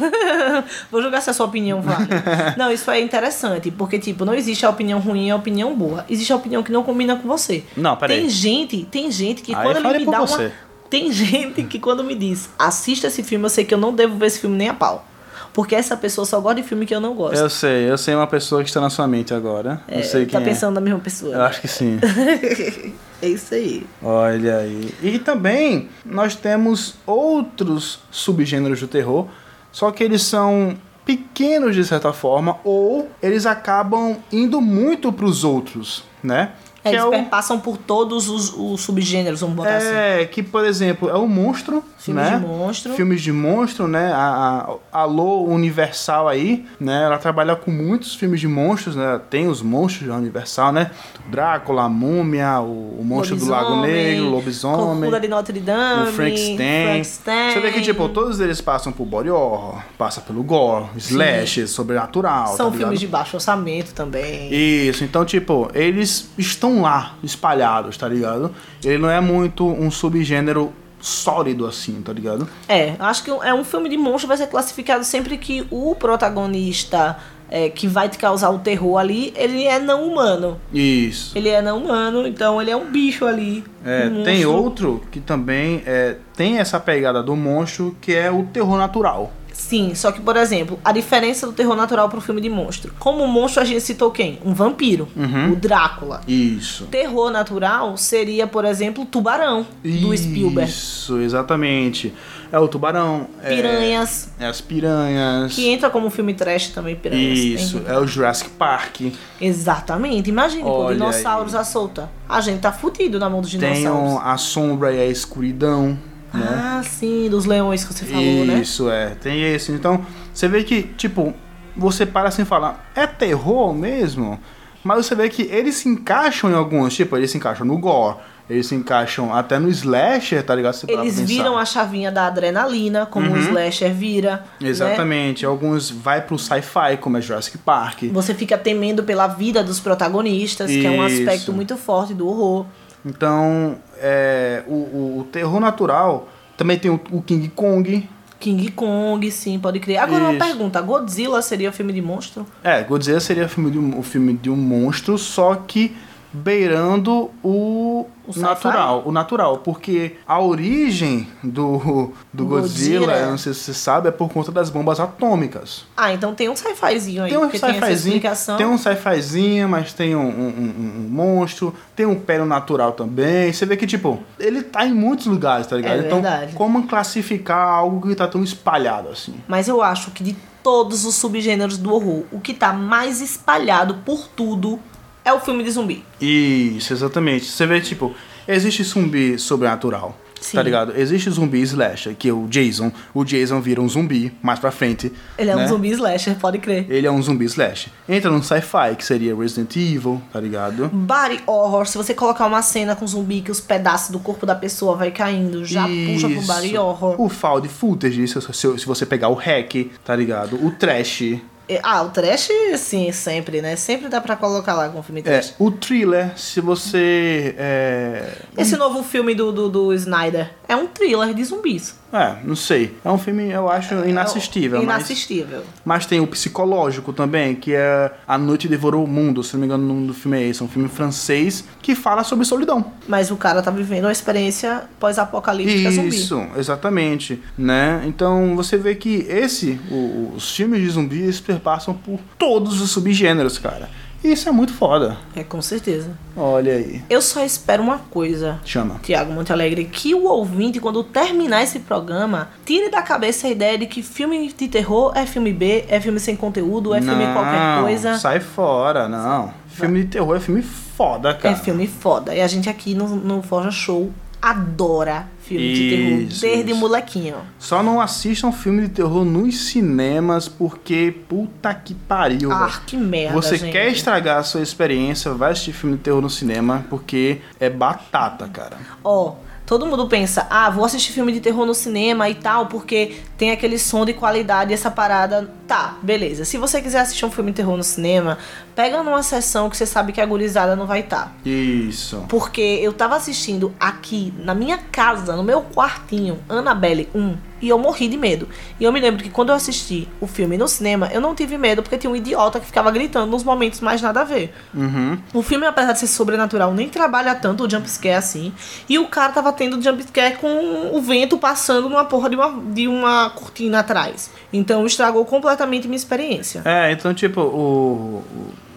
Vou 0.90 1.02
julgar 1.02 1.20
se 1.20 1.30
a 1.30 1.32
sua 1.32 1.46
opinião 1.46 1.80
vale. 1.80 2.08
não, 2.56 2.70
isso 2.70 2.90
é 2.90 3.00
interessante, 3.00 3.70
porque, 3.70 3.98
tipo, 3.98 4.24
não 4.24 4.34
existe 4.34 4.64
a 4.66 4.70
opinião 4.70 4.98
ruim 5.00 5.28
e 5.28 5.30
a 5.30 5.36
opinião 5.36 5.74
boa. 5.74 6.04
Existe 6.08 6.32
a 6.32 6.36
opinião 6.36 6.62
que 6.62 6.72
não 6.72 6.82
combina 6.82 7.16
com 7.16 7.28
você. 7.28 7.64
Não, 7.76 7.96
peraí. 7.96 8.20
Tem 8.20 8.28
gente, 8.28 8.84
tem 8.84 9.10
gente 9.10 9.42
que 9.42 9.54
Aí 9.54 9.62
quando 9.62 9.86
ele 9.88 10.04
me 10.04 10.10
dá 10.10 10.20
você. 10.20 10.46
uma. 10.46 10.52
Tem 10.90 11.10
gente 11.10 11.62
que 11.62 11.78
quando 11.78 12.04
me 12.04 12.14
diz, 12.14 12.50
assista 12.58 13.06
esse 13.06 13.22
filme, 13.22 13.46
eu 13.46 13.50
sei 13.50 13.64
que 13.64 13.72
eu 13.72 13.78
não 13.78 13.94
devo 13.94 14.16
ver 14.16 14.26
esse 14.26 14.40
filme 14.40 14.56
nem 14.56 14.68
a 14.68 14.74
pau. 14.74 15.06
Porque 15.52 15.74
essa 15.74 15.96
pessoa 15.96 16.24
só 16.24 16.40
gosta 16.40 16.62
de 16.62 16.68
filme 16.68 16.86
que 16.86 16.94
eu 16.94 17.00
não 17.00 17.14
gosto. 17.14 17.36
Eu 17.36 17.50
sei, 17.50 17.90
eu 17.90 17.98
sei 17.98 18.14
uma 18.14 18.26
pessoa 18.26 18.62
que 18.62 18.68
está 18.68 18.80
na 18.80 18.88
sua 18.88 19.06
mente 19.06 19.34
agora. 19.34 19.82
É, 19.86 20.00
eu 20.00 20.04
sei 20.04 20.24
tá 20.24 20.32
quem 20.32 20.40
é. 20.40 20.50
pensando 20.50 20.74
na 20.74 20.80
mesma 20.80 20.98
pessoa. 20.98 21.34
Eu 21.34 21.42
acho 21.42 21.60
que 21.60 21.68
sim. 21.68 21.98
é 23.20 23.28
isso 23.28 23.54
aí. 23.54 23.86
Olha 24.02 24.58
aí. 24.58 24.94
E 25.02 25.18
também 25.18 25.88
nós 26.04 26.34
temos 26.34 26.94
outros 27.06 28.00
subgêneros 28.10 28.80
do 28.80 28.88
terror, 28.88 29.28
só 29.72 29.90
que 29.90 30.04
eles 30.04 30.22
são 30.22 30.76
pequenos 31.04 31.74
de 31.74 31.84
certa 31.84 32.12
forma, 32.12 32.58
ou 32.62 33.10
eles 33.20 33.46
acabam 33.46 34.16
indo 34.30 34.60
muito 34.60 35.12
para 35.12 35.26
os 35.26 35.42
outros, 35.42 36.04
né? 36.22 36.52
É, 36.84 36.90
Que 36.90 36.96
eles 36.96 37.04
é 37.04 37.06
o- 37.06 37.10
perpassam 37.10 37.60
por 37.60 37.76
todos 37.76 38.28
os, 38.28 38.52
os 38.56 38.80
subgêneros, 38.80 39.40
vamos 39.40 39.54
botar 39.56 39.76
assim. 39.76 39.86
É, 39.88 40.24
que 40.26 40.42
por 40.42 40.64
exemplo, 40.64 41.08
é 41.08 41.14
o 41.14 41.28
monstro, 41.28 41.84
Filmes 41.98 42.24
né? 42.24 42.36
de 42.38 42.44
monstro. 42.46 42.92
Filmes 42.94 43.22
de 43.22 43.30
monstro, 43.32 43.86
né? 43.86 44.12
A, 44.12 44.74
a 44.92 45.00
Alô 45.02 45.44
Universal 45.44 46.28
aí, 46.28 46.66
né? 46.80 47.04
Ela 47.04 47.18
trabalha 47.18 47.54
com 47.54 47.70
muitos 47.70 48.16
filmes 48.16 48.40
de 48.40 48.48
monstros, 48.48 48.96
né? 48.96 49.20
Tem 49.30 49.46
os 49.46 49.62
monstros 49.62 50.08
da 50.08 50.16
Universal, 50.16 50.72
né? 50.72 50.90
Drácula, 51.30 51.84
a 51.84 51.88
Múmia, 51.88 52.60
o, 52.60 52.98
o 52.98 53.04
Monstro 53.04 53.36
do 53.36 53.48
Lago 53.48 53.70
Lobisomem, 53.76 53.92
Negro, 53.94 54.26
o 54.26 54.30
Lobisomem. 54.30 54.84
Corcunda 54.86 55.20
de 55.20 55.28
Notre 55.28 55.60
Dame. 55.60 56.08
O 56.08 56.12
Frankenstein. 56.12 57.52
Você 57.52 57.60
vê 57.60 57.70
que, 57.72 57.80
tipo, 57.80 58.08
todos 58.08 58.40
eles 58.40 58.60
passam 58.60 58.92
por 58.92 59.04
body 59.06 59.30
horror, 59.30 59.80
passa 59.96 60.20
pelo 60.20 60.42
gore, 60.42 60.86
slash, 60.96 61.68
sobrenatural, 61.68 62.56
São 62.56 62.70
tá 62.70 62.76
filmes 62.76 62.98
de 63.00 63.06
baixo 63.06 63.36
orçamento 63.36 63.92
também. 63.94 64.52
Isso, 64.52 65.04
então, 65.04 65.24
tipo, 65.24 65.70
eles 65.74 66.28
estão 66.36 66.71
lá, 66.80 67.16
espalhados, 67.22 67.96
tá 67.96 68.08
ligado? 68.08 68.54
Ele 68.82 68.98
não 68.98 69.10
é 69.10 69.20
muito 69.20 69.66
um 69.66 69.90
subgênero 69.90 70.72
sólido 71.00 71.66
assim, 71.66 72.00
tá 72.00 72.12
ligado? 72.12 72.48
É, 72.68 72.94
acho 72.98 73.24
que 73.24 73.30
é 73.30 73.52
um 73.52 73.64
filme 73.64 73.88
de 73.88 73.96
monstro 73.96 74.28
vai 74.28 74.36
ser 74.36 74.46
classificado 74.46 75.04
sempre 75.04 75.36
que 75.36 75.66
o 75.70 75.94
protagonista 75.96 77.18
é, 77.52 77.68
que 77.68 77.86
vai 77.86 78.08
te 78.08 78.16
causar 78.16 78.48
o 78.48 78.60
terror 78.60 78.96
ali, 78.96 79.30
ele 79.36 79.64
é 79.64 79.78
não 79.78 80.08
humano. 80.08 80.58
Isso. 80.72 81.36
Ele 81.36 81.50
é 81.50 81.60
não 81.60 81.84
humano, 81.84 82.26
então 82.26 82.62
ele 82.62 82.70
é 82.70 82.76
um 82.76 82.90
bicho 82.90 83.26
ali. 83.26 83.62
É, 83.84 84.06
um 84.06 84.22
tem 84.22 84.46
outro 84.46 85.02
que 85.10 85.20
também 85.20 85.82
é, 85.84 86.16
tem 86.34 86.58
essa 86.58 86.80
pegada 86.80 87.22
do 87.22 87.36
monstro, 87.36 87.94
que 88.00 88.14
é 88.14 88.30
o 88.30 88.44
terror 88.44 88.78
natural. 88.78 89.30
Sim, 89.52 89.94
só 89.94 90.10
que, 90.12 90.20
por 90.20 90.36
exemplo, 90.36 90.78
a 90.84 90.92
diferença 90.92 91.46
do 91.46 91.52
terror 91.52 91.76
natural 91.76 92.08
pro 92.08 92.20
filme 92.20 92.40
de 92.40 92.48
monstro. 92.48 92.92
Como 92.98 93.26
monstro, 93.26 93.62
a 93.62 93.64
gente 93.64 93.80
citou 93.82 94.10
quem? 94.10 94.38
Um 94.44 94.52
vampiro. 94.54 95.08
Uhum. 95.16 95.52
O 95.52 95.56
Drácula. 95.56 96.20
Isso. 96.26 96.86
Terror 96.86 97.30
natural 97.30 97.96
seria, 97.96 98.46
por 98.46 98.64
exemplo, 98.64 99.04
Tubarão, 99.04 99.66
do 99.82 100.16
Spielberg. 100.16 100.70
Isso, 100.70 101.18
exatamente. 101.20 102.12
É 102.50 102.58
o 102.58 102.68
tubarão. 102.68 103.28
é- 103.42 103.54
Piranhas, 103.56 104.30
É, 104.38 104.46
as 104.46 104.60
piranhas. 104.60 105.54
que 105.54 105.66
entra 105.68 105.88
como 105.88 106.10
filme 106.10 106.34
trash 106.34 106.68
também, 106.68 106.94
Piranhas. 106.94 107.38
Isso, 107.38 107.80
Tem- 107.80 107.94
é 107.94 107.98
o 107.98 108.06
Jurassic 108.06 108.50
Park. 108.50 109.00
Exatamente. 109.40 110.28
Imagine, 110.28 110.62
pô, 110.62 110.68
Olha 110.84 110.94
dinossauros 110.96 111.54
aí. 111.54 111.60
à 111.60 111.64
solta. 111.64 112.10
A 112.28 112.40
gente 112.42 112.60
tá 112.60 112.70
fudido 112.70 113.18
na 113.18 113.28
mão 113.30 113.40
dos 113.40 113.50
Tem 113.54 113.60
dinossauros. 113.74 114.12
o- 114.14 114.18
a 114.18 114.36
sombra 114.36 114.92
e 114.92 115.00
a 115.00 115.06
escuridão, 115.06 115.98
né? 116.34 116.48
Ah, 116.78 116.82
sim, 116.84 117.28
dos 117.30 117.44
leões 117.44 117.84
que 117.84 117.92
você 117.92 118.04
falou, 118.04 118.44
né? 118.44 118.60
Isso, 118.60 118.90
é. 118.90 119.10
Tem 119.20 119.42
esse. 119.54 119.72
Então, 119.72 120.04
você 120.32 120.48
vê 120.48 120.62
que, 120.64 120.82
tipo, 120.82 121.34
você 121.76 122.04
para 122.06 122.28
assim 122.28 122.42
e 122.42 122.44
fala, 122.46 122.80
é 122.94 123.06
terror 123.06 123.72
mesmo? 123.74 124.38
Mas 124.84 125.06
você 125.06 125.14
vê 125.14 125.28
que 125.28 125.42
eles 125.42 125.76
se 125.76 125.88
encaixam 125.88 126.50
em 126.50 126.54
alguns, 126.54 126.94
tipo, 126.94 127.16
eles 127.16 127.30
se 127.30 127.36
encaixam 127.36 127.64
no 127.64 127.78
gore, 127.78 128.16
eles 128.50 128.66
se 128.66 128.74
encaixam 128.74 129.32
até 129.32 129.56
no 129.58 129.68
slasher, 129.68 130.42
tá 130.42 130.54
ligado? 130.56 130.74
Você 130.74 130.90
Eles 130.90 131.20
viram 131.20 131.56
a 131.56 131.64
chavinha 131.64 132.10
da 132.10 132.26
adrenalina, 132.26 133.06
como 133.06 133.28
o 133.30 133.32
Uhum. 133.34 133.38
slasher 133.38 133.92
vira. 133.94 134.44
né? 134.60 134.68
Exatamente. 134.68 135.46
Alguns 135.46 135.88
vai 135.88 136.20
pro 136.20 136.36
sci-fi, 136.36 136.96
como 137.00 137.16
é 137.16 137.20
Jurassic 137.20 137.56
Park. 137.58 138.02
Você 138.12 138.34
fica 138.34 138.58
temendo 138.58 139.04
pela 139.04 139.28
vida 139.28 139.62
dos 139.62 139.78
protagonistas, 139.78 140.68
que 140.70 140.84
é 140.84 140.90
um 140.90 141.06
Isso. 141.06 141.20
aspecto 141.20 141.52
muito 141.52 141.76
forte 141.76 142.12
do 142.12 142.26
horror. 142.26 142.66
Então, 143.06 143.76
é, 144.02 144.62
o, 144.66 144.72
o- 144.74 145.18
o 145.20 145.24
terror 145.24 145.60
natural 145.60 146.28
também 146.56 146.78
tem 146.78 146.90
o, 146.90 147.00
o 147.10 147.22
King 147.22 147.48
Kong. 147.48 148.08
King 148.40 148.70
Kong, 148.72 149.30
sim, 149.30 149.58
pode 149.58 149.78
crer. 149.78 149.98
Agora 149.98 150.24
uma 150.24 150.34
Isso. 150.34 150.44
pergunta: 150.44 150.80
Godzilla 150.80 151.40
seria 151.40 151.70
filme 151.70 151.92
de 151.92 152.02
monstro? 152.02 152.44
É, 152.64 152.82
Godzilla 152.82 153.20
seria 153.20 153.48
filme 153.48 153.70
de 153.70 153.78
o 153.78 154.02
filme 154.02 154.34
de 154.34 154.50
um 154.50 154.56
monstro, 154.56 155.16
só 155.16 155.54
que 155.54 155.96
beirando 156.32 157.30
o, 157.42 158.06
O 158.26 158.32
sci-fi? 158.32 158.40
natural, 158.40 159.02
o 159.04 159.12
natural, 159.12 159.58
porque 159.58 160.16
a 160.26 160.40
origem 160.40 161.28
do, 161.42 162.12
do 162.32 162.46
Godzilla, 162.46 163.06
Godzilla. 163.06 163.30
não 163.30 163.38
sei 163.38 163.52
se 163.54 163.60
você 163.60 163.74
sabe, 163.74 164.08
é 164.08 164.10
por 164.12 164.28
conta 164.30 164.50
das 164.50 164.70
bombas 164.70 164.98
atômicas. 164.98 165.84
Ah, 165.96 166.12
então 166.12 166.34
tem 166.34 166.48
um 166.48 166.56
sci-fizinho 166.56 167.24
aí, 167.24 167.30
Tem 167.30 167.38
um 167.38 167.48
tem 167.48 167.60
sci-fizinho, 167.60 168.14
explicação. 168.16 168.56
tem 168.56 168.66
um 168.66 168.78
sci-fizinho, 168.78 169.68
mas 169.68 169.92
tem 169.92 170.16
um, 170.16 170.20
um- 170.20 170.48
um- 170.48 171.04
um 171.06 171.08
monstro, 171.10 171.74
tem 171.94 172.06
um 172.06 172.14
pé 172.18 172.38
natural 172.44 172.92
também. 172.92 173.52
Você 173.52 173.66
vê 173.66 173.76
que, 173.76 173.86
tipo, 173.86 174.18
ele 174.38 174.62
tá 174.62 174.86
em 174.86 174.94
muitos 174.94 175.26
lugares, 175.26 175.66
tá 175.66 175.76
ligado? 175.76 176.00
É 176.02 176.06
então, 176.06 176.22
verdade. 176.22 176.54
como 176.54 176.86
classificar 176.86 177.68
algo 177.68 178.08
que 178.08 178.14
tá 178.14 178.26
tão 178.26 178.42
espalhado 178.42 179.08
assim? 179.10 179.34
Mas 179.46 179.68
eu 179.68 179.82
acho 179.82 180.10
que 180.10 180.24
de 180.24 180.36
todos 180.62 181.04
os 181.04 181.16
subgêneros 181.16 181.76
do 181.76 181.92
horror, 181.92 182.22
o 182.30 182.38
que 182.40 182.54
tá 182.54 182.72
mais 182.72 183.20
espalhado 183.20 183.96
por 184.04 184.28
tudo 184.28 184.78
é 185.24 185.32
o 185.32 185.40
filme 185.40 185.62
de 185.62 185.70
zumbi. 185.70 186.04
Isso, 186.20 186.92
exatamente. 186.92 187.46
Você 187.46 187.66
vê, 187.66 187.80
tipo, 187.80 188.14
existe 188.46 188.82
zumbi 188.84 189.38
sobrenatural. 189.38 190.18
Sim. 190.42 190.56
Tá 190.56 190.62
ligado? 190.62 190.92
Existe 190.96 191.30
zumbi 191.30 191.60
slasher, 191.62 192.16
que 192.16 192.28
é 192.28 192.32
o 192.32 192.48
Jason. 192.48 192.90
O 193.14 193.24
Jason 193.24 193.60
vira 193.60 193.80
um 193.80 193.88
zumbi 193.88 194.32
mais 194.42 194.58
pra 194.58 194.72
frente. 194.72 195.12
Ele 195.38 195.50
é 195.50 195.54
né? 195.54 195.64
um 195.64 195.68
zumbi 195.68 195.90
slasher, 195.90 196.34
pode 196.36 196.58
crer. 196.58 196.86
Ele 196.90 197.06
é 197.06 197.10
um 197.10 197.22
zumbi 197.22 197.44
slasher. 197.44 197.92
Entra 198.08 198.30
no 198.30 198.42
sci-fi, 198.42 198.96
que 198.98 199.04
seria 199.04 199.36
Resident 199.36 199.76
Evil, 199.76 200.20
tá 200.32 200.40
ligado? 200.40 200.88
Body 200.88 201.40
horror, 201.46 201.86
se 201.86 201.96
você 201.96 202.12
colocar 202.12 202.46
uma 202.46 202.60
cena 202.60 202.96
com 202.96 203.06
zumbi 203.06 203.40
que 203.40 203.52
os 203.52 203.60
pedaços 203.60 204.10
do 204.10 204.18
corpo 204.18 204.44
da 204.44 204.54
pessoa 204.54 204.96
vai 204.96 205.12
caindo, 205.12 205.64
já 205.64 205.86
puxa 205.86 206.28
pro 206.28 206.42
body 206.42 206.66
Isso. 206.66 206.80
horror. 206.80 207.20
O 207.20 207.28
found 207.28 207.68
footage, 207.68 208.26
se, 208.26 208.40
se, 208.40 208.78
se 208.78 208.86
você 208.86 209.06
pegar 209.06 209.28
o 209.28 209.34
hack, 209.34 209.92
tá 210.04 210.16
ligado? 210.16 210.56
O 210.64 210.72
trash. 210.72 211.40
E- 211.74 211.80
Ah, 211.82 212.02
o 212.02 212.10
trash, 212.10 212.48
sim, 212.76 213.10
sempre, 213.12 213.62
né? 213.62 213.76
Sempre 213.76 214.08
dá 214.08 214.20
pra 214.20 214.36
colocar 214.36 214.74
lá 214.74 214.88
com 214.88 214.98
o 215.00 215.02
filme 215.02 215.20
É, 215.20 215.24
trash. 215.24 215.54
o 215.58 215.70
thriller, 215.70 216.36
se 216.38 216.60
você. 216.60 217.54
É, 217.58 218.32
Esse 218.58 218.76
novo 218.76 219.02
filme 219.02 219.34
do, 219.34 219.50
do, 219.52 219.68
do 219.68 219.92
Snyder 219.94 220.50
é 220.68 220.76
um 220.76 220.86
thriller 220.86 221.32
de 221.34 221.44
zumbis. 221.44 221.94
É, 222.12 222.36
não 222.44 222.54
sei. 222.54 222.94
É 223.04 223.10
um 223.10 223.18
filme, 223.18 223.50
eu 223.50 223.68
acho, 223.70 223.94
inassistível. 224.06 224.80
É 224.82 224.84
mas- 224.84 224.96
Inassistível. 224.98 225.62
Mas 225.84 226.06
tem 226.06 226.20
o 226.20 226.26
psicológico 226.26 227.12
também, 227.12 227.54
que 227.54 227.72
é 227.74 228.12
A 228.28 228.36
Noite 228.36 228.68
Devorou 228.68 229.04
o 229.04 229.08
Mundo, 229.08 229.42
se 229.42 229.54
não 229.54 229.60
me 229.60 229.66
engano 229.66 229.84
o 229.84 229.86
nome 229.88 230.06
do 230.06 230.14
filme 230.14 230.36
é 230.38 230.42
esse. 230.48 230.60
É 230.60 230.64
um 230.64 230.68
filme 230.68 230.88
francês 230.88 231.64
que 231.80 231.94
fala 231.94 232.22
sobre 232.24 232.44
solidão. 232.44 232.92
Mas 233.08 233.30
o 233.30 233.36
cara 233.36 233.62
tá 233.62 233.70
vivendo 233.70 234.04
uma 234.04 234.12
experiência 234.12 234.84
pós-apocalíptica 235.00 235.90
zumbi. 235.90 236.08
Isso, 236.16 236.40
exatamente, 236.56 237.40
né? 237.56 238.02
Então 238.06 238.54
você 238.56 238.76
vê 238.76 238.94
que 238.94 239.26
esse, 239.28 239.78
o- 239.90 240.32
os 240.36 240.54
filmes 240.54 240.80
de 240.80 240.90
zumbis 240.90 241.40
perpassam 241.40 241.94
por 241.94 242.18
todos 242.38 242.80
os 242.80 242.90
subgêneros, 242.90 243.58
cara. 243.58 243.88
E 244.24 244.32
isso 244.32 244.48
é 244.48 244.52
muito 244.52 244.72
foda. 244.72 245.16
É, 245.34 245.42
com 245.42 245.60
certeza. 245.60 246.10
Olha 246.36 246.74
aí. 246.74 247.02
Eu 247.10 247.20
só 247.20 247.44
espero 247.44 247.82
uma 247.82 247.98
coisa. 247.98 248.60
Chama. 248.64 249.00
Tiago 249.02 249.32
Monte 249.32 249.52
Alegre, 249.52 249.84
que 249.84 250.14
o 250.14 250.24
ouvinte, 250.24 250.78
quando 250.78 251.02
terminar 251.02 251.62
esse 251.62 251.80
programa, 251.80 252.50
tire 252.64 252.88
da 252.88 253.02
cabeça 253.02 253.48
a 253.48 253.50
ideia 253.50 253.76
de 253.76 253.86
que 253.86 254.02
filme 254.02 254.52
de 254.52 254.68
terror 254.68 255.12
é 255.16 255.26
filme 255.26 255.52
B, 255.52 255.84
é 255.88 256.00
filme 256.00 256.20
sem 256.20 256.36
conteúdo, 256.36 256.94
é 256.94 257.00
filme 257.00 257.26
Não, 257.26 257.32
qualquer 257.32 257.82
coisa. 257.82 258.18
Sai 258.18 258.40
fora, 258.40 259.08
não. 259.08 259.52
Filme 259.68 260.04
de 260.04 260.10
terror 260.10 260.36
é 260.36 260.40
filme 260.40 260.62
foda, 260.62 261.34
cara. 261.34 261.54
É 261.54 261.58
filme 261.58 261.86
foda. 261.86 262.34
E 262.34 262.40
a 262.40 262.46
gente 262.46 262.68
aqui 262.68 262.94
no, 262.94 263.08
no 263.08 263.42
Forja 263.42 263.70
Show 263.70 264.12
adora 264.40 265.28
filme 265.42 265.74
de 265.74 265.82
Isso, 266.24 266.40
terror, 266.40 266.54
desde 266.56 266.74
molequinho. 266.74 267.36
Só 267.58 267.82
não 267.82 268.00
assistam 268.00 268.52
filme 268.52 268.82
de 268.82 268.88
terror 268.88 269.24
nos 269.24 269.68
cinemas, 269.68 270.48
porque 270.48 271.14
puta 271.28 271.74
que 271.74 271.94
pariu. 271.94 272.50
Ah, 272.52 272.80
que 272.86 272.96
merda, 272.96 273.34
Você 273.34 273.56
gente. 273.56 273.72
quer 273.72 273.90
estragar 273.90 274.38
a 274.38 274.42
sua 274.42 274.62
experiência, 274.62 275.32
vai 275.32 275.52
assistir 275.52 275.72
filme 275.72 275.96
de 275.96 276.02
terror 276.02 276.20
no 276.20 276.30
cinema, 276.30 276.84
porque 276.88 277.38
é 277.58 277.68
batata, 277.68 278.48
cara. 278.48 278.76
Ó, 279.04 279.34
todo 279.72 279.86
mundo 279.86 280.06
pensa, 280.06 280.46
ah, 280.50 280.68
vou 280.68 280.84
assistir 280.84 281.12
filme 281.12 281.32
de 281.32 281.40
terror 281.40 281.64
no 281.64 281.72
cinema 281.72 282.28
e 282.28 282.34
tal, 282.34 282.66
porque 282.66 283.16
tem 283.38 283.52
aquele 283.52 283.78
som 283.78 284.04
de 284.04 284.12
qualidade 284.12 284.70
e 284.70 284.74
essa 284.74 284.90
parada. 284.90 285.50
Tá, 285.66 285.96
beleza. 286.02 286.44
Se 286.44 286.58
você 286.58 286.82
quiser 286.82 287.00
assistir 287.00 287.24
um 287.24 287.30
filme 287.30 287.52
de 287.52 287.56
terror 287.56 287.74
no 287.74 287.82
cinema, 287.82 288.36
pega 288.76 289.02
numa 289.02 289.22
sessão 289.22 289.70
que 289.70 289.76
você 289.78 289.86
sabe 289.86 290.12
que 290.12 290.20
a 290.20 290.26
gurizada 290.26 290.76
não 290.76 290.86
vai 290.86 291.00
estar. 291.00 291.34
Isso. 291.42 292.22
Porque 292.28 292.60
eu 292.60 292.92
tava 292.92 293.16
assistindo 293.16 293.72
aqui, 293.80 294.34
na 294.40 294.54
minha 294.54 294.76
casa, 294.76 295.34
no 295.34 295.42
meu 295.42 295.62
quartinho, 295.62 296.38
Annabelle 296.50 297.08
1, 297.14 297.34
e 297.62 297.68
eu 297.68 297.78
morri 297.78 298.08
de 298.08 298.16
medo. 298.16 298.48
E 298.78 298.84
eu 298.84 298.92
me 298.92 299.00
lembro 299.00 299.22
que 299.22 299.30
quando 299.30 299.50
eu 299.50 299.54
assisti 299.54 300.08
o 300.20 300.26
filme 300.26 300.58
no 300.58 300.66
cinema, 300.66 301.08
eu 301.12 301.20
não 301.20 301.34
tive 301.34 301.56
medo, 301.56 301.82
porque 301.82 301.96
tinha 301.96 302.10
um 302.10 302.16
idiota 302.16 302.58
que 302.58 302.66
ficava 302.66 302.90
gritando 302.90 303.30
nos 303.30 303.44
momentos 303.44 303.80
mais 303.80 304.02
nada 304.02 304.20
a 304.20 304.24
ver. 304.24 304.52
Uhum. 304.74 305.16
O 305.32 305.42
filme, 305.42 305.64
apesar 305.64 305.92
de 305.92 306.00
ser 306.00 306.08
sobrenatural, 306.08 306.74
nem 306.74 306.88
trabalha 306.88 307.34
tanto 307.36 307.64
o 307.64 307.70
jumpscare 307.70 308.16
assim. 308.16 308.52
E 308.88 308.98
o 308.98 309.06
cara 309.06 309.32
tava 309.32 309.52
tendo 309.52 309.80
jumpscare 309.80 310.36
com 310.36 310.90
o 310.92 311.00
vento 311.00 311.38
passando 311.38 311.88
numa 311.88 312.04
porra 312.04 312.28
de 312.28 312.36
uma, 312.36 312.60
de 312.72 312.88
uma 312.88 313.30
cortina 313.30 313.78
atrás. 313.78 314.30
Então 314.52 314.84
estragou 314.84 315.24
completamente 315.24 315.86
minha 315.86 315.96
experiência. 315.96 316.62
É, 316.64 316.90
então, 316.90 317.14
tipo, 317.14 317.40
o. 317.40 318.24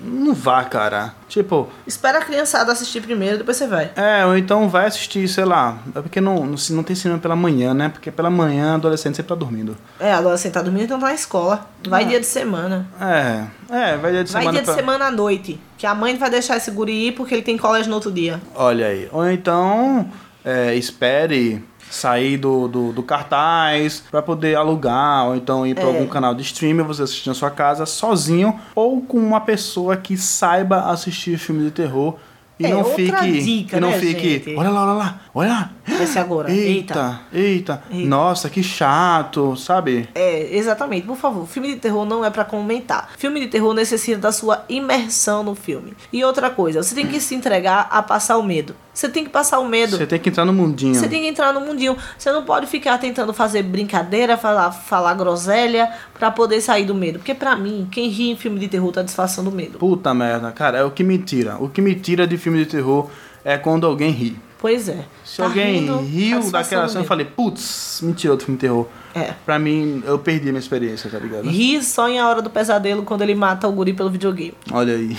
Não 0.06 0.34
vá, 0.34 0.64
cara. 0.64 1.14
Tipo, 1.28 1.68
Espera 1.88 2.20
a 2.20 2.22
criançada 2.22 2.72
assistir 2.72 3.02
primeiro, 3.02 3.40
depois 3.40 3.58
você 3.58 3.68
vai. 3.68 3.92
é, 3.96 4.26
ou 4.26 4.38
então 4.38 4.70
vai 4.70 4.86
assistir, 4.86 5.28
sei 5.28 5.44
lá. 5.46 5.78
É 5.96 6.02
porque 6.02 6.22
não, 6.22 6.46
não, 6.46 6.56
não 6.72 6.84
tem 6.84 6.96
cinema 6.96 7.20
pela 7.20 7.36
manhã, 7.36 7.74
né? 7.74 7.90
Porque 7.90 8.12
pela 8.12 8.30
manhã 8.30 8.76
adolescente 8.76 9.16
sempre 9.18 9.30
tá 9.30 9.36
dormindo. 9.36 9.76
É, 10.00 10.14
adolescente 10.14 10.54
tá 10.54 10.62
dormindo, 10.62 10.84
então 10.86 11.00
tá 11.00 11.08
na 11.08 11.14
escola. 11.14 11.68
Vai 11.88 12.06
dia 12.06 12.20
de 12.20 12.26
semana. 12.26 12.88
É, 13.02 13.44
é, 13.70 13.98
vai 13.98 14.12
dia 14.12 14.24
de 14.24 14.32
Vai 14.32 14.42
semana. 14.44 14.52
dia 14.52 14.62
de 14.62 14.66
pra- 14.66 14.76
semana 14.76 15.06
à 15.06 15.12
noite. 15.12 15.60
Que 15.78 15.86
a 15.88 15.94
mãe 15.96 16.16
vai 16.18 16.30
deixar 16.30 16.58
esse 16.58 16.72
guri 16.72 17.08
ir 17.08 17.12
porque 17.14 17.34
ele 17.34 17.42
tem 17.44 17.58
colégio 17.58 17.90
no 17.90 17.96
outro 17.96 18.12
dia. 18.12 18.40
Olha 18.56 18.88
aí. 18.88 19.10
Ou 19.12 19.30
então, 19.30 20.10
é, 20.44 20.74
espere 20.76 21.64
sair 21.96 22.38
do, 22.38 22.68
do, 22.68 22.92
do 22.92 23.02
cartaz 23.04 24.04
pra 24.12 24.22
poder 24.22 24.56
alugar, 24.56 25.28
ou 25.28 25.36
então 25.36 25.66
ir 25.66 25.74
pra 25.76 25.84
É. 25.84 25.88
algum 25.88 26.08
canal 26.08 26.36
de 26.36 26.42
streaming, 26.44 26.84
você 26.84 27.04
assistir 27.04 27.30
na 27.30 27.34
sua 27.36 27.50
casa 27.50 27.86
sozinho, 27.86 28.60
ou 28.76 29.02
com 29.02 29.18
uma 29.18 29.40
pessoa 29.42 29.96
que 29.96 30.18
saiba 30.18 30.82
assistir 30.92 31.38
filme 31.38 31.64
de 31.66 31.72
terror. 31.72 32.16
E 32.58 32.66
É, 32.66 32.70
não 32.70 32.86
fique. 32.86 33.42
dica, 33.42 33.78
e 33.78 33.80
não 33.80 33.90
né, 33.92 34.00
fique. 34.00 34.30
gente? 34.46 34.56
Olha 34.56 34.70
lá, 34.70 34.84
olha 34.86 34.94
lá, 34.94 35.20
olha 35.34 35.50
lá. 35.50 35.72
Vai 35.88 36.08
ser 36.08 36.20
agora. 36.20 36.52
Eita, 36.52 37.20
eita, 37.34 37.84
Eita. 37.92 38.08
Nossa, 38.08 38.50
que 38.50 38.64
chato, 38.64 39.56
sabe? 39.56 40.08
É, 40.16 40.56
exatamente. 40.56 41.06
Por 41.06 41.18
favor, 41.18 41.46
filme 41.48 41.70
de 41.74 41.76
terror 41.76 42.06
não 42.06 42.24
é 42.24 42.30
pra 42.30 42.44
comentar. 42.46 43.10
Filme 43.18 43.40
de 43.42 43.48
terror 43.48 43.74
necessita 43.74 44.18
da 44.20 44.32
sua 44.32 44.64
imersão 44.70 45.44
no 45.44 45.54
filme. 45.54 45.94
E 46.12 46.24
outra 46.24 46.50
coisa, 46.50 46.82
você 46.82 46.96
tem 46.96 47.06
que 47.08 47.20
se 47.20 47.36
entregar 47.36 47.88
a 47.92 48.02
passar 48.02 48.38
o 48.38 48.44
medo. 48.44 48.74
Você 48.94 49.10
tem 49.10 49.26
que 49.26 49.30
passar 49.30 49.60
o 49.60 49.68
medo. 49.68 49.98
Você 49.98 50.06
tem 50.08 50.18
que 50.18 50.30
entrar 50.30 50.46
no 50.46 50.54
mundinho. 50.54 50.96
Você 50.96 51.10
tem 51.10 51.22
que 51.24 51.28
entrar 51.28 51.52
no 51.54 51.60
mundinho. 51.60 51.98
Você 52.18 52.32
não 52.32 52.44
pode 52.46 52.66
ficar 52.66 52.98
tentando 52.98 53.34
fazer 53.34 53.62
brincadeira, 53.62 54.38
falar, 54.38 54.72
falar 54.72 55.14
groselha 55.16 55.92
pra 56.18 56.32
poder 56.32 56.62
sair 56.62 56.86
do 56.86 56.96
medo. 56.96 57.20
Porque 57.20 57.34
pra 57.34 57.58
mim, 57.58 57.88
quem 57.92 58.08
ri 58.08 58.32
em 58.32 58.38
filme 58.38 58.58
de 58.58 58.70
terror 58.70 58.94
tá 58.94 59.02
disfarçando 59.02 59.50
o 59.50 59.54
medo. 59.54 59.78
Puta 59.80 60.14
merda, 60.14 60.50
cara, 60.54 60.78
é 60.78 60.84
o 60.86 60.92
que 60.92 61.04
me 61.04 61.18
tira. 61.18 61.58
O 61.60 61.68
que 61.68 61.82
me 61.82 61.94
tira 61.94 62.26
de 62.26 62.38
filme 62.46 62.60
de 62.64 62.66
terror 62.72 63.10
é 63.44 63.58
quando 63.58 63.86
alguém 63.86 64.12
ri. 64.12 64.40
Pois 64.58 64.90
é. 64.90 65.06
Se 65.24 65.38
Tá 65.38 65.44
alguém 65.44 65.82
rindo, 65.82 66.00
riu 66.00 66.52
daquela 66.52 66.88
cena, 66.88 67.02
eu 67.02 67.06
falei, 67.06 67.26
putz, 67.26 68.00
me 68.02 68.14
tirou 68.14 68.36
do 68.38 68.44
filme 68.44 68.58
de 68.58 68.62
terror. 68.62 68.88
É. 69.14 69.34
Pra 69.46 69.60
mim, 69.60 70.02
eu 70.06 70.18
perdi 70.18 70.50
a 70.50 70.52
minha 70.52 70.60
experiência, 70.60 71.10
tá 71.10 71.20
ligado? 71.20 71.48
Ri 71.48 71.82
só 71.84 72.08
em 72.10 72.20
A 72.20 72.28
Hora 72.28 72.42
do 72.42 72.50
Pesadelo 72.50 73.04
quando 73.04 73.22
ele 73.22 73.36
mata 73.36 73.68
o 73.68 73.72
guri 73.72 73.94
pelo 73.94 74.10
videogame. 74.10 74.56
Olha 74.72 74.96
aí. 74.96 75.16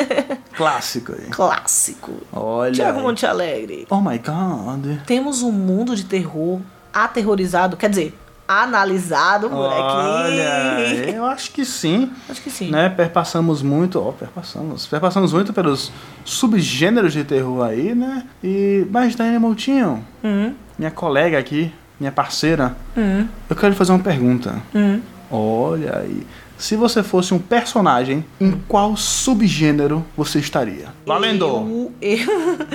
Clássico 0.56 1.12
aí. 1.12 1.26
Clássico. 1.30 2.12
Olha 2.32 2.72
Tiago. 2.72 3.00
Monte 3.00 3.26
Alegre. 3.26 3.86
Oh 3.90 4.00
my 4.00 4.18
god. 4.18 5.00
Temos 5.06 5.42
um 5.42 5.52
mundo 5.52 5.94
de 5.94 6.04
terror 6.04 6.60
aterrorizado, 6.92 7.76
quer 7.76 7.90
dizer, 7.90 8.14
analisado 8.48 9.48
por 9.50 9.56
Olha, 9.58 10.78
aqui. 11.02 11.10
eu 11.14 11.24
acho 11.24 11.50
que 11.50 11.64
sim. 11.64 12.10
Acho 12.28 12.40
que 12.42 12.50
sim. 12.50 12.70
Né? 12.70 12.88
Perpassamos 12.88 13.62
muito, 13.62 14.00
ó, 14.00 14.12
perpassamos. 14.12 14.86
Perpassamos 14.86 15.32
muito 15.32 15.52
pelos 15.52 15.90
subgêneros 16.24 17.12
de 17.12 17.24
terror 17.24 17.64
aí, 17.66 17.94
né? 17.94 18.24
E, 18.42 18.86
mas 18.90 19.14
Dani 19.14 19.38
Moutinho, 19.38 20.04
Hum, 20.24 20.52
minha 20.78 20.90
colega 20.90 21.38
aqui, 21.38 21.72
minha 21.98 22.12
parceira, 22.12 22.76
hum, 22.96 23.26
eu 23.48 23.56
quero 23.56 23.70
lhe 23.70 23.76
fazer 23.76 23.92
uma 23.92 23.98
pergunta. 24.02 24.54
hum. 24.74 25.00
Olha 25.30 25.98
aí. 25.98 26.24
Se 26.58 26.76
você 26.76 27.02
fosse 27.02 27.34
um 27.34 27.38
personagem, 27.38 28.24
em 28.40 28.52
qual 28.66 28.96
subgênero 28.96 30.04
você 30.16 30.38
estaria? 30.38 30.88
Valendo! 31.04 31.46
Eu, 31.46 31.92
eu, 32.00 32.66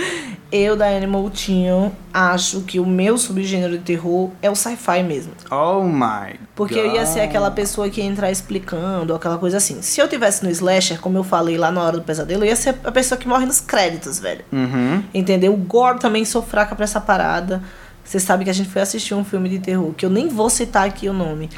eu 0.52 0.76
Daiane 0.76 1.08
Moutinho, 1.08 1.92
acho 2.14 2.62
que 2.62 2.80
o 2.80 2.86
meu 2.86 3.18
subgênero 3.18 3.78
de 3.78 3.84
terror 3.84 4.30
é 4.42 4.50
o 4.50 4.56
sci-fi 4.56 5.02
mesmo. 5.02 5.34
Oh 5.50 5.84
my. 5.84 6.40
Porque 6.56 6.78
eu 6.78 6.94
ia 6.94 7.06
ser 7.06 7.22
aquela 7.22 7.50
pessoa 7.50 7.90
que 7.90 8.02
ia 8.02 8.08
entrar 8.08 8.30
explicando, 8.30 9.16
aquela 9.16 9.38
coisa 9.38 9.58
assim. 9.58 9.82
Se 9.82 10.00
eu 10.00 10.08
tivesse 10.08 10.44
no 10.44 10.52
slasher, 10.52 11.00
como 11.00 11.18
eu 11.18 11.24
falei 11.24 11.58
lá 11.58 11.72
na 11.72 11.82
hora 11.82 11.98
do 11.98 12.04
pesadelo, 12.04 12.44
eu 12.44 12.50
ia 12.50 12.56
ser 12.56 12.76
a 12.84 12.92
pessoa 12.92 13.18
que 13.18 13.28
morre 13.28 13.46
nos 13.46 13.60
créditos, 13.60 14.20
velho. 14.20 14.46
Uhum. 14.52 15.04
Entendeu? 15.14 15.54
O 15.54 15.58
Gore 15.58 16.00
também 16.00 16.24
sou 16.26 16.42
fraca 16.42 16.76
pra 16.76 16.84
essa 16.84 17.02
parada. 17.02 17.64
Você 18.04 18.20
sabe 18.20 18.44
que 18.44 18.50
a 18.50 18.54
gente 18.54 18.70
foi 18.70 18.82
assistir 18.82 19.14
um 19.14 19.24
filme 19.24 19.48
de 19.48 19.60
terror, 19.60 19.94
que 19.94 20.06
eu 20.06 20.10
nem 20.10 20.28
vou 20.28 20.50
citar 20.50 20.86
aqui 20.88 21.08
o 21.08 21.14
nome. 21.14 21.50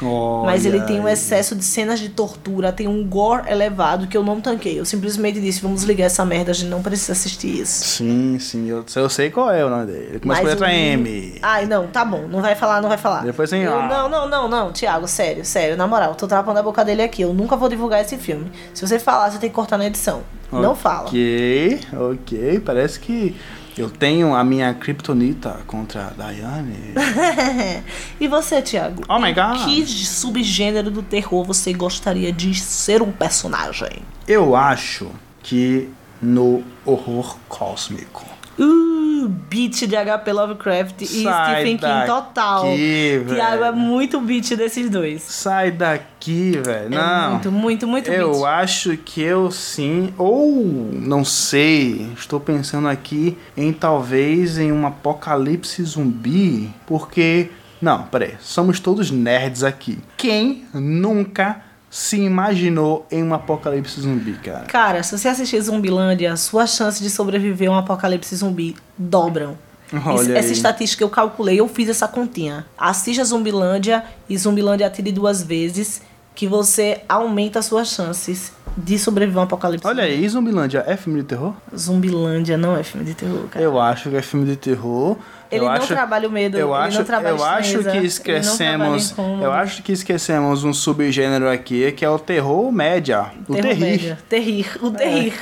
mas 0.44 0.64
ele 0.64 0.78
Olha 0.78 0.86
tem 0.86 1.00
um 1.00 1.08
excesso 1.08 1.56
de 1.56 1.64
cenas 1.64 1.98
de 1.98 2.10
tortura, 2.10 2.72
tem 2.72 2.86
um 2.86 3.04
gore 3.06 3.50
elevado 3.50 4.06
que 4.06 4.16
eu 4.16 4.22
não 4.22 4.40
tanquei. 4.40 4.78
Eu 4.78 4.84
simplesmente 4.84 5.40
disse, 5.40 5.60
vamos 5.60 5.82
ligar 5.82 6.04
essa 6.04 6.24
merda, 6.24 6.50
a 6.50 6.54
gente 6.54 6.68
não 6.68 6.82
precisa 6.82 7.12
assistir 7.12 7.60
isso. 7.60 7.84
Sim, 7.84 8.38
sim, 8.38 8.68
eu, 8.68 8.84
eu 8.94 9.08
sei 9.08 9.30
qual 9.30 9.50
é 9.50 9.64
o 9.64 9.70
nome 9.70 9.86
dele. 9.86 10.06
Ele 10.10 10.20
começa 10.20 10.40
com 10.42 10.46
a 10.46 10.50
letra 10.50 10.72
M. 10.72 11.38
Ai, 11.42 11.66
não, 11.66 11.86
tá 11.86 12.04
bom, 12.04 12.28
não 12.28 12.40
vai 12.40 12.54
falar, 12.54 12.80
não 12.80 12.88
vai 12.88 12.98
falar. 12.98 13.22
Depois 13.24 13.50
tem 13.50 13.62
eu. 13.62 13.70
Não, 13.70 14.08
não, 14.08 14.28
não, 14.28 14.48
não, 14.48 14.72
Thiago, 14.72 15.08
sério, 15.08 15.44
sério, 15.44 15.76
na 15.76 15.86
moral, 15.86 16.14
tô 16.14 16.26
trapando 16.26 16.58
a 16.58 16.62
boca 16.62 16.84
dele 16.84 17.02
aqui. 17.02 17.22
Eu 17.22 17.32
nunca 17.32 17.56
vou 17.56 17.68
divulgar 17.68 18.00
esse 18.00 18.16
filme. 18.16 18.50
Se 18.72 18.86
você 18.86 18.98
falar, 18.98 19.30
você 19.30 19.38
tem 19.38 19.48
que 19.48 19.54
cortar 19.54 19.78
na 19.78 19.86
edição. 19.86 20.22
Não 20.52 20.76
fala. 20.76 21.08
Ok, 21.08 21.80
ok. 21.92 22.60
Parece 22.60 23.00
que 23.00 23.34
eu 23.76 23.90
tenho 23.90 24.34
a 24.34 24.44
minha 24.44 24.72
kryptonita 24.74 25.60
contra 25.66 26.06
a 26.06 26.10
Daiane. 26.10 26.94
e 28.20 28.28
você, 28.28 28.62
Thiago? 28.62 29.02
Oh 29.08 29.18
my 29.18 29.32
God. 29.32 29.64
Que 29.64 29.84
subgênero 29.86 30.90
do 30.90 31.02
terror 31.02 31.44
você 31.44 31.72
gostaria 31.72 32.32
de 32.32 32.54
ser 32.54 33.02
um 33.02 33.10
personagem? 33.10 34.02
eu 34.26 34.56
acho 34.56 35.10
que 35.42 35.88
no 36.20 36.64
horror 36.84 37.36
cósmico. 37.48 38.24
Uh, 38.58 39.28
beat 39.48 39.86
de 39.86 39.96
HP 39.96 40.32
Lovecraft 40.32 41.00
e 41.02 41.06
Sai 41.22 41.54
Stephen 41.54 41.76
King 41.78 42.06
total. 42.06 42.64
daqui, 42.66 43.24
Tiago 43.28 43.64
é 43.64 43.72
muito 43.72 44.20
beat 44.20 44.54
desses 44.56 44.88
dois. 44.90 45.22
Sai 45.22 45.70
daqui, 45.70 46.58
velho. 46.64 46.86
É 46.86 46.88
Não. 46.88 47.30
muito, 47.32 47.52
muito, 47.52 47.86
muito 47.88 48.10
Eu 48.10 48.32
beat. 48.32 48.44
acho 48.44 48.96
que 48.98 49.20
eu 49.22 49.50
sim, 49.50 50.12
ou 50.18 50.64
não 50.92 51.24
sei, 51.24 52.10
estou 52.16 52.38
pensando 52.40 52.88
aqui 52.88 53.36
em 53.56 53.72
talvez 53.72 54.58
em 54.58 54.70
um 54.72 54.86
apocalipse 54.86 55.82
zumbi, 55.82 56.70
porque 56.86 57.50
não, 57.80 58.04
peraí, 58.04 58.34
somos 58.40 58.80
todos 58.80 59.10
nerds 59.10 59.62
aqui. 59.62 59.98
Quem 60.16 60.64
nunca 60.72 61.60
se 61.96 62.16
imaginou 62.16 63.06
em 63.08 63.22
um 63.22 63.32
apocalipse 63.32 64.00
zumbi, 64.00 64.32
cara? 64.32 64.64
Cara, 64.64 65.00
se 65.04 65.16
você 65.16 65.28
assistir 65.28 65.60
Zumbilândia, 65.60 66.36
suas 66.36 66.70
chances 66.74 67.00
de 67.00 67.08
sobreviver 67.08 67.70
a 67.70 67.72
um 67.74 67.78
apocalipse 67.78 68.34
zumbi 68.34 68.74
dobram. 68.98 69.56
Olha 70.04 70.14
Isso- 70.22 70.30
aí. 70.32 70.36
essa 70.36 70.52
estatística 70.52 71.04
eu 71.04 71.08
calculei, 71.08 71.60
eu 71.60 71.68
fiz 71.68 71.88
essa 71.88 72.08
continha. 72.08 72.66
Assista 72.76 73.24
Zumbilândia 73.24 74.02
e 74.28 74.36
Zumbilândia 74.36 74.88
atire 74.88 75.12
duas 75.12 75.40
vezes, 75.40 76.02
que 76.34 76.48
você 76.48 77.00
aumenta 77.08 77.60
as 77.60 77.66
suas 77.66 77.86
chances 77.90 78.50
de 78.76 78.98
sobreviver 78.98 79.38
a 79.38 79.42
um 79.42 79.44
apocalipse. 79.44 79.86
Olha 79.86 80.04
aí, 80.04 80.28
Zumbilândia 80.28 80.82
é 80.86 80.96
filme 80.96 81.20
de 81.20 81.26
terror? 81.26 81.54
Zumbilândia 81.76 82.56
não 82.56 82.76
é 82.76 82.82
filme 82.82 83.06
de 83.06 83.14
terror, 83.14 83.46
cara. 83.50 83.64
Eu 83.64 83.80
acho 83.80 84.10
que 84.10 84.16
é 84.16 84.22
filme 84.22 84.46
de 84.46 84.56
terror. 84.56 85.16
Ele 85.50 85.60
eu 85.60 85.66
não 85.68 85.72
acho, 85.72 85.86
trabalha 85.86 86.28
o 86.28 86.32
medo, 86.32 86.58
eu 86.58 86.74
ele 86.74 86.84
acho, 86.84 86.98
não 86.98 87.04
trabalha 87.04 87.34
eu 87.34 87.44
acho 87.44 87.78
que 87.84 87.98
esquecemos, 87.98 89.14
eu 89.40 89.52
acho 89.52 89.82
que 89.84 89.92
esquecemos 89.92 90.64
um 90.64 90.72
subgênero 90.72 91.48
aqui 91.48 91.92
que 91.92 92.04
é 92.04 92.10
o 92.10 92.18
terror 92.18 92.72
média, 92.72 93.26
o 93.48 93.54
Terror 93.54 93.68
terrir. 93.68 93.80
média. 93.80 94.18
Terrir, 94.28 94.78
o 94.82 94.90
terrir. 94.90 95.34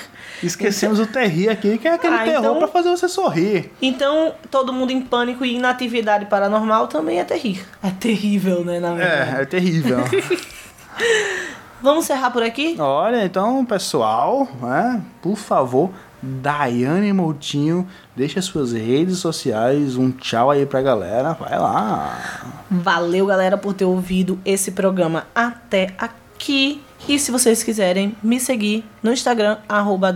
Esquecemos 0.42 0.98
o 0.98 1.06
terrir 1.06 1.48
aqui, 1.48 1.78
que 1.78 1.86
é 1.88 1.92
aquele 1.94 2.14
Ah, 2.16 2.24
terror 2.24 2.40
então- 2.40 2.58
pra 2.58 2.68
fazer 2.68 2.90
você 2.90 3.08
sorrir. 3.08 3.70
Então, 3.80 4.34
todo 4.50 4.72
mundo 4.72 4.90
em 4.90 5.00
pânico 5.00 5.44
e 5.44 5.54
inatividade 5.54 6.26
paranormal 6.26 6.88
também 6.88 7.20
é 7.20 7.24
terrir. 7.24 7.64
É 7.82 7.90
terrível, 7.90 8.64
né, 8.64 8.80
na 8.80 8.92
verdade. 8.94 9.38
É, 9.38 9.42
é 9.42 9.44
terrível. 9.46 9.98
Vamos 11.82 12.04
encerrar 12.04 12.30
por 12.30 12.44
aqui? 12.44 12.76
Olha, 12.78 13.24
então, 13.24 13.64
pessoal, 13.64 14.46
né, 14.60 15.02
por 15.20 15.36
favor, 15.36 15.90
Daiane 16.22 17.12
Moutinho, 17.12 17.88
deixa 18.14 18.40
suas 18.40 18.72
redes 18.72 19.18
sociais, 19.18 19.96
um 19.96 20.12
tchau 20.12 20.52
aí 20.52 20.64
pra 20.64 20.80
galera, 20.80 21.32
vai 21.32 21.58
lá. 21.58 22.44
Valeu, 22.70 23.26
galera, 23.26 23.58
por 23.58 23.74
ter 23.74 23.84
ouvido 23.84 24.38
esse 24.44 24.70
programa 24.70 25.26
até 25.34 25.92
aqui. 25.98 26.80
E 27.08 27.18
se 27.18 27.32
vocês 27.32 27.64
quiserem 27.64 28.14
me 28.22 28.38
seguir 28.38 28.84
no 29.02 29.12
Instagram, 29.12 29.56
arroba 29.68 30.14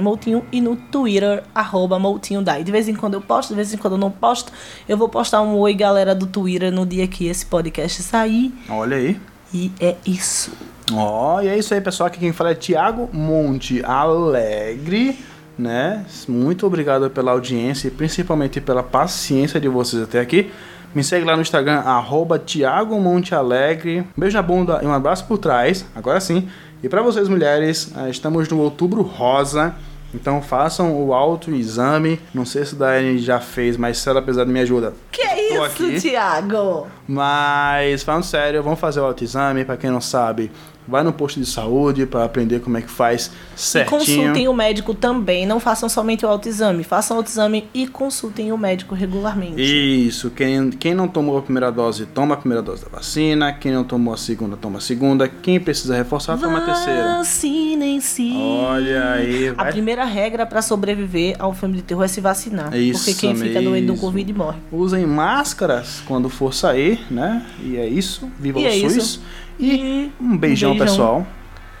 Moutinho, 0.00 0.44
e 0.52 0.60
no 0.60 0.76
Twitter, 0.76 1.42
arroba 1.52 1.98
Moutinho 1.98 2.42
Dai. 2.42 2.62
De 2.62 2.70
vez 2.70 2.88
em 2.88 2.94
quando 2.94 3.14
eu 3.14 3.20
posto, 3.20 3.48
de 3.48 3.56
vez 3.56 3.74
em 3.74 3.76
quando 3.76 3.94
eu 3.94 3.98
não 3.98 4.12
posto. 4.12 4.52
Eu 4.88 4.96
vou 4.96 5.08
postar 5.08 5.42
um 5.42 5.56
oi, 5.56 5.74
galera 5.74 6.14
do 6.14 6.28
Twitter, 6.28 6.70
no 6.70 6.86
dia 6.86 7.08
que 7.08 7.26
esse 7.26 7.44
podcast 7.44 8.04
sair. 8.04 8.54
Olha 8.68 8.96
aí. 8.96 9.20
E 9.52 9.72
é 9.80 9.96
isso. 10.06 10.52
Ó, 10.92 11.40
e 11.40 11.48
é 11.48 11.58
isso 11.58 11.72
aí, 11.74 11.80
pessoal. 11.80 12.08
Aqui 12.08 12.18
quem 12.18 12.32
fala 12.32 12.50
é 12.50 12.54
Tiago 12.54 13.08
Monte 13.12 13.82
Alegre, 13.84 15.18
né? 15.58 16.04
Muito 16.28 16.66
obrigado 16.66 17.08
pela 17.10 17.32
audiência 17.32 17.88
e 17.88 17.90
principalmente 17.90 18.60
pela 18.60 18.82
paciência 18.82 19.60
de 19.60 19.68
vocês 19.68 20.02
até 20.02 20.20
aqui. 20.20 20.50
Me 20.94 21.04
segue 21.04 21.24
lá 21.24 21.36
no 21.36 21.42
Instagram, 21.42 21.80
arroba 21.80 22.38
Tiago 22.38 22.98
Monte 22.98 23.34
Alegre. 23.34 24.06
Beijo 24.16 24.36
na 24.36 24.42
bunda 24.42 24.80
e 24.82 24.86
um 24.86 24.92
abraço 24.92 25.26
por 25.26 25.38
trás. 25.38 25.84
Agora 25.94 26.20
sim. 26.20 26.48
E 26.82 26.88
para 26.88 27.02
vocês, 27.02 27.28
mulheres, 27.28 27.92
eh, 27.96 28.08
estamos 28.08 28.48
no 28.48 28.58
Outubro 28.60 29.02
Rosa. 29.02 29.74
Então 30.14 30.40
façam 30.40 31.00
o 31.04 31.12
autoexame. 31.12 32.18
Não 32.32 32.44
sei 32.46 32.64
se 32.64 32.74
a 32.74 32.78
Daiane 32.78 33.18
já 33.18 33.40
fez, 33.40 33.76
mas 33.76 33.98
se 33.98 34.08
ela 34.08 34.22
precisar 34.22 34.44
de 34.44 34.50
minha 34.50 34.62
ajuda, 34.64 34.94
Que 35.12 35.22
isso, 35.22 35.62
aqui. 35.62 36.00
Tiago? 36.00 36.86
mas, 37.06 38.02
falando 38.02 38.24
sério, 38.24 38.62
vamos 38.62 38.80
fazer 38.80 39.00
o 39.00 39.04
autoexame. 39.04 39.64
Pra 39.64 39.76
quem 39.76 39.90
não 39.90 40.00
sabe, 40.00 40.50
vai 40.88 41.02
no 41.04 41.12
posto 41.12 41.38
de 41.38 41.46
saúde 41.46 42.06
pra 42.06 42.24
aprender 42.24 42.60
como 42.60 42.78
é 42.78 42.82
que 42.82 42.90
faz 42.90 43.30
E 43.54 43.60
certinho. 43.60 43.98
consultem 43.98 44.48
o 44.48 44.54
médico 44.54 44.94
também. 44.94 45.46
Não 45.46 45.60
façam 45.60 45.88
somente 45.88 46.24
o 46.24 46.28
autoexame. 46.28 46.82
Façam 46.82 47.16
o 47.16 47.20
autoexame 47.20 47.68
e 47.74 47.86
consultem 47.86 48.50
o 48.52 48.56
médico 48.58 48.94
regularmente. 48.94 49.60
Isso, 49.62 50.30
quem, 50.30 50.70
quem 50.70 50.94
não 50.94 51.06
tomou 51.06 51.36
a 51.38 51.42
primeira 51.42 51.70
dose, 51.70 52.06
toma 52.06 52.34
a 52.34 52.38
primeira 52.38 52.62
dose 52.62 52.82
da 52.84 52.88
vacina. 52.88 53.52
Quem 53.52 53.70
não 53.72 53.84
tomou 53.84 54.14
a 54.14 54.16
segunda, 54.16 54.56
toma 54.56 54.78
a 54.78 54.80
segunda. 54.80 55.28
Quem 55.28 55.60
precisa 55.60 55.94
reforçar, 55.94 56.38
toma 56.38 56.58
a 56.58 56.60
terceira. 56.62 57.18
Vacinem-se. 57.18 58.32
Olha 58.36 59.12
aí, 59.12 59.48
A 59.48 59.52
vai. 59.64 59.72
primeira 59.72 60.04
regra 60.04 60.46
pra 60.46 60.62
sobreviver 60.62 61.36
ao 61.38 61.52
filme 61.52 61.76
de 61.76 61.82
terror 61.82 62.04
é 62.04 62.08
se 62.08 62.20
vacinar. 62.20 62.74
Isso 62.74 63.04
porque 63.04 63.20
quem 63.20 63.36
fica 63.36 63.60
doente 63.60 63.86
do. 63.86 63.98
Covid 63.98 64.32
morre. 64.32 64.58
Usem 64.70 65.04
máscaras 65.06 66.00
quando 66.06 66.28
for 66.30 66.54
sair, 66.54 67.00
né? 67.10 67.44
E 67.60 67.76
é 67.76 67.86
isso. 67.86 68.30
Viva 68.38 68.60
E 68.60 68.64
o 68.64 68.66
é 68.68 68.70
SUS. 68.80 68.96
isso. 68.96 69.22
E 69.58 70.12
um 70.20 70.36
beijão, 70.36 70.70
beijão. 70.70 70.86
pessoal. 70.86 71.26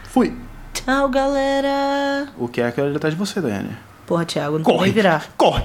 Fui. 0.04 0.34
Tchau, 0.72 1.08
galera. 1.08 2.28
O 2.38 2.48
que 2.48 2.60
é 2.60 2.70
que 2.70 2.80
eu 2.80 2.94
atrás 2.96 3.14
de 3.14 3.18
você, 3.18 3.40
Daiane? 3.40 3.76
Porra, 4.06 4.24
Thiago, 4.24 4.58
não 4.58 4.64
Corre! 4.64 4.84
nem 4.84 4.92
virar. 4.92 5.28
Corre! 5.36 5.64